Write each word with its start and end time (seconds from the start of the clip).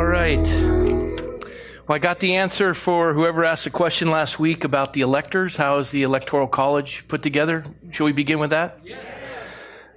All 0.00 0.06
right. 0.06 0.50
Well, 1.86 1.94
I 1.94 1.98
got 1.98 2.20
the 2.20 2.36
answer 2.36 2.72
for 2.72 3.12
whoever 3.12 3.44
asked 3.44 3.64
the 3.64 3.70
question 3.70 4.10
last 4.10 4.40
week 4.40 4.64
about 4.64 4.94
the 4.94 5.02
electors. 5.02 5.56
How 5.56 5.76
is 5.76 5.90
the 5.90 6.04
electoral 6.04 6.46
college 6.46 7.06
put 7.06 7.22
together? 7.22 7.64
Shall 7.90 8.06
we 8.06 8.12
begin 8.12 8.38
with 8.38 8.48
that? 8.48 8.78
Yes. 8.82 9.04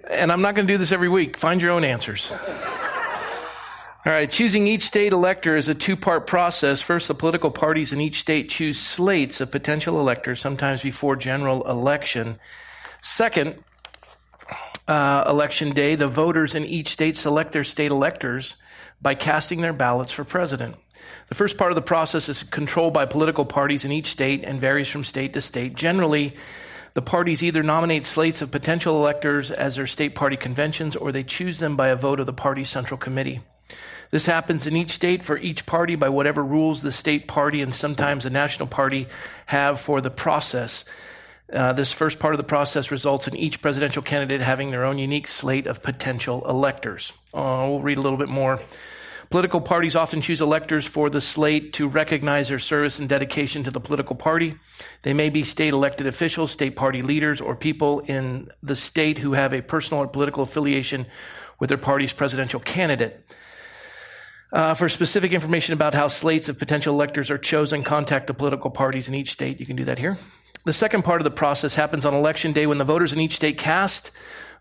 And 0.09 0.29
I'm 0.29 0.41
not 0.41 0.55
going 0.55 0.67
to 0.67 0.73
do 0.73 0.77
this 0.77 0.91
every 0.91 1.07
week. 1.07 1.37
Find 1.37 1.61
your 1.61 1.71
own 1.71 1.85
answers. 1.85 2.33
All 2.33 4.11
right, 4.11 4.29
choosing 4.29 4.67
each 4.67 4.83
state 4.83 5.13
elector 5.13 5.55
is 5.55 5.69
a 5.69 5.73
two 5.73 5.95
part 5.95 6.27
process. 6.27 6.81
First, 6.81 7.07
the 7.07 7.13
political 7.13 7.49
parties 7.49 7.93
in 7.93 8.01
each 8.01 8.19
state 8.19 8.49
choose 8.49 8.77
slates 8.81 9.39
of 9.39 9.53
potential 9.53 10.01
electors, 10.01 10.41
sometimes 10.41 10.83
before 10.83 11.15
general 11.15 11.65
election. 11.65 12.41
Second, 13.01 13.63
uh, 14.85 15.23
election 15.25 15.71
day, 15.71 15.95
the 15.95 16.09
voters 16.09 16.55
in 16.55 16.65
each 16.65 16.89
state 16.89 17.15
select 17.15 17.53
their 17.53 17.63
state 17.63 17.89
electors 17.89 18.57
by 19.03 19.13
casting 19.13 19.61
their 19.61 19.73
ballots 19.73 20.11
for 20.11 20.23
president. 20.23 20.75
The 21.29 21.35
first 21.35 21.57
part 21.57 21.71
of 21.71 21.75
the 21.75 21.81
process 21.81 22.29
is 22.29 22.43
controlled 22.43 22.93
by 22.93 23.05
political 23.05 23.45
parties 23.45 23.85
in 23.85 23.91
each 23.91 24.07
state 24.07 24.43
and 24.43 24.59
varies 24.59 24.87
from 24.87 25.03
state 25.03 25.33
to 25.33 25.41
state. 25.41 25.75
Generally, 25.75 26.35
the 26.93 27.01
parties 27.01 27.43
either 27.43 27.63
nominate 27.63 28.05
slates 28.05 28.41
of 28.41 28.51
potential 28.51 28.95
electors 28.97 29.51
as 29.51 29.75
their 29.75 29.87
state 29.87 30.15
party 30.15 30.37
conventions 30.37 30.95
or 30.95 31.11
they 31.11 31.23
choose 31.23 31.59
them 31.59 31.75
by 31.75 31.89
a 31.89 31.95
vote 31.95 32.19
of 32.19 32.25
the 32.25 32.33
party's 32.33 32.69
central 32.69 32.97
committee. 32.97 33.41
This 34.11 34.27
happens 34.27 34.67
in 34.67 34.75
each 34.75 34.91
state 34.91 35.23
for 35.23 35.37
each 35.39 35.65
party 35.65 35.95
by 35.95 36.09
whatever 36.09 36.45
rules 36.45 36.83
the 36.83 36.91
state 36.91 37.27
party 37.27 37.63
and 37.63 37.73
sometimes 37.73 38.23
the 38.23 38.29
national 38.29 38.67
party 38.67 39.07
have 39.47 39.79
for 39.79 40.01
the 40.01 40.11
process. 40.11 40.85
Uh, 41.51 41.73
this 41.73 41.91
first 41.91 42.19
part 42.19 42.35
of 42.35 42.37
the 42.37 42.43
process 42.43 42.91
results 42.91 43.27
in 43.27 43.35
each 43.35 43.59
presidential 43.59 44.03
candidate 44.03 44.41
having 44.41 44.69
their 44.69 44.85
own 44.85 44.99
unique 44.99 45.27
slate 45.27 45.65
of 45.65 45.81
potential 45.81 46.47
electors. 46.47 47.11
Uh, 47.33 47.65
we'll 47.67 47.81
read 47.81 47.97
a 47.97 48.01
little 48.01 48.19
bit 48.19 48.29
more. 48.29 48.61
Political 49.33 49.61
parties 49.61 49.95
often 49.95 50.21
choose 50.21 50.41
electors 50.41 50.85
for 50.85 51.09
the 51.09 51.19
slate 51.19 51.73
to 51.73 51.87
recognize 51.87 52.49
their 52.49 52.59
service 52.59 52.99
and 52.99 53.09
dedication 53.09 53.63
to 53.63 53.71
the 53.71 53.79
political 53.79 54.15
party. 54.15 54.59
They 55.01 55.15
may 55.15 55.31
be 55.31 55.43
state 55.43 55.73
elected 55.73 56.05
officials, 56.05 56.51
state 56.51 56.75
party 56.75 57.01
leaders, 57.01 57.41
or 57.41 57.55
people 57.55 58.01
in 58.01 58.51
the 58.61 58.75
state 58.75 59.17
who 59.17 59.33
have 59.33 59.51
a 59.51 59.63
personal 59.63 60.03
or 60.03 60.07
political 60.07 60.43
affiliation 60.43 61.07
with 61.57 61.69
their 61.69 61.79
party's 61.79 62.13
presidential 62.13 62.59
candidate. 62.59 63.25
Uh, 64.51 64.75
for 64.75 64.87
specific 64.87 65.33
information 65.33 65.73
about 65.73 65.95
how 65.95 66.07
slates 66.07 66.47
of 66.47 66.59
potential 66.59 66.93
electors 66.93 67.31
are 67.31 67.39
chosen, 67.39 67.83
contact 67.83 68.27
the 68.27 68.35
political 68.35 68.69
parties 68.69 69.07
in 69.07 69.15
each 69.15 69.31
state. 69.31 69.59
You 69.59 69.65
can 69.65 69.75
do 69.75 69.85
that 69.85 69.97
here. 69.97 70.15
The 70.65 70.73
second 70.73 71.03
part 71.03 71.21
of 71.21 71.25
the 71.25 71.31
process 71.31 71.73
happens 71.73 72.05
on 72.05 72.13
election 72.13 72.51
day 72.51 72.67
when 72.67 72.77
the 72.77 72.83
voters 72.83 73.11
in 73.11 73.19
each 73.19 73.37
state 73.37 73.57
cast 73.57 74.11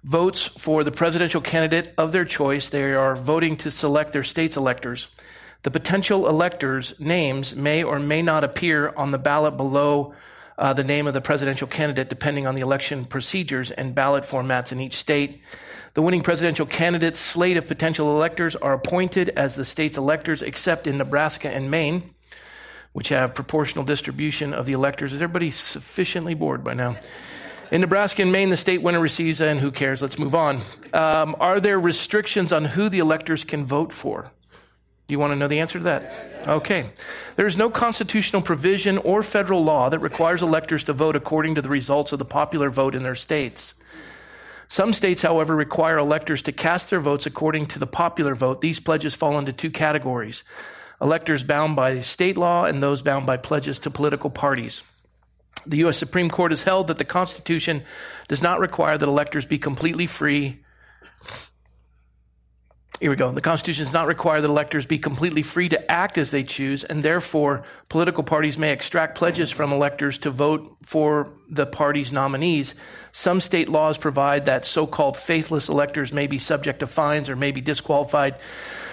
votes 0.04 0.46
for 0.46 0.82
the 0.84 0.92
presidential 0.92 1.40
candidate 1.40 1.92
of 1.96 2.12
their 2.12 2.24
choice. 2.24 2.68
They 2.68 2.92
are 2.94 3.14
voting 3.14 3.56
to 3.58 3.70
select 3.70 4.12
their 4.12 4.24
state's 4.24 4.56
electors. 4.56 5.08
The 5.62 5.70
potential 5.70 6.28
electors' 6.28 6.98
names 6.98 7.54
may 7.54 7.84
or 7.84 8.00
may 8.00 8.20
not 8.20 8.42
appear 8.42 8.92
on 8.96 9.12
the 9.12 9.18
ballot 9.18 9.56
below 9.56 10.14
uh, 10.58 10.72
the 10.72 10.84
name 10.84 11.06
of 11.06 11.14
the 11.14 11.20
presidential 11.20 11.68
candidate, 11.68 12.08
depending 12.08 12.46
on 12.46 12.54
the 12.54 12.60
election 12.60 13.04
procedures 13.04 13.70
and 13.70 13.94
ballot 13.94 14.24
formats 14.24 14.72
in 14.72 14.80
each 14.80 14.96
state. 14.96 15.40
The 15.94 16.02
winning 16.02 16.22
presidential 16.22 16.66
candidate's 16.66 17.20
slate 17.20 17.56
of 17.56 17.68
potential 17.68 18.10
electors 18.16 18.56
are 18.56 18.72
appointed 18.72 19.28
as 19.30 19.54
the 19.54 19.64
state's 19.64 19.98
electors, 19.98 20.42
except 20.42 20.86
in 20.86 20.98
Nebraska 20.98 21.48
and 21.48 21.70
Maine, 21.70 22.14
which 22.92 23.10
have 23.10 23.34
proportional 23.34 23.84
distribution 23.84 24.52
of 24.52 24.66
the 24.66 24.72
electors. 24.72 25.12
Is 25.12 25.22
everybody 25.22 25.50
sufficiently 25.50 26.34
bored 26.34 26.64
by 26.64 26.74
now? 26.74 26.96
In 27.72 27.80
Nebraska 27.80 28.20
and 28.20 28.30
Maine, 28.30 28.50
the 28.50 28.58
state 28.58 28.82
winner 28.82 29.00
receives, 29.00 29.40
and 29.40 29.60
who 29.60 29.70
cares? 29.70 30.02
Let's 30.02 30.18
move 30.18 30.34
on. 30.34 30.60
Um, 30.92 31.34
are 31.40 31.58
there 31.58 31.80
restrictions 31.80 32.52
on 32.52 32.66
who 32.66 32.90
the 32.90 32.98
electors 32.98 33.44
can 33.44 33.64
vote 33.64 33.94
for? 33.94 34.30
Do 35.08 35.14
you 35.14 35.18
want 35.18 35.32
to 35.32 35.38
know 35.38 35.48
the 35.48 35.58
answer 35.58 35.78
to 35.78 35.84
that? 35.84 36.46
Okay. 36.46 36.90
There 37.36 37.46
is 37.46 37.56
no 37.56 37.70
constitutional 37.70 38.42
provision 38.42 38.98
or 38.98 39.22
federal 39.22 39.64
law 39.64 39.88
that 39.88 40.00
requires 40.00 40.42
electors 40.42 40.84
to 40.84 40.92
vote 40.92 41.16
according 41.16 41.54
to 41.54 41.62
the 41.62 41.70
results 41.70 42.12
of 42.12 42.18
the 42.18 42.26
popular 42.26 42.68
vote 42.68 42.94
in 42.94 43.04
their 43.04 43.16
states. 43.16 43.72
Some 44.68 44.92
states, 44.92 45.22
however, 45.22 45.56
require 45.56 45.96
electors 45.96 46.42
to 46.42 46.52
cast 46.52 46.90
their 46.90 47.00
votes 47.00 47.24
according 47.24 47.66
to 47.68 47.78
the 47.78 47.86
popular 47.86 48.34
vote. 48.34 48.60
These 48.60 48.80
pledges 48.80 49.14
fall 49.14 49.38
into 49.38 49.52
two 49.52 49.70
categories 49.70 50.44
electors 51.00 51.42
bound 51.42 51.74
by 51.74 52.00
state 52.00 52.36
law 52.36 52.66
and 52.66 52.82
those 52.82 53.00
bound 53.00 53.24
by 53.26 53.38
pledges 53.38 53.78
to 53.78 53.90
political 53.90 54.28
parties. 54.28 54.82
The 55.66 55.78
U.S. 55.78 55.96
Supreme 55.96 56.30
Court 56.30 56.52
has 56.52 56.64
held 56.64 56.88
that 56.88 56.98
the 56.98 57.04
Constitution 57.04 57.84
does 58.28 58.42
not 58.42 58.60
require 58.60 58.98
that 58.98 59.08
electors 59.08 59.46
be 59.46 59.58
completely 59.58 60.06
free 60.06 60.62
here 63.02 63.10
we 63.10 63.16
go. 63.16 63.32
The 63.32 63.40
Constitution 63.40 63.84
does 63.84 63.92
not 63.92 64.06
require 64.06 64.40
that 64.40 64.48
electors 64.48 64.86
be 64.86 64.96
completely 64.96 65.42
free 65.42 65.68
to 65.70 65.90
act 65.90 66.16
as 66.16 66.30
they 66.30 66.44
choose, 66.44 66.84
and 66.84 67.02
therefore 67.02 67.64
political 67.88 68.22
parties 68.22 68.56
may 68.56 68.70
extract 68.70 69.18
pledges 69.18 69.50
from 69.50 69.72
electors 69.72 70.18
to 70.18 70.30
vote 70.30 70.76
for 70.84 71.32
the 71.50 71.66
party's 71.66 72.12
nominees. 72.12 72.76
Some 73.10 73.40
state 73.40 73.68
laws 73.68 73.98
provide 73.98 74.46
that 74.46 74.64
so-called 74.64 75.16
faithless 75.16 75.68
electors 75.68 76.12
may 76.12 76.28
be 76.28 76.38
subject 76.38 76.78
to 76.78 76.86
fines 76.86 77.28
or 77.28 77.34
may 77.34 77.50
be 77.50 77.60
disqualified 77.60 78.36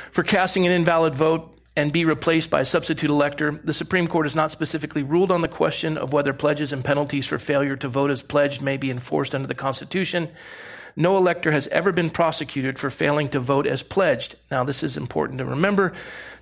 for 0.10 0.24
casting 0.24 0.66
an 0.66 0.72
invalid 0.72 1.14
vote 1.14 1.59
and 1.80 1.94
be 1.94 2.04
replaced 2.04 2.50
by 2.50 2.60
a 2.60 2.66
substitute 2.66 3.10
elector. 3.10 3.52
The 3.64 3.74
Supreme 3.74 4.06
Court 4.06 4.26
has 4.26 4.36
not 4.36 4.52
specifically 4.52 5.02
ruled 5.02 5.32
on 5.32 5.40
the 5.40 5.48
question 5.48 5.98
of 5.98 6.12
whether 6.12 6.34
pledges 6.34 6.74
and 6.74 6.84
penalties 6.84 7.26
for 7.26 7.40
failure 7.40 7.78
to 7.78 7.88
vote 7.88 8.12
as 8.12 8.22
pledged 8.22 8.62
may 8.62 8.76
be 8.76 8.92
enforced 8.92 9.34
under 9.34 9.48
the 9.48 9.56
Constitution. 9.56 10.28
No 10.98 11.16
elector 11.16 11.52
has 11.52 11.68
ever 11.68 11.94
been 11.94 12.10
prosecuted 12.10 12.78
for 12.78 12.90
failing 12.90 13.30
to 13.30 13.40
vote 13.40 13.66
as 13.66 13.82
pledged. 13.82 14.36
Now, 14.52 14.66
this 14.66 14.84
is 14.84 14.98
important 14.98 15.38
to 15.38 15.46
remember. 15.46 15.94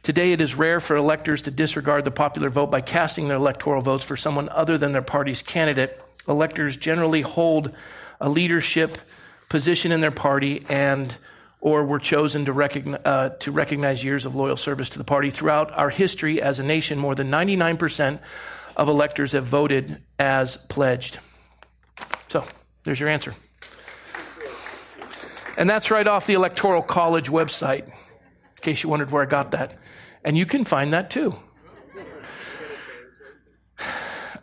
Today, 0.02 0.32
it 0.32 0.42
is 0.42 0.56
rare 0.56 0.80
for 0.80 0.96
electors 0.96 1.44
to 1.44 1.52
disregard 1.52 2.04
the 2.04 2.10
popular 2.10 2.50
vote 2.50 2.72
by 2.72 2.82
casting 2.82 3.28
their 3.28 3.38
electoral 3.38 3.84
votes 3.84 4.04
for 4.04 4.18
someone 4.18 4.50
other 4.50 4.76
than 4.76 4.92
their 4.92 5.04
party's 5.04 5.44
candidate. 5.44 6.02
Electors 6.28 6.76
generally 6.76 7.22
hold 7.22 7.72
a 8.20 8.28
leadership 8.28 8.98
position 9.50 9.92
in 9.92 10.02
their 10.02 10.10
party 10.10 10.66
and 10.68 11.16
or 11.60 11.84
were 11.84 12.00
chosen 12.00 12.46
to 12.46 12.54
recognize, 12.54 13.02
uh, 13.04 13.30
to 13.40 13.52
recognize 13.52 14.04
years 14.04 14.26
of 14.26 14.36
loyal 14.36 14.58
service 14.58 14.90
to 14.90 14.98
the 14.98 15.04
party. 15.04 15.30
Throughout 15.30 15.72
our 15.72 15.90
history 15.90 16.42
as 16.42 16.60
a 16.60 16.64
nation, 16.64 17.00
more 17.00 17.16
than 17.16 17.30
99% 17.30 18.20
of 18.76 18.88
electors 18.88 19.32
have 19.32 19.46
voted 19.46 20.02
as 20.20 20.58
pledged. 20.58 21.20
So, 22.28 22.46
there's 22.84 23.00
your 23.00 23.10
answer. 23.10 23.34
And 25.58 25.68
that's 25.68 25.90
right 25.90 26.06
off 26.06 26.28
the 26.28 26.36
Electoral 26.36 26.84
College 26.84 27.30
website, 27.30 27.88
in 27.88 27.94
case 28.62 28.84
you 28.84 28.90
wondered 28.90 29.12
where 29.12 29.24
I 29.24 29.26
got 29.26 29.52
that. 29.52 29.76
And 30.24 30.38
you 30.38 30.46
can 30.46 30.64
find 30.66 30.94
that 30.94 31.10
too. 31.10 31.36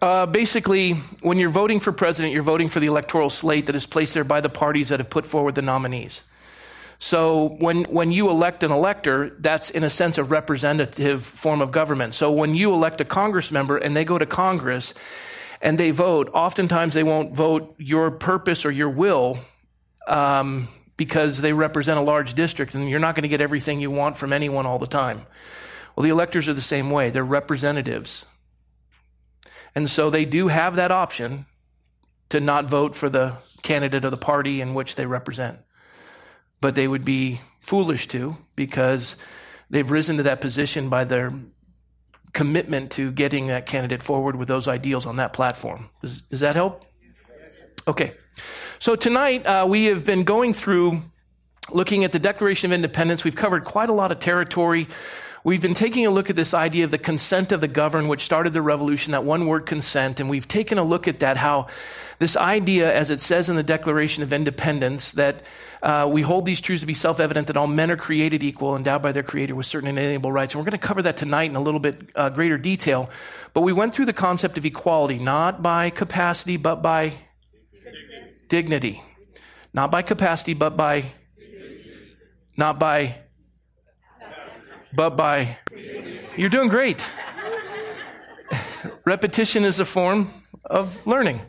Uh, 0.02 0.26
basically, 0.26 0.92
when 1.22 1.38
you're 1.38 1.48
voting 1.48 1.80
for 1.80 1.90
president, 1.90 2.34
you're 2.34 2.42
voting 2.42 2.68
for 2.68 2.78
the 2.78 2.86
electoral 2.86 3.30
slate 3.30 3.66
that 3.66 3.74
is 3.74 3.86
placed 3.86 4.12
there 4.12 4.24
by 4.24 4.42
the 4.42 4.50
parties 4.50 4.88
that 4.90 5.00
have 5.00 5.08
put 5.08 5.24
forward 5.24 5.54
the 5.54 5.62
nominees. 5.62 6.22
So 6.98 7.56
when, 7.58 7.84
when 7.84 8.12
you 8.12 8.30
elect 8.30 8.62
an 8.62 8.70
elector, 8.70 9.36
that's 9.38 9.70
in 9.70 9.84
a 9.84 9.90
sense 9.90 10.16
a 10.16 10.24
representative 10.24 11.24
form 11.24 11.60
of 11.60 11.70
government. 11.72 12.14
So 12.14 12.32
when 12.32 12.54
you 12.54 12.72
elect 12.72 13.00
a 13.00 13.04
Congress 13.04 13.50
member 13.50 13.76
and 13.76 13.96
they 13.96 14.04
go 14.04 14.18
to 14.18 14.26
Congress 14.26 14.94
and 15.60 15.78
they 15.78 15.90
vote, 15.90 16.30
oftentimes 16.32 16.94
they 16.94 17.02
won't 17.02 17.34
vote 17.34 17.74
your 17.78 18.10
purpose 18.10 18.64
or 18.64 18.70
your 18.70 18.90
will. 18.90 19.38
Um, 20.06 20.68
because 20.96 21.40
they 21.40 21.52
represent 21.52 21.98
a 21.98 22.02
large 22.02 22.34
district 22.34 22.74
and 22.74 22.88
you're 22.88 23.00
not 23.00 23.14
going 23.14 23.22
to 23.22 23.28
get 23.28 23.40
everything 23.40 23.80
you 23.80 23.90
want 23.90 24.18
from 24.18 24.32
anyone 24.32 24.66
all 24.66 24.78
the 24.78 24.86
time. 24.86 25.26
Well, 25.96 26.04
the 26.04 26.10
electors 26.10 26.48
are 26.48 26.54
the 26.54 26.62
same 26.62 26.90
way. 26.90 27.10
They're 27.10 27.24
representatives. 27.24 28.26
And 29.74 29.90
so 29.90 30.10
they 30.10 30.24
do 30.24 30.48
have 30.48 30.76
that 30.76 30.90
option 30.90 31.46
to 32.28 32.40
not 32.40 32.66
vote 32.66 32.94
for 32.94 33.08
the 33.08 33.34
candidate 33.62 34.04
of 34.04 34.10
the 34.10 34.16
party 34.16 34.60
in 34.60 34.74
which 34.74 34.94
they 34.94 35.06
represent. 35.06 35.58
But 36.60 36.74
they 36.74 36.88
would 36.88 37.04
be 37.04 37.40
foolish 37.60 38.08
to 38.08 38.36
because 38.56 39.16
they've 39.70 39.90
risen 39.90 40.16
to 40.18 40.22
that 40.24 40.40
position 40.40 40.88
by 40.88 41.04
their 41.04 41.32
commitment 42.32 42.90
to 42.92 43.12
getting 43.12 43.46
that 43.46 43.64
candidate 43.64 44.02
forward 44.02 44.36
with 44.36 44.48
those 44.48 44.68
ideals 44.68 45.06
on 45.06 45.16
that 45.16 45.32
platform. 45.32 45.88
Does, 46.02 46.22
does 46.22 46.40
that 46.40 46.54
help? 46.54 46.84
Okay. 47.86 48.12
So 48.78 48.96
tonight, 48.96 49.46
uh, 49.46 49.66
we 49.68 49.86
have 49.86 50.04
been 50.04 50.24
going 50.24 50.52
through 50.52 51.00
looking 51.70 52.04
at 52.04 52.12
the 52.12 52.18
Declaration 52.18 52.70
of 52.70 52.74
Independence. 52.74 53.24
We've 53.24 53.36
covered 53.36 53.64
quite 53.64 53.88
a 53.88 53.92
lot 53.92 54.10
of 54.10 54.18
territory. 54.18 54.88
We've 55.44 55.60
been 55.60 55.74
taking 55.74 56.06
a 56.06 56.10
look 56.10 56.30
at 56.30 56.36
this 56.36 56.54
idea 56.54 56.84
of 56.84 56.90
the 56.90 56.98
consent 56.98 57.52
of 57.52 57.60
the 57.60 57.68
governed, 57.68 58.08
which 58.08 58.22
started 58.22 58.52
the 58.52 58.62
revolution, 58.62 59.12
that 59.12 59.24
one 59.24 59.46
word 59.46 59.66
consent. 59.66 60.18
And 60.18 60.28
we've 60.28 60.48
taken 60.48 60.78
a 60.78 60.84
look 60.84 61.06
at 61.06 61.20
that, 61.20 61.36
how 61.36 61.68
this 62.18 62.36
idea, 62.36 62.92
as 62.92 63.10
it 63.10 63.20
says 63.20 63.48
in 63.48 63.56
the 63.56 63.62
Declaration 63.62 64.22
of 64.22 64.32
Independence, 64.32 65.12
that 65.12 65.42
uh, 65.84 66.06
we 66.10 66.22
hold 66.22 66.46
these 66.46 66.62
truths 66.62 66.80
to 66.80 66.86
be 66.86 66.94
self 66.94 67.20
evident 67.20 67.46
that 67.48 67.58
all 67.58 67.66
men 67.66 67.90
are 67.90 67.96
created 67.96 68.42
equal, 68.42 68.74
endowed 68.74 69.02
by 69.02 69.12
their 69.12 69.22
Creator 69.22 69.54
with 69.54 69.66
certain 69.66 69.88
inalienable 69.88 70.32
rights. 70.32 70.54
And 70.54 70.60
we're 70.60 70.70
going 70.70 70.80
to 70.80 70.86
cover 70.86 71.02
that 71.02 71.18
tonight 71.18 71.50
in 71.50 71.56
a 71.56 71.60
little 71.60 71.78
bit 71.78 72.10
uh, 72.14 72.30
greater 72.30 72.56
detail. 72.56 73.10
But 73.52 73.60
we 73.60 73.72
went 73.74 73.94
through 73.94 74.06
the 74.06 74.14
concept 74.14 74.56
of 74.56 74.64
equality, 74.64 75.18
not 75.18 75.62
by 75.62 75.90
capacity, 75.90 76.56
but 76.56 76.76
by 76.76 77.12
dignity. 78.48 79.02
Not 79.74 79.90
by 79.90 80.00
capacity, 80.00 80.54
but 80.54 80.74
by, 80.74 81.04
not 82.56 82.78
by 82.78 83.16
but 84.94 85.16
by. 85.16 85.58
You're 86.36 86.48
doing 86.48 86.68
great. 86.68 87.04
Repetition 89.04 89.64
is 89.64 89.80
a 89.80 89.84
form 89.84 90.30
of 90.64 91.06
learning. 91.06 91.40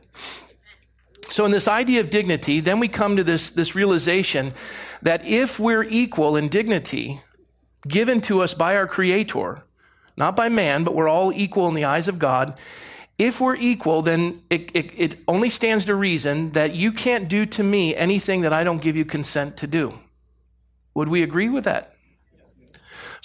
So 1.29 1.45
in 1.45 1.51
this 1.51 1.67
idea 1.67 2.01
of 2.01 2.09
dignity, 2.09 2.59
then 2.59 2.79
we 2.79 2.87
come 2.87 3.15
to 3.15 3.23
this, 3.23 3.49
this 3.49 3.75
realization 3.75 4.53
that 5.01 5.25
if 5.25 5.59
we're 5.59 5.83
equal 5.83 6.35
in 6.35 6.49
dignity 6.49 7.21
given 7.87 8.21
to 8.21 8.41
us 8.41 8.53
by 8.53 8.75
our 8.75 8.87
creator, 8.87 9.63
not 10.17 10.35
by 10.35 10.49
man, 10.49 10.83
but 10.83 10.95
we're 10.95 11.09
all 11.09 11.33
equal 11.33 11.67
in 11.67 11.73
the 11.73 11.85
eyes 11.85 12.07
of 12.07 12.19
God, 12.19 12.59
if 13.17 13.39
we're 13.39 13.55
equal, 13.55 14.01
then 14.01 14.41
it, 14.49 14.71
it, 14.75 14.99
it, 14.99 15.19
only 15.27 15.49
stands 15.49 15.85
to 15.85 15.95
reason 15.95 16.51
that 16.51 16.75
you 16.75 16.91
can't 16.91 17.29
do 17.29 17.45
to 17.45 17.63
me 17.63 17.95
anything 17.95 18.41
that 18.41 18.51
I 18.51 18.63
don't 18.63 18.81
give 18.81 18.97
you 18.97 19.05
consent 19.05 19.57
to 19.57 19.67
do. 19.67 19.97
Would 20.95 21.07
we 21.07 21.23
agree 21.23 21.49
with 21.49 21.63
that? 21.63 21.94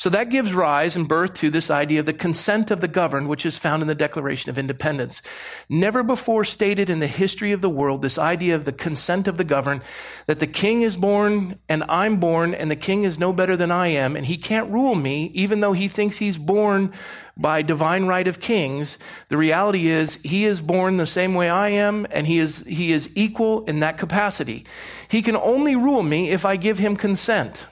So 0.00 0.08
that 0.08 0.30
gives 0.30 0.54
rise 0.54 0.96
and 0.96 1.06
birth 1.06 1.34
to 1.34 1.50
this 1.50 1.70
idea 1.70 2.00
of 2.00 2.06
the 2.06 2.14
consent 2.14 2.70
of 2.70 2.80
the 2.80 2.88
governed, 2.88 3.28
which 3.28 3.44
is 3.44 3.58
found 3.58 3.82
in 3.82 3.86
the 3.86 3.94
Declaration 3.94 4.48
of 4.48 4.56
Independence. 4.56 5.20
Never 5.68 6.02
before 6.02 6.42
stated 6.46 6.88
in 6.88 7.00
the 7.00 7.06
history 7.06 7.52
of 7.52 7.60
the 7.60 7.68
world, 7.68 8.00
this 8.00 8.16
idea 8.16 8.54
of 8.54 8.64
the 8.64 8.72
consent 8.72 9.28
of 9.28 9.36
the 9.36 9.44
governed, 9.44 9.82
that 10.24 10.38
the 10.38 10.46
king 10.46 10.80
is 10.80 10.96
born 10.96 11.58
and 11.68 11.84
I'm 11.86 12.16
born 12.16 12.54
and 12.54 12.70
the 12.70 12.76
king 12.76 13.04
is 13.04 13.18
no 13.18 13.30
better 13.34 13.58
than 13.58 13.70
I 13.70 13.88
am 13.88 14.16
and 14.16 14.24
he 14.24 14.38
can't 14.38 14.72
rule 14.72 14.94
me, 14.94 15.26
even 15.34 15.60
though 15.60 15.74
he 15.74 15.86
thinks 15.86 16.16
he's 16.16 16.38
born 16.38 16.94
by 17.36 17.60
divine 17.60 18.06
right 18.06 18.26
of 18.26 18.40
kings. 18.40 18.96
The 19.28 19.36
reality 19.36 19.88
is 19.88 20.14
he 20.22 20.46
is 20.46 20.62
born 20.62 20.96
the 20.96 21.06
same 21.06 21.34
way 21.34 21.50
I 21.50 21.68
am 21.68 22.06
and 22.10 22.26
he 22.26 22.38
is, 22.38 22.60
he 22.60 22.92
is 22.92 23.10
equal 23.14 23.66
in 23.66 23.80
that 23.80 23.98
capacity. 23.98 24.64
He 25.08 25.20
can 25.20 25.36
only 25.36 25.76
rule 25.76 26.02
me 26.02 26.30
if 26.30 26.46
I 26.46 26.56
give 26.56 26.78
him 26.78 26.96
consent 26.96 27.66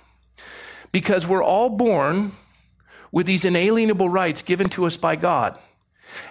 because 0.93 1.27
we're 1.27 1.43
all 1.43 1.69
born 1.69 2.33
with 3.11 3.27
these 3.27 3.45
inalienable 3.45 4.09
rights 4.09 4.43
given 4.43 4.69
to 4.71 4.87
us 4.87 4.97
by 4.97 5.17
God. 5.17 5.59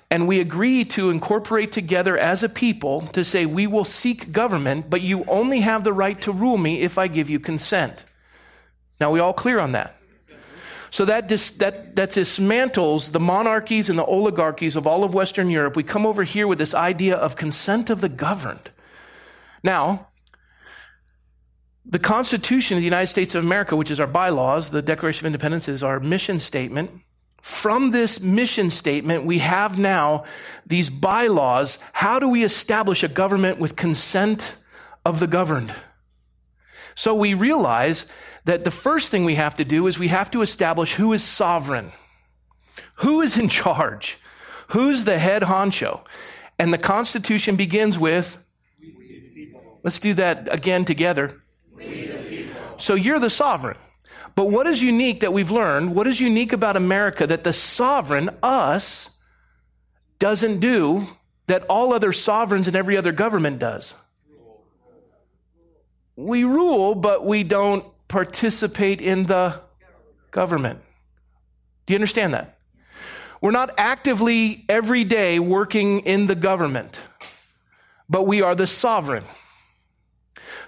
And 0.10 0.28
we 0.28 0.40
agree 0.40 0.84
to 0.86 1.10
incorporate 1.10 1.72
together 1.72 2.18
as 2.18 2.44
a 2.44 2.50
people 2.50 3.02
to 3.08 3.24
say, 3.24 3.46
we 3.46 3.68
will 3.68 3.86
seek 3.86 4.32
government, 4.32 4.90
but 4.90 5.02
you 5.02 5.24
only 5.26 5.60
have 5.60 5.84
the 5.84 5.94
right 5.94 6.20
to 6.22 6.32
rule 6.32 6.58
me 6.58 6.82
if 6.82 6.98
I 6.98 7.08
give 7.08 7.30
you 7.30 7.40
consent. 7.40 8.06
Now, 9.00 9.12
we 9.12 9.20
all 9.20 9.34
clear 9.34 9.60
on 9.60 9.74
that? 9.74 9.98
So 10.90 11.06
that, 11.06 11.28
dis, 11.28 11.52
that, 11.58 11.96
that 11.98 12.12
dismantles 12.12 13.12
the 13.12 13.20
monarchies 13.20 13.90
and 13.90 14.00
the 14.00 14.06
oligarchies 14.06 14.76
of 14.76 14.88
all 14.88 15.04
of 15.04 15.14
Western 15.14 15.50
Europe. 15.50 15.76
We 15.76 15.84
come 15.84 16.06
over 16.06 16.24
here 16.24 16.48
with 16.48 16.58
this 16.58 16.74
idea 16.74 17.16
of 17.16 17.36
consent 17.36 17.90
of 17.90 18.00
the 18.02 18.10
governed. 18.10 18.72
Now, 19.64 20.08
the 21.90 22.00
Constitution 22.00 22.76
of 22.76 22.82
the 22.82 22.86
United 22.86 23.08
States 23.08 23.34
of 23.34 23.44
America, 23.44 23.76
which 23.76 23.90
is 23.90 24.00
our 24.00 24.08
bylaws, 24.08 24.72
the 24.72 24.82
Declaration 24.82 25.26
of 25.26 25.28
Independence 25.28 25.70
is 25.70 25.84
our 25.84 26.00
mission 26.02 26.40
statement. 26.40 26.92
From 27.42 27.92
this 27.92 28.20
mission 28.20 28.70
statement, 28.70 29.24
we 29.24 29.38
have 29.38 29.80
now 29.80 30.26
these 30.66 30.90
bylaws. 30.90 31.78
How 31.94 32.20
do 32.20 32.28
we 32.28 32.44
establish 32.44 33.04
a 33.04 33.08
government 33.08 33.58
with 33.58 33.78
consent 33.78 34.58
of 35.06 35.22
the 35.22 35.28
governed? 35.28 35.74
So 36.94 37.16
we 37.16 37.34
realize 37.34 38.06
that 38.44 38.66
the 38.66 38.72
first 38.72 39.10
thing 39.10 39.24
we 39.24 39.36
have 39.36 39.56
to 39.56 39.64
do 39.64 39.88
is 39.88 39.98
we 39.98 40.10
have 40.10 40.30
to 40.32 40.42
establish 40.42 40.96
who 40.96 41.14
is 41.14 41.24
sovereign. 41.24 41.94
Who 42.96 43.22
is 43.22 43.38
in 43.38 43.48
charge? 43.48 44.18
Who's 44.70 45.06
the 45.06 45.20
head 45.20 45.44
honcho? 45.44 46.02
And 46.60 46.74
the 46.74 46.78
Constitution 46.78 47.56
begins 47.56 47.98
with, 47.98 48.44
let's 49.84 50.00
do 50.00 50.14
that 50.16 50.52
again 50.52 50.84
together. 50.84 51.42
So 52.78 52.96
you're 52.96 53.20
the 53.20 53.30
sovereign. 53.30 53.78
But 54.36 54.46
what 54.46 54.68
is 54.68 54.82
unique 54.84 55.22
that 55.22 55.34
we've 55.34 55.52
learned? 55.52 55.96
What 55.96 56.06
is 56.06 56.20
unique 56.20 56.54
about 56.54 56.78
America 56.78 57.26
that 57.26 57.44
the 57.44 57.54
sovereign, 57.54 58.30
us, 58.44 59.10
doesn't 60.20 60.60
do 60.60 61.08
that 61.48 61.64
all 61.64 61.94
other 61.94 62.14
sovereigns 62.14 62.68
and 62.68 62.76
every 62.76 62.98
other 62.98 63.12
government 63.12 63.60
does? 63.60 63.96
We 66.16 66.44
rule, 66.44 66.94
but 66.96 67.26
we 67.26 67.44
don't 67.44 67.86
participate 68.08 69.02
in 69.02 69.24
the 69.24 69.60
government. 70.32 70.82
Do 71.86 71.94
you 71.94 71.98
understand 71.98 72.34
that? 72.34 72.60
We're 73.42 73.52
not 73.52 73.74
actively 73.78 74.66
every 74.68 75.04
day 75.04 75.40
working 75.40 76.02
in 76.02 76.28
the 76.28 76.36
government, 76.36 77.00
but 78.10 78.26
we 78.26 78.42
are 78.42 78.56
the 78.56 78.68
sovereign. 78.68 79.24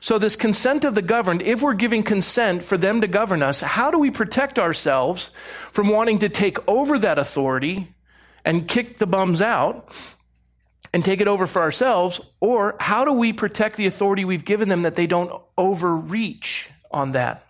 So, 0.01 0.17
this 0.17 0.35
consent 0.35 0.85
of 0.85 0.95
the 0.95 1.01
governed, 1.01 1.41
if 1.41 1.61
we're 1.61 1.73
giving 1.73 2.03
consent 2.03 2.63
for 2.63 2.77
them 2.77 3.01
to 3.01 3.07
govern 3.07 3.43
us, 3.43 3.61
how 3.61 3.91
do 3.91 3.99
we 3.99 4.11
protect 4.11 4.57
ourselves 4.57 5.31
from 5.71 5.89
wanting 5.89 6.19
to 6.19 6.29
take 6.29 6.57
over 6.69 6.97
that 6.99 7.19
authority 7.19 7.93
and 8.45 8.67
kick 8.67 8.97
the 8.97 9.07
bums 9.07 9.41
out 9.41 9.89
and 10.93 11.03
take 11.03 11.19
it 11.19 11.27
over 11.27 11.45
for 11.45 11.61
ourselves? 11.61 12.21
Or 12.39 12.75
how 12.79 13.03
do 13.03 13.11
we 13.11 13.33
protect 13.33 13.75
the 13.75 13.87
authority 13.87 14.23
we've 14.23 14.45
given 14.45 14.69
them 14.69 14.83
that 14.83 14.95
they 14.95 15.07
don't 15.07 15.31
overreach 15.57 16.69
on 16.91 17.11
that? 17.11 17.45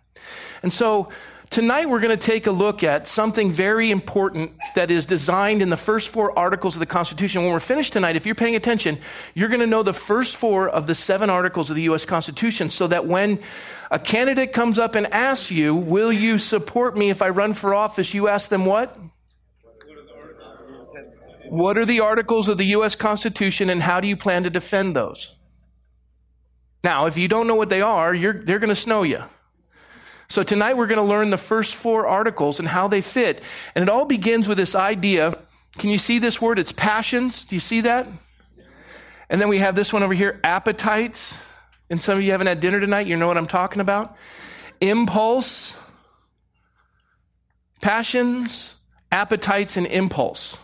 And 0.63 0.74
so, 0.74 1.10
Tonight, 1.50 1.90
we're 1.90 2.00
going 2.00 2.16
to 2.16 2.28
take 2.28 2.46
a 2.46 2.51
look 2.51 2.84
at 2.84 3.07
something 3.07 3.51
very 3.51 3.90
important 3.90 4.51
that 4.75 4.92
is 4.92 5.07
designed 5.07 5.63
in 5.63 5.72
the 5.72 5.78
first 5.78 6.10
four 6.10 6.38
articles 6.38 6.75
of 6.75 6.80
the 6.80 6.86
Constitution. 6.86 7.42
When 7.42 7.51
we're 7.51 7.60
finished 7.60 7.92
tonight, 7.92 8.16
if 8.16 8.28
you're 8.28 8.36
paying 8.36 8.56
attention, 8.56 9.00
you're 9.34 9.50
going 9.50 9.60
to 9.60 9.66
know 9.66 9.81
the 9.81 9.92
first 9.92 10.36
four 10.36 10.69
of 10.69 10.86
the 10.86 10.94
seven 10.94 11.28
articles 11.28 11.72
of 11.72 11.75
the 11.75 11.81
U.S. 11.84 12.06
Constitution 12.06 12.69
so 12.69 12.86
that 12.86 13.07
when 13.07 13.40
a 13.90 13.98
candidate 13.98 14.54
comes 14.54 14.78
up 14.78 14.94
and 14.94 15.12
asks 15.12 15.50
you, 15.50 15.74
Will 15.74 16.13
you 16.13 16.38
support 16.38 16.96
me 16.96 17.10
if 17.10 17.19
I 17.19 17.30
run 17.30 17.56
for 17.56 17.74
office? 17.74 18.13
you 18.13 18.28
ask 18.28 18.50
them 18.50 18.68
what? 18.68 18.95
What 21.50 21.80
are 21.80 21.86
the 21.86 22.00
articles 22.00 22.48
of 22.48 22.60
the 22.60 22.66
U.S. 22.66 22.95
Constitution 22.95 23.72
and 23.72 23.81
how 23.81 24.00
do 24.00 24.07
you 24.07 24.16
plan 24.16 24.44
to 24.44 24.52
defend 24.52 24.95
those? 24.95 25.36
Now, 26.84 27.07
if 27.07 27.18
you 27.18 27.28
don't 27.28 27.48
know 27.48 27.56
what 27.56 27.72
they 27.72 27.81
are, 27.81 28.16
they're 28.16 28.60
going 28.60 28.69
to 28.69 28.75
snow 28.75 29.02
you. 29.02 29.24
So 30.30 30.44
tonight 30.44 30.78
we're 30.78 30.86
going 30.86 30.98
to 30.98 31.04
learn 31.04 31.31
the 31.31 31.38
first 31.38 31.74
four 31.74 32.06
articles 32.06 32.60
and 32.60 32.68
how 32.68 32.88
they 32.88 33.02
fit. 33.02 33.42
And 33.74 33.81
it 33.81 33.90
all 33.90 34.06
begins 34.06 34.48
with 34.48 34.60
this 34.60 34.76
idea. 34.76 35.36
Can 35.80 35.90
you 35.90 35.98
see 35.98 36.20
this 36.20 36.40
word? 36.40 36.60
It's 36.60 36.72
passions. 36.72 37.46
Do 37.46 37.56
you 37.56 37.60
see 37.60 37.81
that? 37.81 38.08
And 39.28 39.42
then 39.42 39.50
we 39.50 39.58
have 39.58 39.76
this 39.76 39.92
one 39.92 40.04
over 40.04 40.14
here, 40.14 40.40
appetites. 40.44 41.34
And 41.90 42.00
some 42.00 42.20
of 42.20 42.24
you 42.24 42.31
haven't 42.31 42.46
had 42.46 42.60
dinner 42.60 42.80
tonight. 42.80 43.08
You 43.08 43.18
know 43.18 43.28
what 43.28 43.38
I'm 43.38 43.48
talking 43.48 43.81
about. 43.81 44.16
Impulse, 44.81 45.76
passions, 47.81 48.76
appetites, 49.12 49.78
and 49.78 49.88
impulse. 49.88 50.56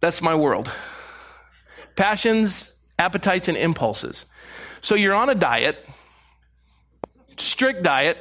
That's 0.00 0.22
my 0.22 0.36
world. 0.36 0.70
Passions, 1.96 2.78
appetites, 3.00 3.48
and 3.48 3.56
impulses. 3.56 4.26
So 4.80 4.94
you're 4.94 5.14
on 5.14 5.28
a 5.28 5.34
diet 5.34 5.84
strict 7.40 7.82
diet 7.82 8.18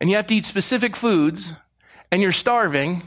and 0.00 0.10
you 0.10 0.16
have 0.16 0.26
to 0.28 0.34
eat 0.34 0.44
specific 0.44 0.96
foods 0.96 1.52
and 2.10 2.22
you're 2.22 2.32
starving 2.32 3.02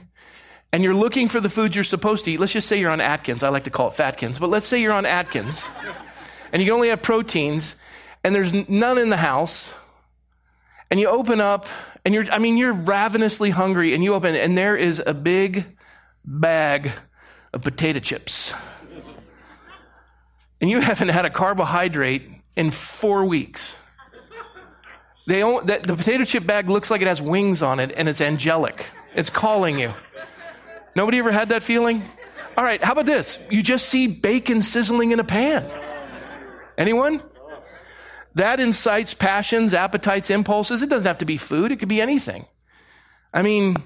and 0.72 0.84
you're 0.84 0.96
looking 0.96 1.30
for 1.30 1.40
the 1.40 1.50
foods 1.50 1.76
you're 1.76 1.84
supposed 1.84 2.26
to 2.26 2.32
eat. 2.32 2.40
Let's 2.40 2.54
just 2.54 2.68
say 2.68 2.80
you're 2.80 2.92
on 2.92 3.02
Atkins. 3.02 3.44
I 3.44 3.50
like 3.50 3.64
to 3.64 3.70
call 3.70 3.88
it 3.88 3.96
Fatkins, 3.96 4.40
but 4.40 4.50
let's 4.50 4.68
say 4.68 4.82
you're 4.82 4.94
on 4.94 5.06
Atkins 5.06 5.66
and 6.54 6.62
you 6.62 6.72
only 6.74 6.90
have 6.90 7.02
proteins 7.02 7.76
and 8.24 8.36
there's 8.36 8.54
none 8.70 8.98
in 8.98 9.10
the 9.10 9.18
house 9.18 9.74
and 10.92 11.00
you 11.00 11.08
open 11.08 11.42
up 11.42 11.68
and 12.06 12.14
you're, 12.14 12.30
I 12.32 12.40
mean, 12.40 12.58
you're 12.58 12.74
ravenously 12.74 13.50
hungry 13.50 13.94
and 13.94 14.04
you 14.04 14.14
open 14.14 14.36
and 14.36 14.58
there 14.58 14.76
is 14.76 15.02
a 15.06 15.14
big 15.14 15.66
bag 16.26 16.92
of 17.54 17.64
potato 17.64 18.00
chips. 18.00 18.54
And 20.62 20.70
you 20.70 20.80
haven't 20.82 21.10
had 21.10 21.26
a 21.26 21.30
carbohydrate 21.30 22.30
in 22.56 22.72
four 22.72 23.26
weeks. 23.26 23.76
They 25.26 25.42
the, 25.42 25.82
the 25.84 25.96
potato 25.96 26.24
chip 26.26 26.46
bag 26.46 26.70
looks 26.70 26.90
like 26.90 27.02
it 27.02 27.08
has 27.08 27.22
wings 27.22 27.62
on 27.62 27.80
it 27.80 27.92
and 27.96 28.10
it's 28.10 28.22
angelic. 28.22 28.90
It's 29.16 29.30
calling 29.30 29.80
you. 29.80 29.94
Nobody 30.96 31.20
ever 31.20 31.32
had 31.32 31.50
that 31.50 31.64
feeling? 31.64 32.04
All 32.58 32.64
right, 32.64 32.84
how 32.84 32.92
about 32.94 33.06
this? 33.06 33.40
You 33.50 33.62
just 33.62 33.88
see 33.88 34.08
bacon 34.08 34.62
sizzling 34.62 35.12
in 35.12 35.20
a 35.20 35.24
pan. 35.24 35.70
Anyone? 36.78 37.22
That 38.36 38.60
incites 38.60 39.14
passions, 39.14 39.74
appetites, 39.74 40.30
impulses. 40.30 40.82
It 40.82 40.90
doesn't 40.90 41.08
have 41.08 41.20
to 41.20 41.26
be 41.26 41.38
food, 41.38 41.72
it 41.72 41.78
could 41.78 41.90
be 41.90 42.02
anything. 42.02 42.46
I 43.34 43.42
mean, 43.44 43.78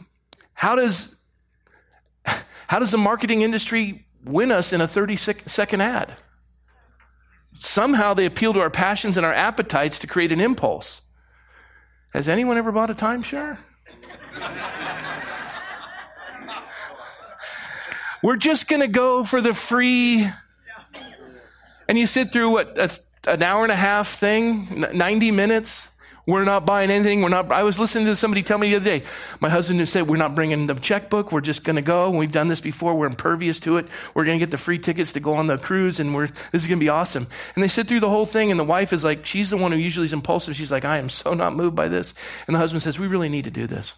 how 0.53 0.75
does 0.75 1.19
how 2.67 2.79
does 2.79 2.91
the 2.91 2.97
marketing 2.97 3.41
industry 3.41 4.07
win 4.23 4.51
us 4.51 4.73
in 4.73 4.81
a 4.81 4.87
30 4.87 5.15
second 5.15 5.81
ad? 5.81 6.17
Somehow 7.59 8.13
they 8.13 8.25
appeal 8.25 8.53
to 8.53 8.59
our 8.59 8.69
passions 8.71 9.17
and 9.17 9.25
our 9.25 9.33
appetites 9.33 9.99
to 9.99 10.07
create 10.07 10.31
an 10.31 10.41
impulse. 10.41 11.01
Has 12.13 12.29
anyone 12.29 12.57
ever 12.59 12.71
bought 12.71 12.91
a 12.91 12.93
timeshare? 12.93 13.57
We're 18.21 18.35
just 18.37 18.69
going 18.69 18.81
to 18.81 18.87
go 18.87 19.23
for 19.23 19.41
the 19.41 19.53
free. 19.53 20.29
And 21.87 21.97
you 21.97 22.05
sit 22.05 22.31
through 22.31 22.51
what, 22.51 22.77
a, 22.77 22.91
an 23.27 23.41
hour 23.41 23.63
and 23.63 23.71
a 23.71 23.75
half 23.75 24.07
thing, 24.07 24.85
90 24.93 25.31
minutes, 25.31 25.89
We're 26.25 26.45
not 26.45 26.65
buying 26.65 26.89
anything. 26.89 27.21
We're 27.21 27.29
not, 27.29 27.51
I 27.51 27.63
was 27.63 27.77
listening 27.79 28.05
to 28.05 28.15
somebody 28.15 28.43
tell 28.43 28.57
me 28.57 28.69
the 28.69 28.77
other 28.77 28.85
day, 28.85 29.03
my 29.41 29.49
husband 29.49 29.85
said, 29.89 30.07
we're 30.07 30.15
not 30.15 30.35
bringing 30.35 30.67
the 30.67 30.75
checkbook. 30.75 31.33
We're 31.33 31.41
just 31.41 31.65
going 31.65 31.75
to 31.75 31.81
go. 31.81 32.09
We've 32.09 32.31
done 32.31 32.47
this 32.47 32.61
before. 32.61 32.95
We're 32.95 33.07
impervious 33.07 33.59
to 33.61 33.77
it. 33.77 33.87
We're 34.13 34.23
going 34.23 34.39
to 34.39 34.43
get 34.45 34.51
the 34.51 34.57
free 34.57 34.79
tickets 34.79 35.11
to 35.13 35.19
go 35.19 35.33
on 35.33 35.47
the 35.47 35.57
cruise 35.57 35.99
and 35.99 36.15
we're, 36.15 36.27
this 36.27 36.61
is 36.61 36.67
going 36.67 36.79
to 36.79 36.83
be 36.83 36.89
awesome. 36.89 37.27
And 37.55 37.63
they 37.63 37.67
sit 37.67 37.87
through 37.87 37.99
the 37.99 38.09
whole 38.09 38.25
thing 38.25 38.51
and 38.51 38.59
the 38.59 38.63
wife 38.63 38.93
is 38.93 39.03
like, 39.03 39.25
she's 39.25 39.49
the 39.49 39.57
one 39.57 39.73
who 39.73 39.77
usually 39.77 40.05
is 40.05 40.13
impulsive. 40.13 40.55
She's 40.55 40.71
like, 40.71 40.85
I 40.85 40.97
am 40.97 41.09
so 41.09 41.33
not 41.33 41.55
moved 41.55 41.75
by 41.75 41.89
this. 41.89 42.13
And 42.47 42.55
the 42.55 42.59
husband 42.59 42.83
says, 42.83 42.97
we 42.97 43.07
really 43.07 43.29
need 43.29 43.43
to 43.43 43.51
do 43.51 43.67
this. 43.67 43.93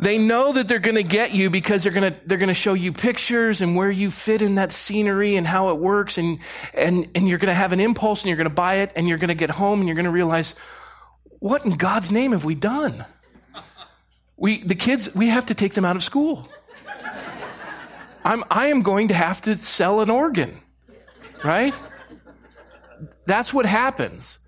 They 0.00 0.16
know 0.16 0.52
that 0.52 0.68
they're 0.68 0.78
going 0.78 0.96
to 0.96 1.02
get 1.02 1.34
you 1.34 1.50
because 1.50 1.82
they're 1.82 1.92
going 1.92 2.12
to, 2.12 2.20
they're 2.24 2.38
going 2.38 2.48
to 2.48 2.54
show 2.54 2.74
you 2.74 2.92
pictures 2.92 3.60
and 3.60 3.74
where 3.74 3.90
you 3.90 4.12
fit 4.12 4.42
in 4.42 4.54
that 4.54 4.72
scenery 4.72 5.34
and 5.34 5.44
how 5.44 5.70
it 5.70 5.78
works. 5.78 6.18
And, 6.18 6.38
and, 6.72 7.08
and 7.16 7.28
you're 7.28 7.38
going 7.38 7.48
to 7.48 7.54
have 7.54 7.72
an 7.72 7.80
impulse 7.80 8.22
and 8.22 8.28
you're 8.28 8.36
going 8.36 8.48
to 8.48 8.54
buy 8.54 8.76
it 8.76 8.92
and 8.94 9.08
you're 9.08 9.18
going 9.18 9.28
to 9.28 9.34
get 9.34 9.50
home 9.50 9.80
and 9.80 9.88
you're 9.88 9.96
going 9.96 10.04
to 10.04 10.12
realize, 10.12 10.54
what 11.40 11.64
in 11.64 11.72
God's 11.72 12.12
name 12.12 12.30
have 12.30 12.44
we 12.44 12.54
done? 12.54 13.04
We, 14.36 14.62
the 14.62 14.76
kids, 14.76 15.12
we 15.16 15.28
have 15.28 15.46
to 15.46 15.54
take 15.54 15.74
them 15.74 15.84
out 15.84 15.96
of 15.96 16.04
school. 16.04 16.48
I'm, 18.24 18.44
I 18.50 18.68
am 18.68 18.82
going 18.82 19.08
to 19.08 19.14
have 19.14 19.40
to 19.42 19.56
sell 19.56 20.00
an 20.00 20.10
organ, 20.10 20.60
right? 21.42 21.74
That's 23.26 23.52
what 23.52 23.66
happens. 23.66 24.38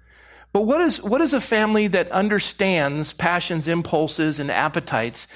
But 0.52 0.62
what 0.62 0.80
is, 0.80 1.02
what 1.02 1.20
is 1.20 1.32
a 1.32 1.40
family 1.40 1.86
that 1.88 2.10
understands 2.10 3.12
passions, 3.12 3.68
impulses, 3.68 4.40
and 4.40 4.50
appetites, 4.50 5.28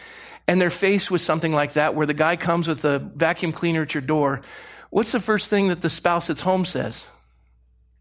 and 0.48 0.60
they're 0.60 0.70
faced 0.70 1.10
with 1.10 1.22
something 1.22 1.52
like 1.52 1.74
that 1.74 1.94
where 1.94 2.06
the 2.06 2.14
guy 2.14 2.36
comes 2.36 2.66
with 2.66 2.84
a 2.84 2.98
vacuum 2.98 3.52
cleaner 3.52 3.82
at 3.82 3.94
your 3.94 4.00
door? 4.00 4.42
What's 4.90 5.12
the 5.12 5.20
first 5.20 5.48
thing 5.48 5.68
that 5.68 5.82
the 5.82 5.90
spouse 5.90 6.30
at 6.30 6.40
home 6.40 6.64
says? 6.64 7.06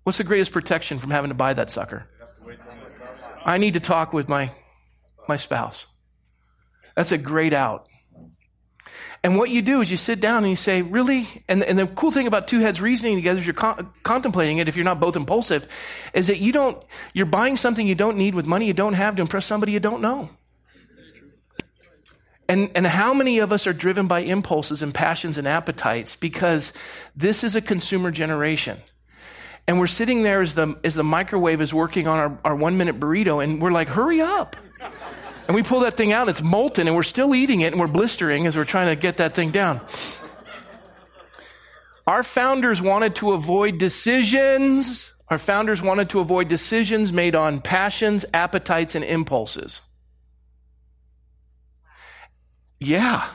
What's 0.03 0.17
the 0.17 0.23
greatest 0.23 0.51
protection 0.51 0.99
from 0.99 1.11
having 1.11 1.29
to 1.29 1.35
buy 1.35 1.53
that 1.53 1.71
sucker? 1.71 2.07
I 3.45 3.57
need 3.57 3.73
to 3.73 3.79
talk 3.79 4.13
with 4.13 4.27
my, 4.27 4.51
my 5.27 5.35
spouse. 5.35 5.87
That's 6.95 7.11
a 7.11 7.17
great 7.17 7.53
out. 7.53 7.87
And 9.23 9.37
what 9.37 9.49
you 9.49 9.61
do 9.61 9.79
is 9.79 9.89
you 9.89 9.95
sit 9.95 10.19
down 10.19 10.43
and 10.43 10.49
you 10.49 10.57
say, 10.57 10.81
really? 10.81 11.43
And, 11.47 11.63
and 11.63 11.79
the 11.79 11.87
cool 11.87 12.11
thing 12.11 12.27
about 12.27 12.45
two 12.45 12.59
heads 12.59 12.81
reasoning 12.81 13.15
together 13.15 13.39
is 13.39 13.45
you're 13.45 13.53
con- 13.53 13.89
contemplating 14.03 14.57
it 14.57 14.67
if 14.67 14.75
you're 14.75 14.83
not 14.83 14.99
both 14.99 15.15
impulsive, 15.15 15.65
is 16.13 16.27
that 16.27 16.39
you 16.39 16.51
don't, 16.51 16.83
you're 17.13 17.25
buying 17.25 17.55
something 17.55 17.87
you 17.87 17.95
don't 17.95 18.17
need 18.17 18.35
with 18.35 18.45
money 18.45 18.65
you 18.65 18.73
don't 18.73 18.95
have 18.95 19.15
to 19.15 19.21
impress 19.21 19.45
somebody 19.45 19.71
you 19.71 19.79
don't 19.79 20.01
know. 20.01 20.29
And, 22.49 22.69
and 22.75 22.85
how 22.85 23.13
many 23.13 23.39
of 23.39 23.53
us 23.53 23.65
are 23.65 23.71
driven 23.71 24.07
by 24.07 24.19
impulses 24.19 24.81
and 24.81 24.93
passions 24.93 25.37
and 25.37 25.47
appetites 25.47 26.17
because 26.17 26.73
this 27.15 27.45
is 27.45 27.55
a 27.55 27.61
consumer 27.61 28.11
generation. 28.11 28.81
And 29.65 29.79
we're 29.79 29.87
sitting 29.87 30.23
there 30.23 30.41
as 30.41 30.55
the, 30.55 30.77
as 30.83 30.95
the 30.95 31.03
microwave 31.03 31.61
is 31.61 31.73
working 31.73 32.07
on 32.07 32.19
our, 32.19 32.39
our 32.43 32.55
one 32.55 32.77
minute 32.77 32.99
burrito 32.99 33.41
and 33.41 33.61
we're 33.61 33.71
like, 33.71 33.87
hurry 33.87 34.19
up. 34.19 34.57
And 35.47 35.55
we 35.55 35.63
pull 35.63 35.81
that 35.81 35.97
thing 35.97 36.13
out, 36.13 36.29
it's 36.29 36.41
molten, 36.41 36.87
and 36.87 36.95
we're 36.95 37.03
still 37.03 37.35
eating 37.35 37.61
it, 37.61 37.73
and 37.73 37.81
we're 37.81 37.87
blistering 37.87 38.47
as 38.47 38.55
we're 38.55 38.65
trying 38.65 38.87
to 38.87 38.95
get 38.95 39.17
that 39.17 39.35
thing 39.35 39.51
down. 39.51 39.81
Our 42.07 42.23
founders 42.23 42.81
wanted 42.81 43.15
to 43.15 43.33
avoid 43.33 43.77
decisions. 43.77 45.13
Our 45.29 45.37
founders 45.37 45.81
wanted 45.81 46.09
to 46.09 46.19
avoid 46.19 46.47
decisions 46.47 47.11
made 47.13 47.35
on 47.35 47.59
passions, 47.61 48.25
appetites, 48.33 48.95
and 48.95 49.03
impulses. 49.03 49.81
Yeah. 52.79 53.27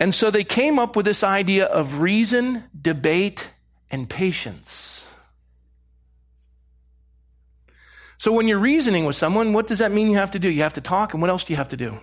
And 0.00 0.14
so 0.14 0.30
they 0.30 0.44
came 0.44 0.78
up 0.78 0.96
with 0.96 1.06
this 1.06 1.22
idea 1.22 1.66
of 1.66 2.00
reason, 2.00 2.64
debate, 2.80 3.52
and 3.90 4.08
patience. 4.08 4.85
So 8.18 8.32
when 8.32 8.48
you're 8.48 8.58
reasoning 8.58 9.04
with 9.04 9.16
someone, 9.16 9.52
what 9.52 9.66
does 9.66 9.78
that 9.78 9.92
mean 9.92 10.10
you 10.10 10.16
have 10.16 10.30
to 10.32 10.38
do? 10.38 10.50
You 10.50 10.62
have 10.62 10.74
to 10.74 10.80
talk, 10.80 11.12
and 11.12 11.20
what 11.20 11.30
else 11.30 11.44
do 11.44 11.52
you 11.52 11.56
have 11.56 11.68
to 11.68 11.76
do? 11.76 11.98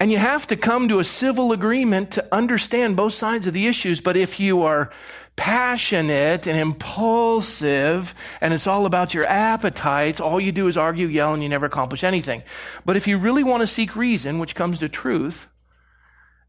And 0.00 0.10
you 0.10 0.18
have 0.18 0.48
to 0.48 0.56
come 0.56 0.88
to 0.88 0.98
a 0.98 1.04
civil 1.04 1.52
agreement 1.52 2.10
to 2.12 2.26
understand 2.34 2.96
both 2.96 3.14
sides 3.14 3.46
of 3.46 3.54
the 3.54 3.68
issues. 3.68 4.00
But 4.00 4.16
if 4.16 4.40
you 4.40 4.62
are 4.62 4.90
passionate 5.36 6.46
and 6.48 6.58
impulsive 6.58 8.14
and 8.40 8.52
it's 8.52 8.66
all 8.66 8.84
about 8.84 9.14
your 9.14 9.24
appetites, 9.26 10.20
all 10.20 10.40
you 10.40 10.50
do 10.50 10.66
is 10.66 10.76
argue, 10.76 11.06
yell, 11.06 11.34
and 11.34 11.42
you 11.42 11.48
never 11.48 11.66
accomplish 11.66 12.02
anything. 12.02 12.42
But 12.84 12.96
if 12.96 13.06
you 13.06 13.16
really 13.16 13.44
want 13.44 13.60
to 13.60 13.66
seek 13.68 13.94
reason, 13.94 14.40
which 14.40 14.56
comes 14.56 14.80
to 14.80 14.88
truth, 14.88 15.46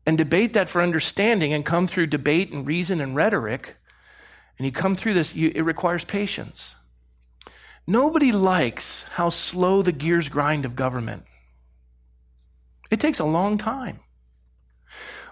and 0.05 0.17
debate 0.17 0.53
that 0.53 0.67
for 0.67 0.81
understanding 0.81 1.53
and 1.53 1.65
come 1.65 1.86
through 1.86 2.07
debate 2.07 2.51
and 2.51 2.65
reason 2.65 3.00
and 3.01 3.15
rhetoric, 3.15 3.75
and 4.57 4.65
you 4.65 4.72
come 4.72 4.95
through 4.95 5.13
this, 5.13 5.36
you, 5.36 5.51
it 5.53 5.62
requires 5.62 6.03
patience. 6.03 6.75
Nobody 7.86 8.32
likes 8.32 9.04
how 9.04 9.30
slow 9.30 9.82
the 9.82 9.92
gears 9.92 10.30
grind 10.30 10.66
of 10.66 10.75
government. 10.75 11.25
It 12.92 13.00
takes 13.00 13.20
a 13.20 13.25
long 13.25 13.58
time. 13.58 14.00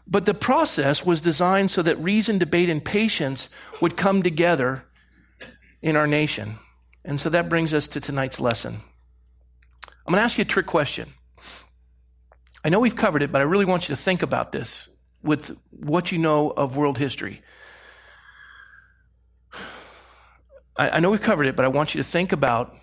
But 0.08 0.26
the 0.26 0.34
process 0.34 1.06
was 1.06 1.22
designed 1.22 1.72
so 1.72 1.82
that 1.84 1.98
reason, 1.98 2.38
debate, 2.38 2.70
and 2.70 2.84
patience 2.84 3.50
would 3.80 3.96
come 3.96 4.24
together 4.24 4.84
in 5.82 5.96
our 5.96 6.08
nation. 6.08 6.56
And 7.06 7.22
so 7.22 7.30
that 7.30 7.50
brings 7.50 7.74
us 7.74 7.88
to 7.90 8.02
tonight's 8.02 8.40
lesson. 8.40 8.82
I'm 10.06 10.12
going 10.12 10.18
to 10.18 10.24
ask 10.24 10.38
you 10.38 10.42
a 10.42 10.46
trick 10.46 10.66
question. 10.66 11.14
I 12.64 12.70
know 12.70 12.80
we've 12.80 12.96
covered 12.96 13.24
it, 13.24 13.32
but 13.32 13.42
I 13.42 13.46
really 13.46 13.66
want 13.66 13.88
you 13.88 13.96
to 13.96 14.02
think 14.02 14.22
about 14.22 14.52
this 14.52 14.90
with 15.24 15.58
what 15.70 16.12
you 16.12 16.18
know 16.18 16.50
of 16.50 16.76
world 16.76 16.98
history. 16.98 17.42
I, 20.76 20.90
I 20.90 21.00
know 21.00 21.12
we've 21.12 21.22
covered 21.22 21.46
it, 21.46 21.56
but 21.56 21.66
I 21.66 21.68
want 21.68 21.94
you 21.94 22.02
to 22.02 22.08
think 22.08 22.32
about 22.32 22.76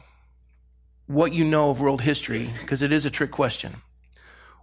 what 1.06 1.32
you 1.32 1.44
know 1.44 1.70
of 1.70 1.80
world 1.80 2.02
history, 2.02 2.50
because 2.60 2.82
it 2.82 2.92
is 2.92 3.06
a 3.06 3.10
trick 3.10 3.30
question. 3.30 3.76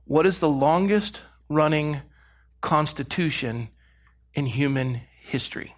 What 0.05 0.25
is 0.25 0.39
the 0.39 0.50
longest 0.50 1.22
running 1.50 2.01
constitution 2.62 3.70
in 4.34 4.46
human 4.46 5.01
history? 5.22 5.75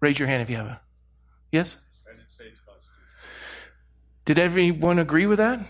Raise 0.00 0.18
your 0.18 0.28
hand 0.28 0.42
if 0.42 0.50
you 0.50 0.56
have 0.56 0.66
a. 0.66 0.80
Yes? 1.52 1.76
Did 4.24 4.38
everyone 4.38 4.98
agree 4.98 5.26
with 5.26 5.38
that? 5.38 5.60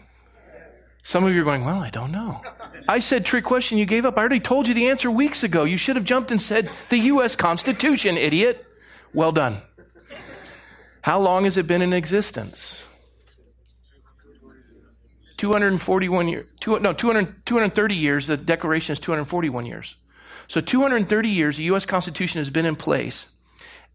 Some 1.03 1.25
of 1.25 1.35
you 1.35 1.41
are 1.41 1.45
going, 1.45 1.65
well, 1.65 1.81
I 1.81 1.91
don't 1.91 2.13
know. 2.13 2.43
I 2.91 2.99
said 2.99 3.25
trick 3.25 3.45
question, 3.45 3.79
you 3.79 3.87
gave 3.87 4.05
up. 4.05 4.19
I 4.19 4.21
already 4.21 4.41
told 4.41 4.67
you 4.67 4.75
the 4.75 4.89
answer 4.89 5.13
weeks 5.13 5.45
ago. 5.45 5.63
You 5.63 5.77
should 5.77 5.95
have 5.95 6.05
jumped 6.05 6.33
and 6.33 6.43
said 6.43 6.69
the 6.89 6.99
U.S. 6.99 7.37
Constitution, 7.37 8.17
idiot. 8.17 8.67
Well 9.15 9.31
done. 9.31 9.59
How 11.03 11.21
long 11.21 11.45
has 11.45 11.57
it 11.57 11.69
been 11.69 11.83
in 11.83 11.93
existence? 11.93 12.83
241 15.37 16.27
years. 16.27 16.49
Two, 16.59 16.81
no, 16.81 16.93
200, 16.93 17.47
230 17.47 17.95
years. 17.95 18.27
The 18.27 18.37
Declaration 18.37 18.95
is 18.95 18.99
241 18.99 19.67
years. 19.67 19.95
So 20.49 20.61
230 20.61 21.29
years, 21.29 21.59
the 21.59 21.65
U.S. 21.65 21.87
Constitution 21.87 22.41
has 22.41 22.51
been 22.51 22.67
in 22.67 22.75
place. 22.75 23.29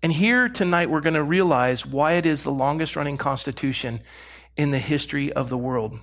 And 0.01 0.13
here 0.13 0.47
tonight, 0.47 0.89
we're 0.89 1.01
going 1.01 1.15
to 1.15 1.23
realize 1.23 1.85
why 1.85 2.13
it 2.13 2.25
is 2.25 2.43
the 2.43 2.51
longest 2.51 2.95
running 2.95 3.17
Constitution 3.17 3.99
in 4.55 4.71
the 4.71 4.79
history 4.79 5.33
of 5.33 5.49
the 5.49 5.57
world. 5.57 5.99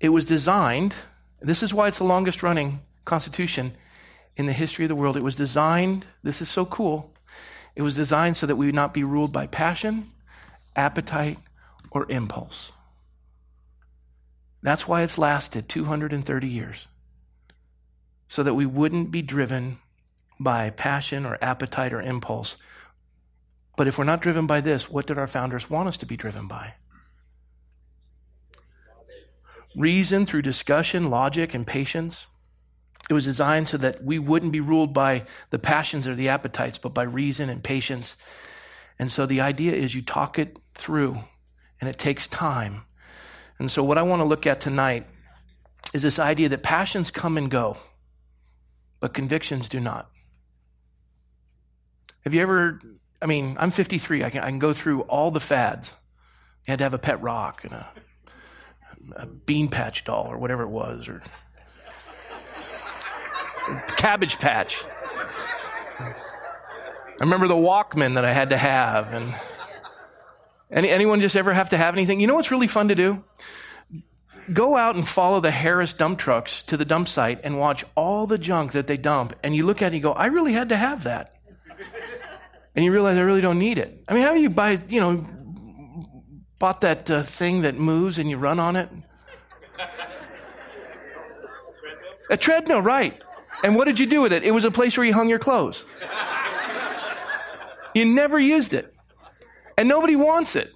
It 0.00 0.08
was 0.08 0.24
designed, 0.24 0.96
this 1.40 1.62
is 1.62 1.72
why 1.72 1.88
it's 1.88 1.98
the 1.98 2.04
longest 2.04 2.42
running 2.42 2.80
constitution 3.04 3.72
in 4.36 4.46
the 4.46 4.52
history 4.52 4.84
of 4.84 4.88
the 4.88 4.94
world. 4.94 5.16
It 5.16 5.22
was 5.22 5.36
designed, 5.36 6.06
this 6.22 6.40
is 6.40 6.48
so 6.48 6.64
cool, 6.64 7.12
it 7.74 7.82
was 7.82 7.96
designed 7.96 8.36
so 8.36 8.46
that 8.46 8.56
we 8.56 8.66
would 8.66 8.74
not 8.74 8.94
be 8.94 9.04
ruled 9.04 9.32
by 9.32 9.46
passion, 9.46 10.10
appetite, 10.76 11.38
or 11.90 12.06
impulse. 12.08 12.72
That's 14.62 14.86
why 14.86 15.02
it's 15.02 15.18
lasted 15.18 15.68
230 15.68 16.48
years. 16.48 16.88
So 18.28 18.42
that 18.42 18.54
we 18.54 18.66
wouldn't 18.66 19.10
be 19.10 19.22
driven 19.22 19.78
by 20.38 20.70
passion 20.70 21.26
or 21.26 21.38
appetite 21.42 21.92
or 21.92 22.00
impulse. 22.00 22.56
But 23.76 23.88
if 23.88 23.98
we're 23.98 24.04
not 24.04 24.20
driven 24.20 24.46
by 24.46 24.60
this, 24.60 24.90
what 24.90 25.06
did 25.06 25.18
our 25.18 25.26
founders 25.26 25.70
want 25.70 25.88
us 25.88 25.96
to 25.98 26.06
be 26.06 26.16
driven 26.16 26.46
by? 26.46 26.74
Reason, 29.76 30.26
through 30.26 30.42
discussion, 30.42 31.10
logic, 31.10 31.54
and 31.54 31.66
patience. 31.66 32.26
It 33.08 33.14
was 33.14 33.24
designed 33.24 33.68
so 33.68 33.76
that 33.78 34.04
we 34.04 34.18
wouldn't 34.18 34.52
be 34.52 34.60
ruled 34.60 34.92
by 34.92 35.24
the 35.50 35.58
passions 35.58 36.06
or 36.06 36.14
the 36.14 36.28
appetites, 36.28 36.78
but 36.78 36.94
by 36.94 37.02
reason 37.02 37.48
and 37.48 37.62
patience. 37.62 38.16
And 38.98 39.10
so 39.10 39.26
the 39.26 39.40
idea 39.40 39.72
is 39.72 39.94
you 39.94 40.02
talk 40.02 40.38
it 40.38 40.58
through, 40.74 41.18
and 41.80 41.88
it 41.88 41.98
takes 41.98 42.28
time. 42.28 42.82
And 43.58 43.70
so, 43.70 43.82
what 43.82 43.98
I 43.98 44.02
want 44.02 44.20
to 44.20 44.24
look 44.24 44.46
at 44.46 44.60
tonight 44.60 45.06
is 45.92 46.02
this 46.02 46.18
idea 46.18 46.48
that 46.48 46.62
passions 46.62 47.10
come 47.10 47.36
and 47.36 47.50
go, 47.50 47.76
but 49.00 49.12
convictions 49.12 49.68
do 49.68 49.80
not. 49.80 50.10
Have 52.24 52.34
you 52.34 52.42
ever, 52.42 52.80
I 53.20 53.26
mean, 53.26 53.56
I'm 53.58 53.70
53, 53.70 54.24
I 54.24 54.30
can, 54.30 54.42
I 54.42 54.48
can 54.48 54.58
go 54.58 54.72
through 54.72 55.02
all 55.02 55.30
the 55.30 55.40
fads. 55.40 55.92
You 56.66 56.72
had 56.72 56.78
to 56.78 56.84
have 56.84 56.94
a 56.94 56.98
pet 56.98 57.20
rock 57.20 57.64
and 57.64 57.72
a 57.72 57.88
a 59.16 59.26
bean 59.26 59.68
patch 59.68 60.04
doll 60.04 60.26
or 60.30 60.38
whatever 60.38 60.62
it 60.62 60.68
was 60.68 61.08
or 61.08 61.22
Cabbage 63.96 64.38
Patch. 64.38 64.84
I 65.98 66.14
remember 67.20 67.48
the 67.48 67.54
Walkman 67.54 68.14
that 68.14 68.24
I 68.24 68.32
had 68.32 68.50
to 68.50 68.56
have. 68.56 69.12
And 69.12 69.34
any, 70.70 70.88
anyone 70.88 71.20
just 71.20 71.36
ever 71.36 71.52
have 71.52 71.70
to 71.70 71.76
have 71.76 71.94
anything? 71.94 72.20
You 72.20 72.26
know 72.26 72.34
what's 72.34 72.50
really 72.50 72.66
fun 72.66 72.88
to 72.88 72.94
do? 72.94 73.22
Go 74.52 74.76
out 74.76 74.96
and 74.96 75.06
follow 75.06 75.38
the 75.38 75.50
Harris 75.50 75.92
dump 75.92 76.18
trucks 76.18 76.62
to 76.62 76.76
the 76.76 76.84
dump 76.84 77.08
site 77.08 77.40
and 77.44 77.58
watch 77.58 77.84
all 77.94 78.26
the 78.26 78.38
junk 78.38 78.72
that 78.72 78.86
they 78.86 78.96
dump. 78.96 79.34
And 79.42 79.54
you 79.54 79.64
look 79.64 79.82
at 79.82 79.86
it 79.86 79.86
and 79.88 79.94
you 79.96 80.00
go, 80.00 80.12
I 80.12 80.26
really 80.26 80.54
had 80.54 80.70
to 80.70 80.76
have 80.76 81.04
that. 81.04 81.36
And 82.74 82.84
you 82.84 82.92
realize 82.92 83.18
I 83.18 83.22
really 83.22 83.40
don't 83.40 83.58
need 83.58 83.78
it. 83.78 84.02
I 84.08 84.14
mean, 84.14 84.22
how 84.22 84.32
do 84.32 84.40
you 84.40 84.50
buy, 84.50 84.78
you 84.88 85.00
know, 85.00 85.26
bought 86.60 86.80
that 86.82 87.10
uh, 87.10 87.22
thing 87.24 87.62
that 87.62 87.74
moves 87.74 88.18
and 88.18 88.30
you 88.30 88.36
run 88.36 88.60
on 88.60 88.76
it? 88.76 88.88
A 92.30 92.36
treadmill, 92.36 92.80
right. 92.80 93.20
And 93.64 93.74
what 93.74 93.86
did 93.86 93.98
you 93.98 94.06
do 94.06 94.20
with 94.20 94.32
it? 94.32 94.44
It 94.44 94.52
was 94.52 94.64
a 94.64 94.70
place 94.70 94.96
where 94.96 95.04
you 95.04 95.12
hung 95.12 95.28
your 95.28 95.40
clothes. 95.40 95.84
You 97.92 98.04
never 98.04 98.38
used 98.38 98.72
it. 98.72 98.94
And 99.76 99.88
nobody 99.88 100.14
wants 100.14 100.54
it. 100.54 100.72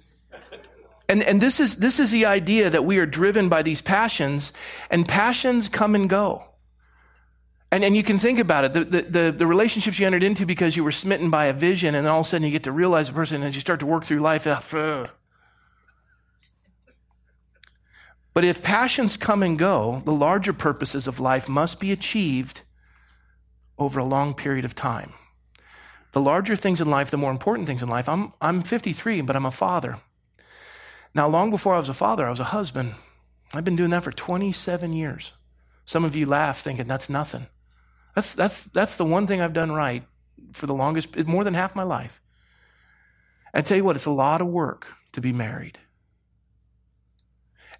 And, 1.07 1.23
and 1.23 1.39
this 1.39 1.59
is, 1.59 1.77
this 1.77 1.99
is 1.99 2.11
the 2.11 2.25
idea 2.25 2.69
that 2.69 2.83
we 2.83 2.97
are 2.97 3.05
driven 3.05 3.47
by 3.47 3.61
these 3.61 3.81
passions 3.81 4.51
and 4.89 5.07
passions 5.07 5.69
come 5.69 5.95
and 5.95 6.09
go. 6.09 6.43
And, 7.71 7.83
and 7.83 7.95
you 7.95 8.03
can 8.03 8.17
think 8.17 8.39
about 8.39 8.65
it. 8.65 8.73
The, 8.73 8.83
the, 8.83 9.01
the, 9.01 9.31
the, 9.31 9.47
relationships 9.47 9.99
you 9.99 10.07
entered 10.07 10.23
into 10.23 10.45
because 10.45 10.75
you 10.75 10.83
were 10.83 10.91
smitten 10.91 11.29
by 11.29 11.45
a 11.45 11.53
vision 11.53 11.93
and 11.93 12.05
then 12.05 12.11
all 12.11 12.21
of 12.21 12.25
a 12.25 12.29
sudden 12.29 12.45
you 12.45 12.51
get 12.51 12.63
to 12.63 12.71
realize 12.71 13.07
the 13.07 13.13
person 13.13 13.43
as 13.43 13.55
you 13.55 13.61
start 13.61 13.79
to 13.81 13.85
work 13.85 14.03
through 14.03 14.19
life. 14.19 14.47
Uh, 14.47 15.07
but 18.35 18.43
if 18.43 18.61
passions 18.61 19.15
come 19.15 19.41
and 19.41 19.57
go, 19.57 20.03
the 20.03 20.11
larger 20.11 20.51
purposes 20.51 21.07
of 21.07 21.21
life 21.21 21.47
must 21.47 21.79
be 21.79 21.93
achieved 21.93 22.63
over 23.79 23.97
a 23.97 24.03
long 24.05 24.33
period 24.33 24.65
of 24.65 24.75
time. 24.75 25.13
The 26.11 26.19
larger 26.19 26.57
things 26.57 26.81
in 26.81 26.89
life, 26.89 27.09
the 27.09 27.17
more 27.17 27.31
important 27.31 27.65
things 27.65 27.81
in 27.81 27.87
life. 27.87 28.09
I'm, 28.09 28.33
I'm 28.41 28.61
53, 28.61 29.21
but 29.21 29.37
I'm 29.37 29.45
a 29.45 29.51
father. 29.51 29.99
Now, 31.13 31.29
long 31.29 31.49
before 31.49 31.75
I 31.75 31.79
was 31.79 31.87
a 31.87 31.93
father, 31.93 32.27
I 32.27 32.29
was 32.29 32.41
a 32.41 32.45
husband. 32.55 32.95
I've 33.53 33.63
been 33.63 33.77
doing 33.77 33.91
that 33.91 34.03
for 34.03 34.11
27 34.11 34.91
years. 34.91 35.31
Some 35.85 36.03
of 36.03 36.13
you 36.13 36.25
laugh 36.25 36.59
thinking 36.59 36.87
that's 36.87 37.09
nothing. 37.09 37.47
That's, 38.15 38.35
that's, 38.35 38.65
that's 38.65 38.97
the 38.97 39.05
one 39.05 39.27
thing 39.27 39.39
I've 39.39 39.53
done 39.53 39.71
right 39.71 40.03
for 40.51 40.67
the 40.67 40.73
longest, 40.73 41.25
more 41.25 41.45
than 41.45 41.53
half 41.53 41.73
my 41.73 41.83
life. 41.83 42.21
I 43.53 43.61
tell 43.61 43.77
you 43.77 43.85
what, 43.85 43.95
it's 43.95 44.05
a 44.05 44.11
lot 44.11 44.41
of 44.41 44.47
work 44.47 44.87
to 45.13 45.21
be 45.21 45.31
married. 45.31 45.77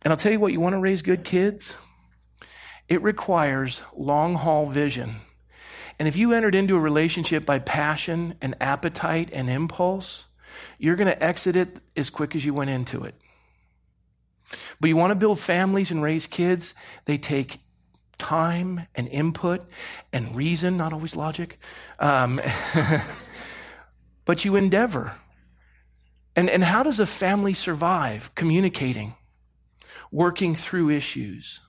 And 0.06 0.14
I'll 0.14 0.18
tell 0.18 0.32
you 0.32 0.40
what, 0.40 0.54
you 0.54 0.62
want 0.62 0.74
to 0.74 0.80
raise 0.80 1.02
good 1.02 1.26
kids? 1.26 1.76
It 2.88 3.02
requires 3.02 3.82
long 3.94 4.36
haul 4.36 4.68
vision 4.68 5.16
and 6.00 6.08
if 6.08 6.16
you 6.16 6.34
entered 6.34 6.56
into 6.56 6.76
a 6.76 6.80
relationship 6.80 7.46
by 7.46 7.60
passion 7.60 8.36
and 8.42 8.56
appetite 8.60 9.30
and 9.32 9.50
impulse, 9.50 10.26
you're 10.78 10.96
going 10.96 11.08
to 11.08 11.24
exit 11.24 11.56
it 11.56 11.80
as 11.96 12.10
quick 12.10 12.36
as 12.36 12.44
you 12.44 12.54
went 12.54 12.70
into 12.70 13.04
it. 13.04 13.16
But 14.80 14.90
you 14.90 14.98
want 14.98 15.12
to 15.12 15.16
build 15.16 15.40
families 15.40 15.92
and 15.92 16.04
raise 16.04 16.28
kids, 16.28 16.74
they 17.06 17.18
take 17.18 17.60
time 18.18 18.88
and 18.94 19.08
input 19.08 19.66
and 20.14 20.36
reason, 20.36 20.78
not 20.78 20.94
always 20.94 21.16
logic. 21.16 21.60
Um, 22.00 22.42
but 24.26 24.46
you 24.46 24.56
endeavor. 24.56 25.16
And, 26.36 26.50
and 26.50 26.64
how 26.64 26.84
does 26.84 27.00
a 27.00 27.06
family 27.06 27.54
survive? 27.54 28.36
Communicating, 28.36 29.16
working 30.16 30.56
through 30.56 30.90
issues. 30.90 31.60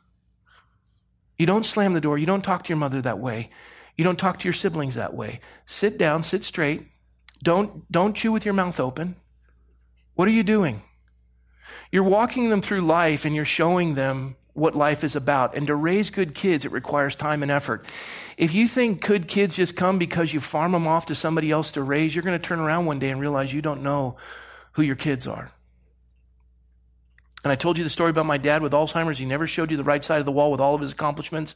You 1.36 1.46
don't 1.46 1.66
slam 1.66 1.94
the 1.94 2.00
door. 2.00 2.16
You 2.16 2.26
don't 2.26 2.44
talk 2.44 2.62
to 2.62 2.68
your 2.68 2.78
mother 2.78 3.02
that 3.02 3.18
way. 3.18 3.50
You 3.96 4.04
don't 4.04 4.20
talk 4.20 4.38
to 4.38 4.44
your 4.44 4.52
siblings 4.52 4.94
that 4.94 5.14
way. 5.14 5.40
Sit 5.66 5.98
down, 5.98 6.22
sit 6.22 6.44
straight. 6.44 6.86
Don't, 7.42 7.90
don't 7.90 8.14
chew 8.14 8.30
with 8.30 8.44
your 8.44 8.54
mouth 8.54 8.78
open. 8.78 9.16
What 10.14 10.28
are 10.28 10.30
you 10.30 10.44
doing? 10.44 10.82
You're 11.90 12.04
walking 12.04 12.48
them 12.48 12.62
through 12.62 12.82
life 12.82 13.24
and 13.24 13.34
you're 13.34 13.44
showing 13.44 13.94
them 13.94 14.36
what 14.52 14.76
life 14.76 15.02
is 15.02 15.16
about. 15.16 15.56
And 15.56 15.66
to 15.66 15.74
raise 15.74 16.10
good 16.10 16.32
kids, 16.32 16.64
it 16.64 16.70
requires 16.70 17.16
time 17.16 17.42
and 17.42 17.50
effort. 17.50 17.84
If 18.36 18.54
you 18.54 18.68
think 18.68 19.04
good 19.04 19.26
kids 19.26 19.56
just 19.56 19.76
come 19.76 19.98
because 19.98 20.32
you 20.32 20.38
farm 20.38 20.70
them 20.70 20.86
off 20.86 21.06
to 21.06 21.16
somebody 21.16 21.50
else 21.50 21.72
to 21.72 21.82
raise, 21.82 22.14
you're 22.14 22.22
going 22.22 22.40
to 22.40 22.48
turn 22.48 22.60
around 22.60 22.86
one 22.86 23.00
day 23.00 23.10
and 23.10 23.20
realize 23.20 23.52
you 23.52 23.60
don't 23.60 23.82
know 23.82 24.16
who 24.74 24.82
your 24.82 24.94
kids 24.94 25.26
are. 25.26 25.50
And 27.44 27.52
I 27.52 27.56
told 27.56 27.78
you 27.78 27.84
the 27.84 27.90
story 27.90 28.10
about 28.10 28.26
my 28.26 28.38
dad 28.38 28.62
with 28.62 28.72
Alzheimer's. 28.72 29.18
He 29.18 29.26
never 29.26 29.46
showed 29.46 29.70
you 29.70 29.76
the 29.76 29.84
right 29.84 30.04
side 30.04 30.20
of 30.20 30.26
the 30.26 30.32
wall 30.32 30.50
with 30.50 30.60
all 30.60 30.74
of 30.74 30.80
his 30.80 30.92
accomplishments. 30.92 31.54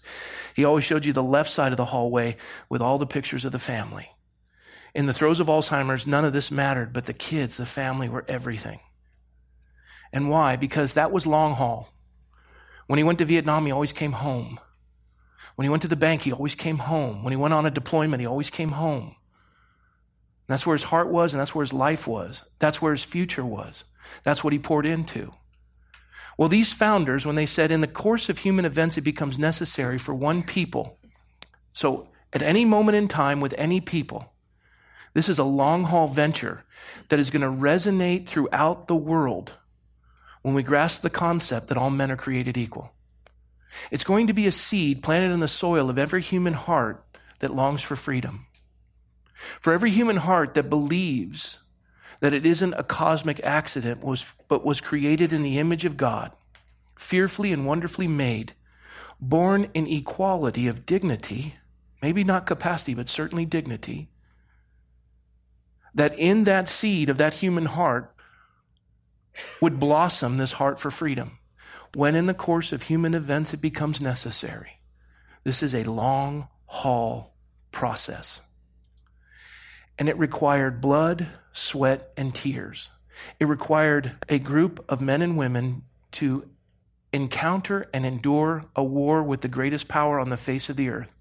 He 0.55 0.64
always 0.64 0.85
showed 0.85 1.05
you 1.05 1.12
the 1.12 1.23
left 1.23 1.51
side 1.51 1.73
of 1.73 1.77
the 1.79 1.87
hallway 1.87 2.37
with 2.69 2.81
all 2.81 2.99
the 2.99 3.07
pictures 3.07 3.45
of 3.45 3.53
the 3.53 3.59
family. 3.59 4.11
In 4.95 5.07
the 5.07 5.14
throes 5.14 5.40
of 5.40 5.47
Alzheimer's, 5.47 6.07
none 6.07 6.25
of 6.25 6.33
this 6.33 6.51
mattered, 6.51 6.93
but 6.93 7.05
the 7.05 7.12
kids, 7.12 7.57
the 7.57 7.66
family 7.66 8.09
were 8.09 8.25
everything. 8.29 8.81
And 10.12 10.29
why? 10.29 10.57
Because 10.57 10.95
that 10.95 11.12
was 11.12 11.27
long 11.27 11.55
haul. 11.55 11.88
When 12.87 12.99
he 12.99 13.05
went 13.05 13.19
to 13.19 13.25
Vietnam, 13.25 13.66
he 13.66 13.73
always 13.73 13.93
came 13.93 14.12
home. 14.12 14.59
When 15.55 15.64
he 15.64 15.69
went 15.69 15.83
to 15.83 15.88
the 15.88 15.97
bank, 15.97 16.23
he 16.23 16.33
always 16.33 16.55
came 16.55 16.79
home. 16.79 17.23
When 17.23 17.33
he 17.33 17.37
went 17.37 17.55
on 17.55 17.66
a 17.66 17.71
deployment, 17.71 18.21
he 18.21 18.27
always 18.27 18.51
came 18.51 18.71
home. 18.71 19.14
That's 20.49 20.66
where 20.66 20.75
his 20.75 20.85
heart 20.85 21.09
was, 21.09 21.33
and 21.33 21.40
that's 21.40 21.55
where 21.55 21.62
his 21.62 21.73
life 21.73 22.09
was. 22.09 22.49
That's 22.59 22.83
where 22.83 22.93
his 22.93 23.05
future 23.05 23.45
was. 23.45 23.85
That's 24.25 24.43
what 24.43 24.53
he 24.53 24.59
poured 24.59 24.87
into. 24.87 25.33
Well, 26.37 26.49
these 26.49 26.73
founders, 26.73 27.27
when 27.27 27.37
they 27.37 27.47
said 27.47 27.71
in 27.71 27.81
the 27.81 27.87
course 27.87 28.29
of 28.29 28.38
human 28.38 28.64
events, 28.64 28.97
it 28.97 29.03
becomes 29.03 29.38
necessary 29.38 29.99
for 29.99 30.14
one 30.14 30.43
people. 30.43 30.99
So 31.73 32.09
at 32.33 32.43
any 32.43 32.64
moment 32.64 32.97
in 32.97 33.09
time 33.09 33.40
with 33.40 33.55
any 33.59 33.81
people, 33.81 34.33
this 35.12 35.29
is 35.29 35.38
a 35.38 35.45
long 35.45 35.85
haul 35.85 36.09
venture 36.09 36.64
that 37.09 37.19
is 37.19 37.31
going 37.31 37.43
to 37.43 37.62
resonate 37.62 38.27
throughout 38.27 38.87
the 38.87 38.97
world 38.97 39.55
when 40.43 40.55
we 40.55 40.62
grasp 40.62 41.03
the 41.03 41.11
concept 41.11 41.69
that 41.69 41.77
all 41.77 41.90
men 41.90 42.11
are 42.11 42.16
created 42.16 42.57
equal. 42.57 42.93
It's 43.90 44.05
going 44.05 44.27
to 44.27 44.33
be 44.33 44.47
a 44.47 44.53
seed 44.53 45.03
planted 45.03 45.33
in 45.33 45.40
the 45.40 45.49
soil 45.49 45.90
of 45.90 45.99
every 45.99 46.23
human 46.23 46.55
heart 46.55 47.05
that 47.40 47.55
longs 47.55 47.83
for 47.83 47.97
freedom. 47.97 48.47
For 49.61 49.73
every 49.73 49.90
human 49.90 50.16
heart 50.16 50.55
that 50.55 50.71
believes 50.71 51.59
that 52.20 52.35
it 52.35 52.46
isn't 52.46 52.74
a 52.74 52.85
cosmic 52.85 53.40
accident, 53.42 54.04
was, 54.04 54.24
but 54.48 54.64
was 54.64 54.80
created 54.80 55.33
in 55.33 55.42
the 55.42 55.59
image 55.59 55.85
of 55.85 55.96
God, 55.96 56.33
fearfully 56.96 57.52
and 57.52 57.66
wonderfully 57.66 58.06
made, 58.06 58.52
born 59.20 59.68
in 59.74 59.87
equality 59.87 60.66
of 60.66 60.87
dignity, 60.87 61.54
maybe 62.02 62.24
not 62.24 62.46
capacity, 62.46 62.94
but 62.94 63.09
certainly 63.09 63.46
dignity, 63.46 64.09
that 65.94 66.16
in 66.18 66.44
that 66.44 66.68
seed 66.68 67.09
of 67.09 67.18
that 67.18 67.35
human 67.35 67.66
heart 67.66 68.14
would 69.61 69.80
blossom 69.80 70.37
this 70.37 70.52
heart 70.52 70.78
for 70.78 70.90
freedom 70.90 71.38
when 71.94 72.14
in 72.14 72.26
the 72.26 72.35
course 72.35 72.72
of 72.72 72.85
human 72.85 73.14
events 73.14 73.52
it 73.52 73.61
becomes 73.61 74.00
necessary. 74.00 74.80
This 75.44 75.62
is 75.62 75.74
a 75.74 75.85
long 75.85 76.48
haul 76.66 77.35
process. 77.72 78.40
And 79.98 80.09
it 80.09 80.18
required 80.18 80.80
blood, 80.80 81.26
sweat, 81.52 82.12
and 82.16 82.34
tears. 82.34 82.90
It 83.38 83.46
required 83.46 84.12
a 84.28 84.38
group 84.38 84.84
of 84.88 85.00
men 85.00 85.22
and 85.22 85.36
women 85.36 85.82
to 86.12 86.48
encounter 87.12 87.88
and 87.92 88.06
endure 88.06 88.64
a 88.76 88.84
war 88.84 89.22
with 89.22 89.40
the 89.40 89.48
greatest 89.48 89.88
power 89.88 90.18
on 90.18 90.30
the 90.30 90.36
face 90.36 90.68
of 90.68 90.76
the 90.76 90.88
earth 90.88 91.12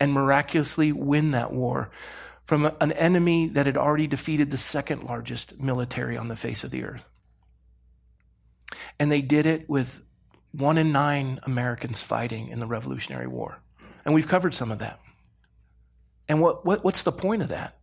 and 0.00 0.12
miraculously 0.12 0.92
win 0.92 1.30
that 1.32 1.52
war 1.52 1.90
from 2.46 2.70
an 2.80 2.92
enemy 2.92 3.48
that 3.48 3.66
had 3.66 3.76
already 3.76 4.06
defeated 4.06 4.50
the 4.50 4.58
second 4.58 5.04
largest 5.04 5.60
military 5.60 6.16
on 6.16 6.28
the 6.28 6.36
face 6.36 6.64
of 6.64 6.70
the 6.70 6.84
earth. 6.84 7.04
And 8.98 9.10
they 9.10 9.22
did 9.22 9.46
it 9.46 9.68
with 9.68 10.02
one 10.52 10.78
in 10.78 10.92
nine 10.92 11.38
Americans 11.44 12.02
fighting 12.02 12.48
in 12.48 12.60
the 12.60 12.66
Revolutionary 12.66 13.26
War. 13.26 13.58
And 14.04 14.14
we've 14.14 14.28
covered 14.28 14.54
some 14.54 14.70
of 14.70 14.78
that. 14.78 15.00
And 16.28 16.40
what, 16.40 16.64
what, 16.64 16.84
what's 16.84 17.02
the 17.02 17.12
point 17.12 17.42
of 17.42 17.48
that? 17.48 17.78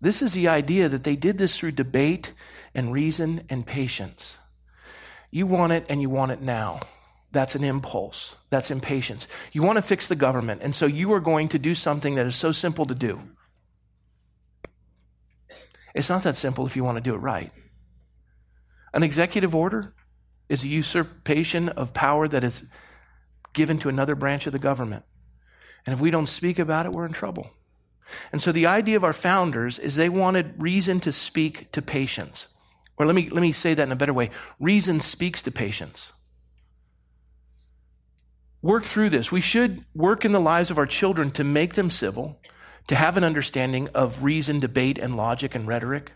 This 0.00 0.22
is 0.22 0.32
the 0.32 0.48
idea 0.48 0.88
that 0.88 1.04
they 1.04 1.16
did 1.16 1.38
this 1.38 1.56
through 1.58 1.72
debate 1.72 2.32
and 2.74 2.92
reason 2.92 3.42
and 3.48 3.66
patience. 3.66 4.36
You 5.30 5.46
want 5.46 5.72
it 5.72 5.86
and 5.88 6.00
you 6.02 6.10
want 6.10 6.32
it 6.32 6.42
now. 6.42 6.80
That's 7.32 7.54
an 7.54 7.64
impulse. 7.64 8.36
That's 8.50 8.70
impatience. 8.70 9.26
You 9.52 9.62
want 9.62 9.76
to 9.76 9.82
fix 9.82 10.06
the 10.06 10.16
government, 10.16 10.62
and 10.62 10.74
so 10.74 10.86
you 10.86 11.12
are 11.12 11.20
going 11.20 11.48
to 11.48 11.58
do 11.58 11.74
something 11.74 12.14
that 12.14 12.26
is 12.26 12.36
so 12.36 12.52
simple 12.52 12.86
to 12.86 12.94
do. 12.94 13.20
It's 15.94 16.08
not 16.08 16.22
that 16.22 16.36
simple 16.36 16.66
if 16.66 16.76
you 16.76 16.84
want 16.84 16.96
to 16.96 17.02
do 17.02 17.14
it 17.14 17.18
right. 17.18 17.50
An 18.94 19.02
executive 19.02 19.54
order 19.54 19.94
is 20.48 20.62
a 20.62 20.68
usurpation 20.68 21.68
of 21.70 21.92
power 21.92 22.28
that 22.28 22.44
is 22.44 22.66
given 23.52 23.78
to 23.78 23.88
another 23.88 24.14
branch 24.14 24.46
of 24.46 24.52
the 24.52 24.58
government. 24.58 25.04
And 25.84 25.92
if 25.92 26.00
we 26.00 26.10
don't 26.10 26.26
speak 26.26 26.58
about 26.58 26.86
it, 26.86 26.92
we're 26.92 27.06
in 27.06 27.12
trouble. 27.12 27.50
And 28.32 28.40
so 28.40 28.52
the 28.52 28.66
idea 28.66 28.96
of 28.96 29.04
our 29.04 29.12
founders 29.12 29.78
is 29.78 29.96
they 29.96 30.08
wanted 30.08 30.54
reason 30.62 31.00
to 31.00 31.12
speak 31.12 31.72
to 31.72 31.82
patience. 31.82 32.48
Or 32.96 33.06
let 33.06 33.14
me, 33.14 33.28
let 33.28 33.42
me 33.42 33.52
say 33.52 33.74
that 33.74 33.82
in 33.82 33.92
a 33.92 33.96
better 33.96 34.14
way. 34.14 34.30
Reason 34.58 35.00
speaks 35.00 35.42
to 35.42 35.50
patience. 35.50 36.12
work 38.62 38.84
through 38.84 39.10
this. 39.10 39.30
We 39.30 39.40
should 39.40 39.84
work 39.94 40.24
in 40.24 40.32
the 40.32 40.40
lives 40.40 40.70
of 40.70 40.78
our 40.78 40.86
children 40.86 41.30
to 41.32 41.44
make 41.44 41.74
them 41.74 41.90
civil, 41.90 42.40
to 42.88 42.94
have 42.94 43.16
an 43.16 43.24
understanding 43.24 43.88
of 43.94 44.24
reason, 44.24 44.60
debate, 44.60 44.98
and 44.98 45.16
logic 45.16 45.54
and 45.54 45.66
rhetoric. 45.66 46.12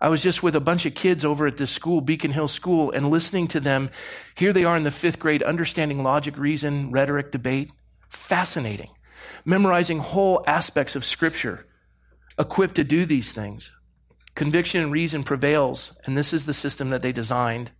I 0.00 0.08
was 0.08 0.22
just 0.22 0.42
with 0.42 0.54
a 0.56 0.60
bunch 0.60 0.84
of 0.84 0.94
kids 0.94 1.24
over 1.24 1.46
at 1.46 1.56
this 1.56 1.70
school, 1.70 2.00
Beacon 2.00 2.32
Hill 2.32 2.48
School, 2.48 2.90
and 2.90 3.10
listening 3.10 3.48
to 3.48 3.60
them. 3.60 3.90
Here 4.36 4.52
they 4.52 4.64
are 4.64 4.76
in 4.76 4.84
the 4.84 4.90
fifth 4.90 5.18
grade, 5.18 5.42
understanding 5.42 6.02
logic, 6.02 6.36
reason, 6.36 6.90
rhetoric, 6.90 7.30
debate. 7.30 7.70
Fascinating. 8.08 8.90
Memorizing 9.46 10.00
whole 10.00 10.44
aspects 10.46 10.94
of 10.94 11.06
scripture, 11.06 11.64
equipped 12.38 12.74
to 12.74 12.84
do 12.84 13.06
these 13.06 13.32
things. 13.32 13.72
Conviction 14.34 14.82
and 14.82 14.92
reason 14.92 15.24
prevails, 15.24 15.98
and 16.04 16.18
this 16.18 16.34
is 16.34 16.44
the 16.44 16.52
system 16.52 16.90
that 16.90 17.00
they 17.00 17.12
designed. 17.12 17.70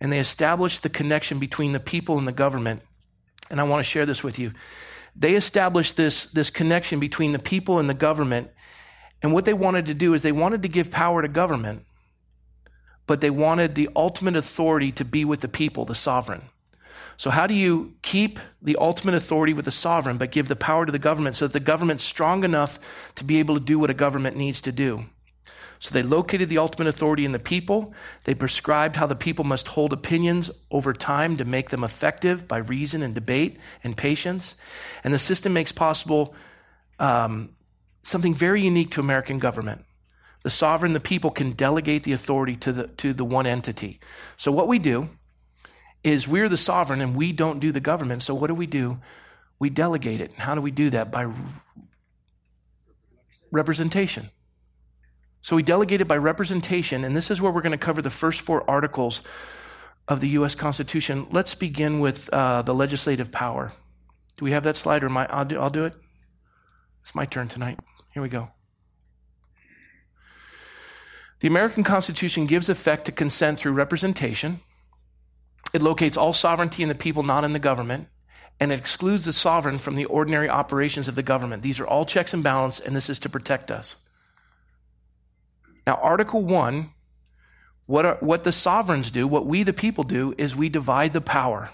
And 0.00 0.12
they 0.12 0.18
established 0.18 0.82
the 0.82 0.88
connection 0.88 1.38
between 1.38 1.70
the 1.70 1.78
people 1.78 2.18
and 2.18 2.26
the 2.26 2.32
government. 2.32 2.82
And 3.48 3.60
I 3.60 3.64
want 3.64 3.78
to 3.78 3.88
share 3.88 4.06
this 4.06 4.24
with 4.24 4.40
you. 4.40 4.50
They 5.14 5.36
established 5.36 5.94
this, 5.96 6.24
this 6.24 6.50
connection 6.50 6.98
between 6.98 7.30
the 7.30 7.38
people 7.38 7.78
and 7.78 7.88
the 7.88 7.94
government 7.94 8.50
and 9.22 9.32
what 9.32 9.44
they 9.44 9.54
wanted 9.54 9.86
to 9.86 9.94
do 9.94 10.14
is 10.14 10.22
they 10.22 10.32
wanted 10.32 10.62
to 10.62 10.68
give 10.68 10.90
power 10.90 11.22
to 11.22 11.28
government, 11.28 11.84
but 13.06 13.20
they 13.20 13.30
wanted 13.30 13.74
the 13.74 13.88
ultimate 13.94 14.36
authority 14.36 14.90
to 14.92 15.04
be 15.04 15.24
with 15.24 15.40
the 15.40 15.48
people, 15.48 15.84
the 15.84 15.94
sovereign. 15.94 16.42
So, 17.22 17.30
how 17.30 17.46
do 17.46 17.54
you 17.54 17.94
keep 18.02 18.40
the 18.60 18.74
ultimate 18.80 19.14
authority 19.14 19.52
with 19.52 19.64
the 19.64 19.70
sovereign, 19.70 20.18
but 20.18 20.32
give 20.32 20.48
the 20.48 20.56
power 20.56 20.84
to 20.84 20.90
the 20.90 20.98
government 20.98 21.36
so 21.36 21.46
that 21.46 21.52
the 21.52 21.60
government's 21.60 22.02
strong 22.02 22.42
enough 22.42 22.80
to 23.14 23.22
be 23.22 23.38
able 23.38 23.54
to 23.54 23.60
do 23.60 23.78
what 23.78 23.90
a 23.90 23.94
government 23.94 24.36
needs 24.36 24.60
to 24.62 24.72
do? 24.72 25.04
So, 25.78 25.90
they 25.92 26.02
located 26.02 26.48
the 26.48 26.58
ultimate 26.58 26.88
authority 26.88 27.24
in 27.24 27.30
the 27.30 27.38
people. 27.38 27.94
They 28.24 28.34
prescribed 28.34 28.96
how 28.96 29.06
the 29.06 29.14
people 29.14 29.44
must 29.44 29.68
hold 29.68 29.92
opinions 29.92 30.50
over 30.72 30.92
time 30.92 31.36
to 31.36 31.44
make 31.44 31.70
them 31.70 31.84
effective 31.84 32.48
by 32.48 32.56
reason 32.56 33.04
and 33.04 33.14
debate 33.14 33.56
and 33.84 33.96
patience. 33.96 34.56
And 35.04 35.14
the 35.14 35.20
system 35.20 35.52
makes 35.52 35.70
possible 35.70 36.34
um, 36.98 37.50
something 38.02 38.34
very 38.34 38.62
unique 38.62 38.90
to 38.90 39.00
American 39.00 39.38
government. 39.38 39.84
The 40.42 40.50
sovereign, 40.50 40.92
the 40.92 40.98
people 40.98 41.30
can 41.30 41.52
delegate 41.52 42.02
the 42.02 42.14
authority 42.14 42.56
to 42.56 42.72
the, 42.72 42.86
to 42.88 43.12
the 43.12 43.24
one 43.24 43.46
entity. 43.46 44.00
So 44.36 44.50
what 44.50 44.66
we 44.66 44.80
do 44.80 45.08
is 46.04 46.26
we're 46.26 46.48
the 46.48 46.56
sovereign 46.56 47.00
and 47.00 47.14
we 47.14 47.32
don't 47.32 47.60
do 47.60 47.72
the 47.72 47.80
government. 47.80 48.22
So 48.22 48.34
what 48.34 48.48
do 48.48 48.54
we 48.54 48.66
do? 48.66 48.98
We 49.58 49.70
delegate 49.70 50.20
it. 50.20 50.32
How 50.38 50.54
do 50.54 50.60
we 50.60 50.70
do 50.70 50.90
that? 50.90 51.10
By 51.10 51.32
representation. 53.50 54.30
So 55.40 55.56
we 55.56 55.62
delegate 55.62 56.00
it 56.00 56.06
by 56.06 56.16
representation, 56.16 57.04
and 57.04 57.16
this 57.16 57.28
is 57.30 57.40
where 57.40 57.50
we're 57.50 57.62
going 57.62 57.72
to 57.72 57.78
cover 57.78 58.00
the 58.00 58.10
first 58.10 58.40
four 58.40 58.68
articles 58.70 59.22
of 60.06 60.20
the 60.20 60.28
U.S. 60.30 60.54
Constitution. 60.54 61.26
Let's 61.30 61.54
begin 61.54 61.98
with 61.98 62.32
uh, 62.32 62.62
the 62.62 62.74
legislative 62.74 63.32
power. 63.32 63.72
Do 64.36 64.44
we 64.44 64.52
have 64.52 64.62
that 64.62 64.76
slide, 64.76 65.02
or 65.02 65.08
my? 65.08 65.26
I'll 65.26 65.44
do, 65.44 65.60
I'll 65.60 65.70
do 65.70 65.84
it. 65.84 65.94
It's 67.02 67.14
my 67.14 67.26
turn 67.26 67.48
tonight. 67.48 67.80
Here 68.14 68.22
we 68.22 68.28
go. 68.28 68.50
The 71.40 71.48
American 71.48 71.82
Constitution 71.82 72.46
gives 72.46 72.68
effect 72.68 73.04
to 73.06 73.12
consent 73.12 73.58
through 73.58 73.72
representation. 73.72 74.60
It 75.72 75.82
locates 75.82 76.16
all 76.16 76.32
sovereignty 76.32 76.82
in 76.82 76.88
the 76.88 76.94
people, 76.94 77.22
not 77.22 77.44
in 77.44 77.52
the 77.52 77.58
government, 77.58 78.08
and 78.60 78.70
it 78.70 78.78
excludes 78.78 79.24
the 79.24 79.32
sovereign 79.32 79.78
from 79.78 79.96
the 79.96 80.04
ordinary 80.04 80.48
operations 80.48 81.08
of 81.08 81.14
the 81.14 81.22
government. 81.22 81.62
These 81.62 81.80
are 81.80 81.86
all 81.86 82.04
checks 82.04 82.34
and 82.34 82.42
balance, 82.42 82.78
and 82.78 82.94
this 82.94 83.08
is 83.08 83.18
to 83.20 83.28
protect 83.28 83.70
us. 83.70 83.96
Now, 85.86 85.94
Article 85.96 86.44
1, 86.44 86.90
what, 87.86 88.06
are, 88.06 88.16
what 88.20 88.44
the 88.44 88.52
sovereigns 88.52 89.10
do, 89.10 89.26
what 89.26 89.46
we 89.46 89.62
the 89.62 89.72
people 89.72 90.04
do, 90.04 90.34
is 90.38 90.54
we 90.54 90.68
divide 90.68 91.12
the 91.12 91.20
power. 91.20 91.70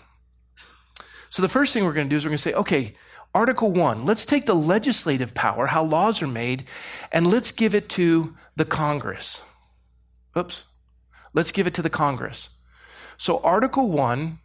So 1.30 1.42
the 1.42 1.48
first 1.48 1.74
thing 1.74 1.84
we're 1.84 1.92
going 1.92 2.06
to 2.06 2.10
do 2.10 2.16
is 2.16 2.24
we're 2.24 2.30
going 2.30 2.38
to 2.38 2.42
say, 2.42 2.54
okay, 2.54 2.94
Article 3.34 3.72
1, 3.72 4.06
let's 4.06 4.24
take 4.24 4.46
the 4.46 4.54
legislative 4.54 5.34
power, 5.34 5.66
how 5.66 5.84
laws 5.84 6.22
are 6.22 6.26
made, 6.26 6.64
and 7.12 7.26
let's 7.26 7.50
give 7.50 7.74
it 7.74 7.88
to 7.90 8.34
the 8.56 8.64
Congress. 8.64 9.42
Oops. 10.36 10.64
Let's 11.34 11.52
give 11.52 11.66
it 11.66 11.74
to 11.74 11.82
the 11.82 11.90
Congress. 11.90 12.48
So, 13.18 13.40
Article 13.40 13.88
1 13.88 14.38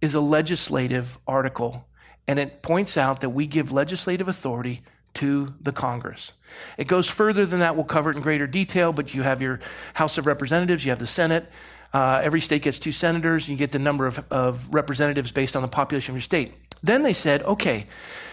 is 0.00 0.14
a 0.14 0.20
legislative 0.20 1.18
article, 1.26 1.86
and 2.26 2.38
it 2.38 2.62
points 2.62 2.96
out 2.96 3.20
that 3.20 3.30
we 3.30 3.46
give 3.46 3.72
legislative 3.72 4.28
authority 4.28 4.82
to 5.14 5.54
the 5.60 5.72
Congress. 5.72 6.32
It 6.78 6.86
goes 6.86 7.08
further 7.08 7.44
than 7.44 7.58
that. 7.58 7.74
We'll 7.74 7.84
cover 7.84 8.10
it 8.10 8.16
in 8.16 8.22
greater 8.22 8.46
detail, 8.46 8.92
but 8.92 9.12
you 9.12 9.22
have 9.22 9.42
your 9.42 9.60
House 9.94 10.18
of 10.18 10.26
Representatives, 10.26 10.84
you 10.84 10.90
have 10.90 11.00
the 11.00 11.06
Senate. 11.06 11.46
Uh, 11.92 12.20
every 12.22 12.40
state 12.40 12.62
gets 12.62 12.78
two 12.78 12.92
senators. 12.92 13.48
And 13.48 13.50
you 13.50 13.58
get 13.58 13.72
the 13.72 13.78
number 13.78 14.06
of, 14.06 14.24
of 14.30 14.72
representatives 14.72 15.32
based 15.32 15.56
on 15.56 15.62
the 15.62 15.68
population 15.68 16.12
of 16.12 16.16
your 16.16 16.22
state. 16.22 16.54
Then 16.82 17.02
they 17.02 17.12
said, 17.12 17.42
okay, 17.42 17.86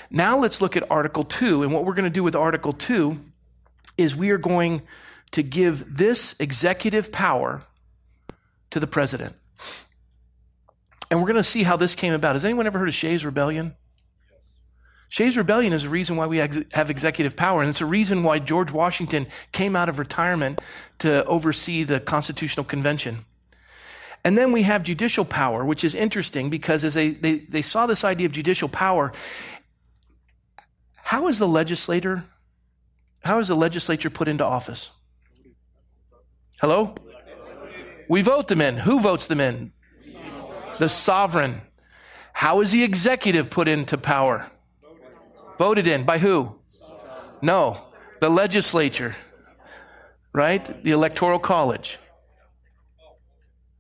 now 0.09 0.37
let's 0.37 0.61
look 0.61 0.77
at 0.77 0.89
Article 0.89 1.23
2. 1.23 1.63
And 1.63 1.73
what 1.73 1.83
we're 1.83 1.93
going 1.93 2.05
to 2.05 2.09
do 2.09 2.23
with 2.23 2.35
Article 2.35 2.73
2 2.73 3.19
is 3.97 4.15
we 4.15 4.29
are 4.29 4.37
going 4.37 4.81
to 5.31 5.43
give 5.43 5.97
this 5.97 6.39
executive 6.39 7.11
power 7.11 7.63
to 8.69 8.79
the 8.79 8.87
president. 8.87 9.35
And 11.11 11.19
we're 11.19 11.27
going 11.27 11.35
to 11.37 11.43
see 11.43 11.63
how 11.63 11.75
this 11.75 11.95
came 11.95 12.13
about. 12.13 12.35
Has 12.35 12.45
anyone 12.45 12.67
ever 12.67 12.79
heard 12.79 12.87
of 12.87 12.93
Shays 12.93 13.25
Rebellion? 13.25 13.75
Shays 15.09 15.35
Rebellion 15.37 15.73
is 15.73 15.85
a 15.85 15.89
reason 15.89 16.15
why 16.17 16.27
we 16.27 16.37
have 16.37 16.91
executive 16.91 17.35
power, 17.35 17.61
and 17.61 17.69
it's 17.69 17.81
a 17.81 17.85
reason 17.85 18.21
why 18.21 18.37
George 18.37 18.71
Washington 18.71 19.25
came 19.51 19.75
out 19.75 19.89
of 19.89 19.97
retirement 19.97 20.61
to 20.99 21.25
oversee 21.25 21.83
the 21.83 21.99
Constitutional 21.99 22.63
Convention. 22.63 23.25
And 24.23 24.37
then 24.37 24.51
we 24.51 24.63
have 24.63 24.83
judicial 24.83 25.25
power, 25.25 25.65
which 25.65 25.83
is 25.83 25.95
interesting 25.95 26.51
because 26.51 26.83
as 26.83 26.93
they, 26.93 27.09
they, 27.09 27.39
they 27.39 27.61
saw 27.63 27.87
this 27.87 28.03
idea 28.03 28.27
of 28.27 28.31
judicial 28.31 28.69
power, 28.69 29.11
how 30.95 31.27
is 31.27 31.39
the 31.39 31.47
legislator, 31.47 32.25
how 33.23 33.39
is 33.39 33.47
the 33.47 33.55
legislature 33.55 34.11
put 34.11 34.27
into 34.27 34.45
office? 34.45 34.91
Hello? 36.61 36.93
We 38.09 38.23
vote 38.23 38.47
them 38.47 38.59
in. 38.59 38.77
Who 38.77 38.99
votes 38.99 39.27
them 39.27 39.39
in? 39.39 39.71
The 40.79 40.89
sovereign. 40.89 41.61
How 42.33 42.59
is 42.59 42.71
the 42.71 42.83
executive 42.83 43.49
put 43.49 43.67
into 43.67 43.97
power? 43.97 44.47
Voted 45.57 45.85
in. 45.85 46.03
By 46.03 46.17
who? 46.17 46.55
No. 47.41 47.85
The 48.19 48.29
legislature. 48.29 49.15
Right? 50.33 50.83
The 50.83 50.91
electoral 50.91 51.37
college. 51.39 51.99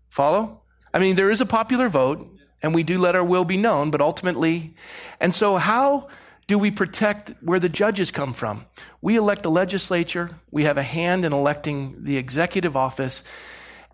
Follow? 0.09 0.61
I 0.93 0.99
mean, 0.99 1.15
there 1.15 1.31
is 1.31 1.41
a 1.41 1.45
popular 1.45 1.89
vote, 1.89 2.27
and 2.61 2.75
we 2.75 2.83
do 2.83 2.99
let 2.99 3.15
our 3.15 3.23
will 3.23 3.45
be 3.45 3.57
known, 3.57 3.89
but 3.89 4.01
ultimately, 4.01 4.75
and 5.19 5.33
so 5.33 5.57
how 5.57 6.07
do 6.47 6.57
we 6.57 6.71
protect 6.71 7.33
where 7.41 7.59
the 7.59 7.69
judges 7.69 8.11
come 8.11 8.33
from? 8.33 8.65
We 9.01 9.15
elect 9.15 9.43
the 9.43 9.51
legislature, 9.51 10.39
we 10.51 10.63
have 10.63 10.77
a 10.77 10.83
hand 10.83 11.25
in 11.25 11.31
electing 11.31 12.03
the 12.03 12.17
executive 12.17 12.75
office, 12.75 13.23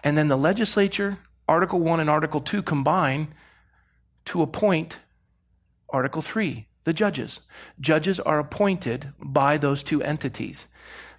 and 0.06 0.16
then 0.16 0.28
the 0.28 0.38
legislature, 0.38 1.18
Article 1.48 1.82
1 1.82 2.00
and 2.00 2.10
Article 2.10 2.40
2 2.40 2.62
combine 2.62 3.30
to 4.26 4.44
appoint 4.44 5.00
Article 5.90 6.22
3, 6.22 6.68
the 6.84 6.94
judges. 6.94 7.42
Judges 7.80 8.20
are 8.20 8.38
appointed 8.38 9.14
by 9.20 9.58
those 9.58 9.82
two 9.82 10.04
entities. 10.04 10.68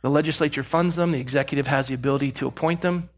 The 0.02 0.10
legislature 0.10 0.62
funds 0.62 0.94
them, 0.94 1.10
the 1.10 1.20
executive 1.20 1.66
has 1.66 1.88
the 1.88 1.94
ability 1.94 2.30
to 2.32 2.46
appoint 2.46 2.82
them. 2.82 3.10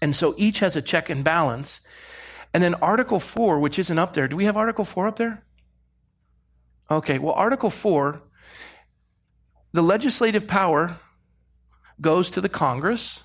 And 0.00 0.16
so 0.16 0.34
each 0.38 0.60
has 0.60 0.74
a 0.74 0.82
check 0.82 1.10
and 1.10 1.22
balance. 1.22 1.80
And 2.54 2.62
then 2.62 2.74
Article 2.76 3.20
4, 3.20 3.58
which 3.58 3.78
isn't 3.78 3.98
up 3.98 4.14
there. 4.14 4.26
Do 4.26 4.36
we 4.36 4.46
have 4.46 4.56
Article 4.56 4.86
4 4.86 5.08
up 5.08 5.16
there? 5.16 5.42
Okay, 6.90 7.18
well, 7.18 7.34
Article 7.34 7.68
4, 7.68 8.22
the 9.72 9.82
legislative 9.82 10.46
power 10.46 10.96
goes 12.00 12.30
to 12.30 12.40
the 12.40 12.48
Congress, 12.48 13.23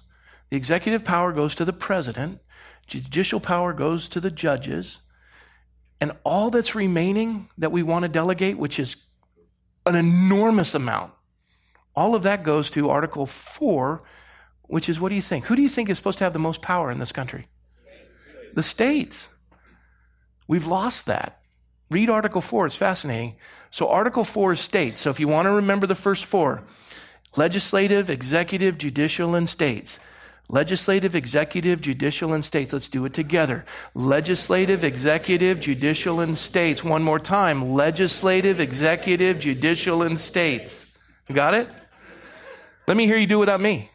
the 0.49 0.57
executive 0.57 1.03
power 1.03 1.31
goes 1.31 1.55
to 1.55 1.65
the 1.65 1.73
president, 1.73 2.39
judicial 2.87 3.39
power 3.39 3.73
goes 3.73 4.09
to 4.09 4.19
the 4.19 4.31
judges, 4.31 4.99
and 6.01 6.13
all 6.23 6.49
that's 6.49 6.75
remaining 6.75 7.49
that 7.57 7.71
we 7.71 7.83
want 7.83 8.03
to 8.03 8.09
delegate, 8.09 8.57
which 8.57 8.79
is 8.79 8.97
an 9.85 9.95
enormous 9.95 10.73
amount, 10.73 11.13
all 11.95 12.15
of 12.15 12.23
that 12.23 12.43
goes 12.43 12.69
to 12.71 12.89
Article 12.89 13.25
4, 13.25 14.01
which 14.63 14.87
is 14.87 14.99
what 14.99 15.09
do 15.09 15.15
you 15.15 15.21
think? 15.21 15.45
Who 15.45 15.55
do 15.55 15.61
you 15.61 15.69
think 15.69 15.89
is 15.89 15.97
supposed 15.97 16.19
to 16.19 16.23
have 16.23 16.33
the 16.33 16.39
most 16.39 16.61
power 16.61 16.91
in 16.91 16.99
this 16.99 17.11
country? 17.11 17.47
The 18.53 18.63
states. 18.63 19.29
We've 20.47 20.67
lost 20.67 21.05
that. 21.07 21.41
Read 21.91 22.09
Article 22.09 22.41
4, 22.41 22.67
it's 22.67 22.75
fascinating. 22.75 23.35
So, 23.71 23.87
Article 23.89 24.23
4 24.23 24.53
is 24.53 24.59
states. 24.59 25.01
So, 25.01 25.09
if 25.09 25.19
you 25.19 25.27
want 25.27 25.47
to 25.47 25.51
remember 25.51 25.87
the 25.87 25.95
first 25.95 26.25
four 26.25 26.63
legislative, 27.35 28.09
executive, 28.09 28.77
judicial, 28.77 29.35
and 29.35 29.47
states. 29.47 29.99
Legislative, 30.51 31.13
executive, 31.15 31.79
judicial, 31.79 32.33
and 32.33 32.43
states. 32.43 32.73
Let's 32.73 32.89
do 32.89 33.05
it 33.05 33.13
together. 33.13 33.65
Legislative, 33.93 34.83
executive, 34.83 35.59
judicial, 35.59 36.19
and 36.19 36.35
states. 36.35 36.83
One 36.83 37.03
more 37.03 37.19
time. 37.19 37.73
Legislative, 37.73 38.59
executive, 38.59 39.39
judicial, 39.39 40.01
and 40.01 40.17
states. 40.17 40.97
You 41.27 41.35
got 41.35 41.53
it? 41.53 41.69
Let 42.87 42.97
me 42.97 43.05
hear 43.05 43.17
you 43.17 43.27
do 43.27 43.35
it 43.35 43.41
without 43.41 43.61
me. 43.61 43.91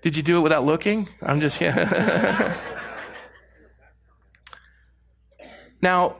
Did 0.00 0.16
you 0.16 0.22
do 0.22 0.38
it 0.38 0.40
without 0.40 0.64
looking? 0.64 1.06
I'm 1.20 1.40
just, 1.40 1.60
yeah. 1.60 2.56
Now, 5.82 6.16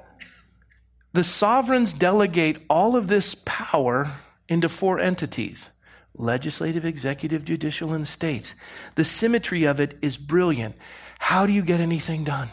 the 1.14 1.24
sovereigns 1.24 1.94
delegate 1.94 2.58
all 2.68 2.96
of 2.96 3.08
this 3.08 3.34
power 3.46 4.10
into 4.46 4.68
four 4.68 5.00
entities 5.00 5.70
legislative, 6.18 6.84
executive, 6.84 7.44
judicial, 7.44 7.92
and 7.92 8.06
states. 8.06 8.54
The 8.96 9.04
symmetry 9.04 9.64
of 9.64 9.80
it 9.80 9.96
is 10.02 10.16
brilliant. 10.16 10.76
How 11.18 11.46
do 11.46 11.52
you 11.52 11.62
get 11.62 11.80
anything 11.80 12.24
done? 12.24 12.50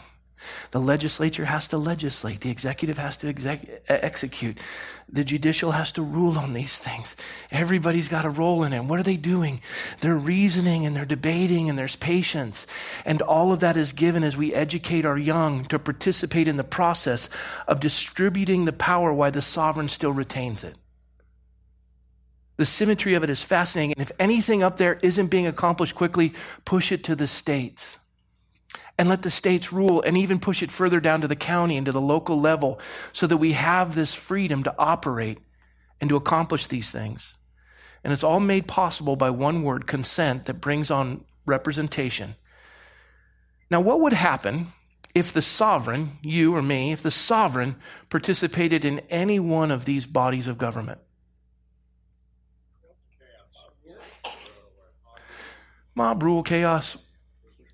The 0.70 0.80
legislature 0.80 1.44
has 1.44 1.68
to 1.68 1.78
legislate. 1.78 2.40
The 2.40 2.50
executive 2.50 2.98
has 2.98 3.16
to 3.18 3.28
exec- 3.28 3.82
execute. 3.88 4.58
The 5.08 5.24
judicial 5.24 5.72
has 5.72 5.92
to 5.92 6.02
rule 6.02 6.38
on 6.38 6.52
these 6.52 6.76
things. 6.76 7.16
Everybody's 7.50 8.08
got 8.08 8.24
a 8.24 8.30
role 8.30 8.64
in 8.64 8.72
it. 8.72 8.84
What 8.84 9.00
are 9.00 9.04
they 9.04 9.16
doing? 9.16 9.60
They're 10.00 10.16
reasoning 10.16 10.84
and 10.84 10.96
they're 10.96 11.04
debating 11.04 11.68
and 11.68 11.78
there's 11.78 11.96
patience. 11.96 12.66
And 13.04 13.22
all 13.22 13.52
of 13.52 13.60
that 13.60 13.76
is 13.76 13.92
given 13.92 14.22
as 14.22 14.36
we 14.36 14.54
educate 14.54 15.04
our 15.04 15.18
young 15.18 15.64
to 15.66 15.78
participate 15.78 16.48
in 16.48 16.56
the 16.56 16.64
process 16.64 17.28
of 17.66 17.80
distributing 17.80 18.64
the 18.64 18.72
power 18.72 19.12
while 19.12 19.32
the 19.32 19.42
sovereign 19.42 19.88
still 19.88 20.12
retains 20.12 20.62
it. 20.64 20.76
The 22.56 22.66
symmetry 22.66 23.14
of 23.14 23.22
it 23.22 23.30
is 23.30 23.42
fascinating. 23.42 23.92
And 23.92 24.02
if 24.02 24.12
anything 24.18 24.62
up 24.62 24.78
there 24.78 24.98
isn't 25.02 25.26
being 25.26 25.46
accomplished 25.46 25.94
quickly, 25.94 26.32
push 26.64 26.90
it 26.90 27.04
to 27.04 27.14
the 27.14 27.26
states. 27.26 27.98
And 28.98 29.08
let 29.08 29.22
the 29.22 29.30
states 29.30 29.72
rule 29.72 30.00
and 30.02 30.16
even 30.16 30.38
push 30.38 30.62
it 30.62 30.70
further 30.70 31.00
down 31.00 31.20
to 31.20 31.28
the 31.28 31.36
county 31.36 31.76
and 31.76 31.84
to 31.84 31.92
the 31.92 32.00
local 32.00 32.40
level 32.40 32.80
so 33.12 33.26
that 33.26 33.36
we 33.36 33.52
have 33.52 33.94
this 33.94 34.14
freedom 34.14 34.62
to 34.62 34.74
operate 34.78 35.38
and 36.00 36.08
to 36.08 36.16
accomplish 36.16 36.66
these 36.66 36.90
things. 36.90 37.34
And 38.02 38.12
it's 38.12 38.24
all 38.24 38.40
made 38.40 38.66
possible 38.66 39.16
by 39.16 39.30
one 39.30 39.62
word, 39.62 39.86
consent, 39.86 40.46
that 40.46 40.60
brings 40.60 40.90
on 40.90 41.24
representation. 41.44 42.36
Now, 43.70 43.80
what 43.80 44.00
would 44.00 44.12
happen 44.12 44.68
if 45.14 45.32
the 45.32 45.42
sovereign, 45.42 46.18
you 46.22 46.54
or 46.54 46.62
me, 46.62 46.92
if 46.92 47.02
the 47.02 47.10
sovereign 47.10 47.76
participated 48.08 48.84
in 48.84 49.00
any 49.10 49.40
one 49.40 49.70
of 49.70 49.84
these 49.84 50.06
bodies 50.06 50.46
of 50.46 50.56
government? 50.56 51.00
Mob 55.96 56.22
rule, 56.22 56.44
chaos. 56.44 56.98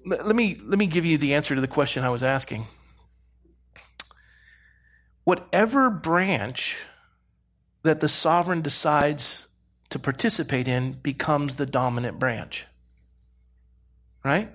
Let 0.06 0.34
me, 0.34 0.58
let 0.62 0.78
me 0.78 0.86
give 0.86 1.04
you 1.04 1.18
the 1.18 1.34
answer 1.34 1.54
to 1.54 1.60
the 1.60 1.68
question 1.68 2.04
I 2.04 2.08
was 2.08 2.22
asking. 2.22 2.66
Whatever 5.24 5.90
branch 5.90 6.78
that 7.82 8.00
the 8.00 8.08
sovereign 8.08 8.62
decides 8.62 9.46
to 9.90 9.98
participate 9.98 10.68
in 10.68 10.92
becomes 10.92 11.56
the 11.56 11.66
dominant 11.66 12.18
branch. 12.18 12.66
Right? 14.24 14.50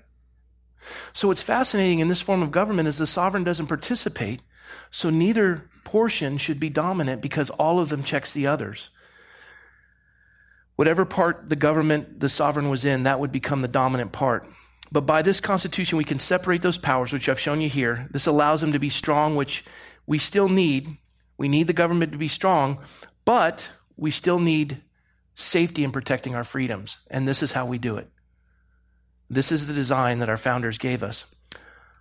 So 1.14 1.28
what's 1.28 1.44
fascinating 1.44 2.00
in 2.00 2.08
this 2.08 2.22
form 2.22 2.42
of 2.42 2.52
government 2.52 2.88
is 2.88 2.98
the 2.98 3.06
sovereign 3.06 3.44
doesn't 3.44 3.68
participate, 3.68 4.42
so 4.90 5.10
neither 5.10 5.70
portion 5.84 6.38
should 6.38 6.60
be 6.60 6.70
dominant 6.70 7.22
because 7.22 7.50
all 7.52 7.80
of 7.80 7.90
them 7.90 8.04
checks 8.04 8.32
the 8.32 8.48
others. 8.48 8.90
Whatever 10.78 11.06
part 11.06 11.50
the 11.50 11.56
government, 11.56 12.20
the 12.20 12.30
sovereign 12.30 12.70
was 12.70 12.86
in, 12.86 13.04
that 13.04 13.20
would 13.20 13.32
become 13.32 13.62
the 13.62 13.68
dominant 13.68 14.12
part. 14.12 14.48
But 14.92 15.08
by 15.08 15.24
this 15.24 15.40
constitution, 15.40 15.98
we 15.98 16.04
can 16.04 16.20
separate 16.20 16.62
those 16.62 16.78
powers, 16.78 17.12
which 17.12 17.28
I've 17.28 17.40
shown 17.40 17.62
you 17.62 17.68
here. 17.68 18.08
This 18.12 18.28
allows 18.28 18.62
them 18.62 18.72
to 18.72 18.80
be 18.80 18.90
strong, 18.90 19.36
which 19.36 19.66
we 20.06 20.20
still 20.20 20.48
need. 20.48 20.98
We 21.36 21.50
need 21.50 21.66
the 21.66 21.74
government 21.74 22.12
to 22.12 22.18
be 22.20 22.28
strong, 22.28 22.78
but 23.26 23.70
we 23.98 24.12
still 24.12 24.40
need 24.40 24.78
safety 25.34 25.84
in 25.84 25.92
protecting 25.92 26.36
our 26.36 26.44
freedoms. 26.44 27.00
And 27.10 27.28
this 27.28 27.42
is 27.42 27.54
how 27.54 27.66
we 27.66 27.80
do 27.80 27.98
it. 27.98 28.08
This 29.30 29.52
is 29.52 29.66
the 29.66 29.74
design 29.74 30.20
that 30.20 30.30
our 30.30 30.38
founders 30.38 30.78
gave 30.78 31.02
us. 31.02 31.26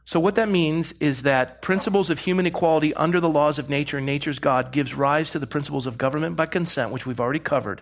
So, 0.04 0.20
what 0.20 0.34
that 0.34 0.50
means 0.50 0.92
is 1.00 1.22
that 1.22 1.62
principles 1.62 2.10
of 2.10 2.20
human 2.20 2.44
equality 2.44 2.92
under 2.92 3.20
the 3.20 3.28
laws 3.28 3.58
of 3.58 3.70
nature 3.70 3.96
and 3.96 4.06
nature's 4.06 4.38
God 4.38 4.70
gives 4.70 4.94
rise 4.94 5.30
to 5.30 5.38
the 5.38 5.46
principles 5.46 5.86
of 5.86 5.98
government 5.98 6.36
by 6.36 6.44
consent, 6.44 6.92
which 6.92 7.06
we've 7.06 7.20
already 7.20 7.40
covered. 7.40 7.80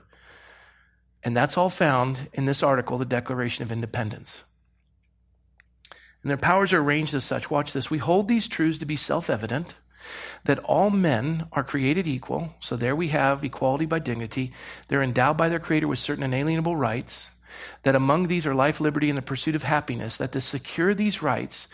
And 1.25 1.35
that's 1.35 1.57
all 1.57 1.71
found 1.71 2.29
in 2.35 2.45
this 2.45 2.63
article, 2.63 2.99
the 2.99 3.07
Declaration 3.07 3.63
of 3.63 3.73
Independence. 3.73 4.45
And 6.23 6.31
their 6.31 6.37
powers 6.37 6.73
are 6.73 6.81
arranged 6.81 7.15
as 7.15 7.25
such. 7.25 7.51
Watch 7.51 7.73
this. 7.73 7.91
We 7.91 7.99
hold 7.99 8.29
these 8.29 8.49
truths 8.49 8.79
to 8.79 8.87
be 8.87 8.97
self 8.97 9.29
evident 9.31 9.75
that 10.45 10.59
all 10.61 10.91
men 10.91 11.47
are 11.53 11.65
created 11.65 12.07
equal. 12.07 12.55
So 12.61 12.77
there 12.77 12.95
we 12.95 13.09
have 13.09 13.43
equality 13.43 13.87
by 13.87 13.99
dignity. 13.99 14.53
They're 14.89 15.03
endowed 15.03 15.37
by 15.37 15.49
their 15.49 15.59
Creator 15.59 15.89
with 15.89 15.99
certain 15.99 16.25
inalienable 16.25 16.77
rights. 16.77 17.31
That 17.83 17.95
among 17.95 18.29
these 18.29 18.47
are 18.47 18.55
life, 18.55 18.81
liberty, 18.81 19.09
and 19.09 19.19
the 19.19 19.23
pursuit 19.23 19.55
of 19.55 19.63
happiness. 19.63 20.17
That 20.17 20.33
to 20.33 20.41
secure 20.41 20.95
these 20.95 21.23
rights, 21.23 21.69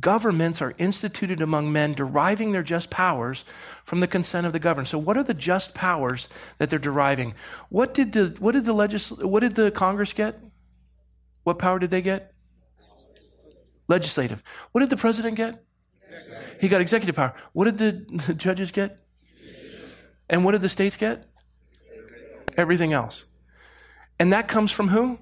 governments 0.00 0.60
are 0.60 0.74
instituted 0.78 1.40
among 1.40 1.72
men, 1.72 1.94
deriving 1.94 2.52
their 2.52 2.62
just 2.62 2.90
powers 2.90 3.44
from 3.84 4.00
the 4.00 4.06
consent 4.06 4.46
of 4.46 4.52
the 4.52 4.58
governed. 4.58 4.88
So, 4.88 4.98
what 4.98 5.16
are 5.16 5.22
the 5.22 5.34
just 5.34 5.74
powers 5.74 6.28
that 6.58 6.70
they're 6.70 6.78
deriving? 6.78 7.34
What 7.68 7.94
did 7.94 8.12
the 8.12 8.36
what 8.38 8.52
did 8.52 8.64
the 8.64 8.74
legisl- 8.74 9.24
what 9.24 9.40
did 9.40 9.54
the 9.54 9.70
Congress 9.70 10.12
get? 10.12 10.40
What 11.44 11.58
power 11.58 11.78
did 11.78 11.90
they 11.90 12.02
get? 12.02 12.34
Legislative. 13.88 14.42
What 14.72 14.80
did 14.80 14.90
the 14.90 14.96
president 14.96 15.36
get? 15.36 15.64
He 16.60 16.68
got 16.68 16.80
executive 16.80 17.14
power. 17.14 17.34
What 17.52 17.64
did 17.64 17.78
the, 17.78 18.18
the 18.26 18.34
judges 18.34 18.70
get? 18.70 18.98
And 20.28 20.44
what 20.44 20.52
did 20.52 20.60
the 20.60 20.68
states 20.68 20.96
get? 20.96 21.24
Everything 22.56 22.92
else. 22.92 23.24
And 24.18 24.32
that 24.32 24.48
comes 24.48 24.72
from 24.72 24.88
who? 24.88 25.18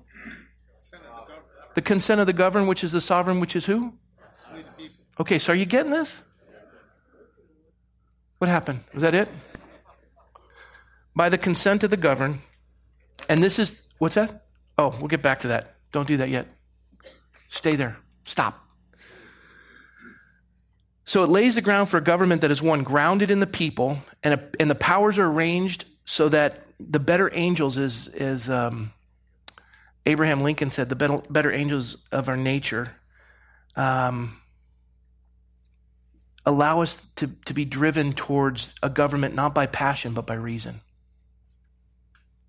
The 1.75 1.83
consent 1.83 2.21
of 2.21 2.27
the 2.27 2.33
governed, 2.33 2.69
which 2.69 2.83
is 2.83 2.93
the 2.93 3.01
sovereign, 3.01 3.41
which 3.41 3.55
is 3.55 3.67
who? 3.67 3.93
Okay, 5.21 5.39
so 5.39 5.53
are 5.53 5.57
you 5.57 5.67
getting 5.67 5.91
this? 5.91 6.23
What 8.39 8.49
happened? 8.49 8.81
Was 8.93 9.03
that 9.03 9.15
it? 9.15 9.29
By 11.15 11.29
the 11.29 11.39
consent 11.39 11.85
of 11.85 11.91
the 11.91 11.97
governed, 11.97 12.41
and 13.29 13.43
this 13.43 13.59
is, 13.59 13.83
what's 13.99 14.15
that? 14.15 14.45
Oh, 14.79 14.95
we'll 14.99 15.09
get 15.09 15.23
back 15.23 15.41
to 15.41 15.49
that. 15.49 15.77
Don't 15.93 16.07
do 16.07 16.19
that 16.19 16.29
yet. 16.29 16.47
Stay 17.49 17.77
there. 17.77 17.97
Stop. 18.25 18.63
So 21.07 21.23
it 21.23 21.29
lays 21.29 21.55
the 21.55 21.63
ground 21.63 21.89
for 21.89 21.97
a 21.97 22.03
government 22.03 22.43
that 22.43 22.51
is 22.51 22.61
one 22.61 22.83
grounded 22.83 23.31
in 23.31 23.41
the 23.41 23.47
people, 23.47 23.99
and, 24.23 24.35
a, 24.35 24.49
and 24.61 24.71
the 24.71 24.75
powers 24.75 25.19
are 25.19 25.27
arranged 25.27 25.85
so 26.05 26.29
that 26.29 26.66
the 26.79 27.01
better 27.01 27.31
angels 27.33 27.79
is, 27.79 28.09
is 28.09 28.49
um, 28.49 28.93
Abraham 30.05 30.43
Lincoln 30.43 30.71
said, 30.71 30.89
the 30.89 30.97
better, 30.97 31.21
better 31.31 31.53
angels 31.53 31.97
of 32.13 32.29
our 32.29 32.37
nature 32.37 32.97
um, 33.77 34.37
allow 36.45 36.81
us 36.81 37.05
to, 37.17 37.29
to 37.45 37.53
be 37.53 37.65
driven 37.65 38.13
towards 38.13 38.75
a 38.83 38.89
government 38.89 39.35
not 39.35 39.55
by 39.55 39.67
passion, 39.67 40.13
but 40.13 40.27
by 40.27 40.35
reason. 40.35 40.81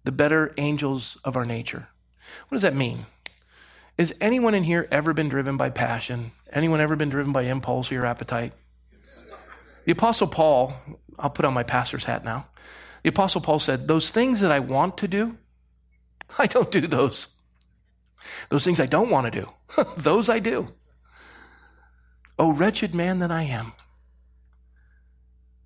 The 0.03 0.11
better 0.11 0.53
angels 0.57 1.17
of 1.23 1.35
our 1.35 1.45
nature. 1.45 1.87
What 2.47 2.55
does 2.55 2.61
that 2.61 2.75
mean? 2.75 3.05
Is 3.97 4.13
anyone 4.21 4.53
in 4.53 4.63
here 4.63 4.87
ever 4.91 5.13
been 5.13 5.27
driven 5.27 5.57
by 5.57 5.71
passion? 5.71 6.31
Anyone 6.53 6.79
ever 6.79 6.95
been 6.95 7.09
driven 7.09 7.33
by 7.33 7.43
impulse 7.43 7.91
or 7.91 7.95
your 7.95 8.05
appetite? 8.05 8.53
The 9.85 9.91
Apostle 9.93 10.27
Paul, 10.27 10.73
I'll 11.17 11.29
put 11.29 11.45
on 11.45 11.53
my 11.53 11.63
pastor's 11.63 12.03
hat 12.03 12.23
now. 12.23 12.47
The 13.03 13.09
Apostle 13.09 13.41
Paul 13.41 13.59
said, 13.59 13.87
Those 13.87 14.09
things 14.09 14.39
that 14.41 14.51
I 14.51 14.59
want 14.59 14.97
to 14.99 15.07
do, 15.07 15.37
I 16.37 16.47
don't 16.47 16.71
do 16.71 16.87
those. 16.87 17.35
Those 18.49 18.63
things 18.63 18.79
I 18.79 18.85
don't 18.85 19.09
want 19.09 19.31
to 19.31 19.41
do, 19.41 19.49
those 19.97 20.29
I 20.29 20.39
do. 20.39 20.73
Oh, 22.39 22.51
wretched 22.51 22.93
man 22.93 23.19
that 23.19 23.31
I 23.31 23.43
am. 23.43 23.73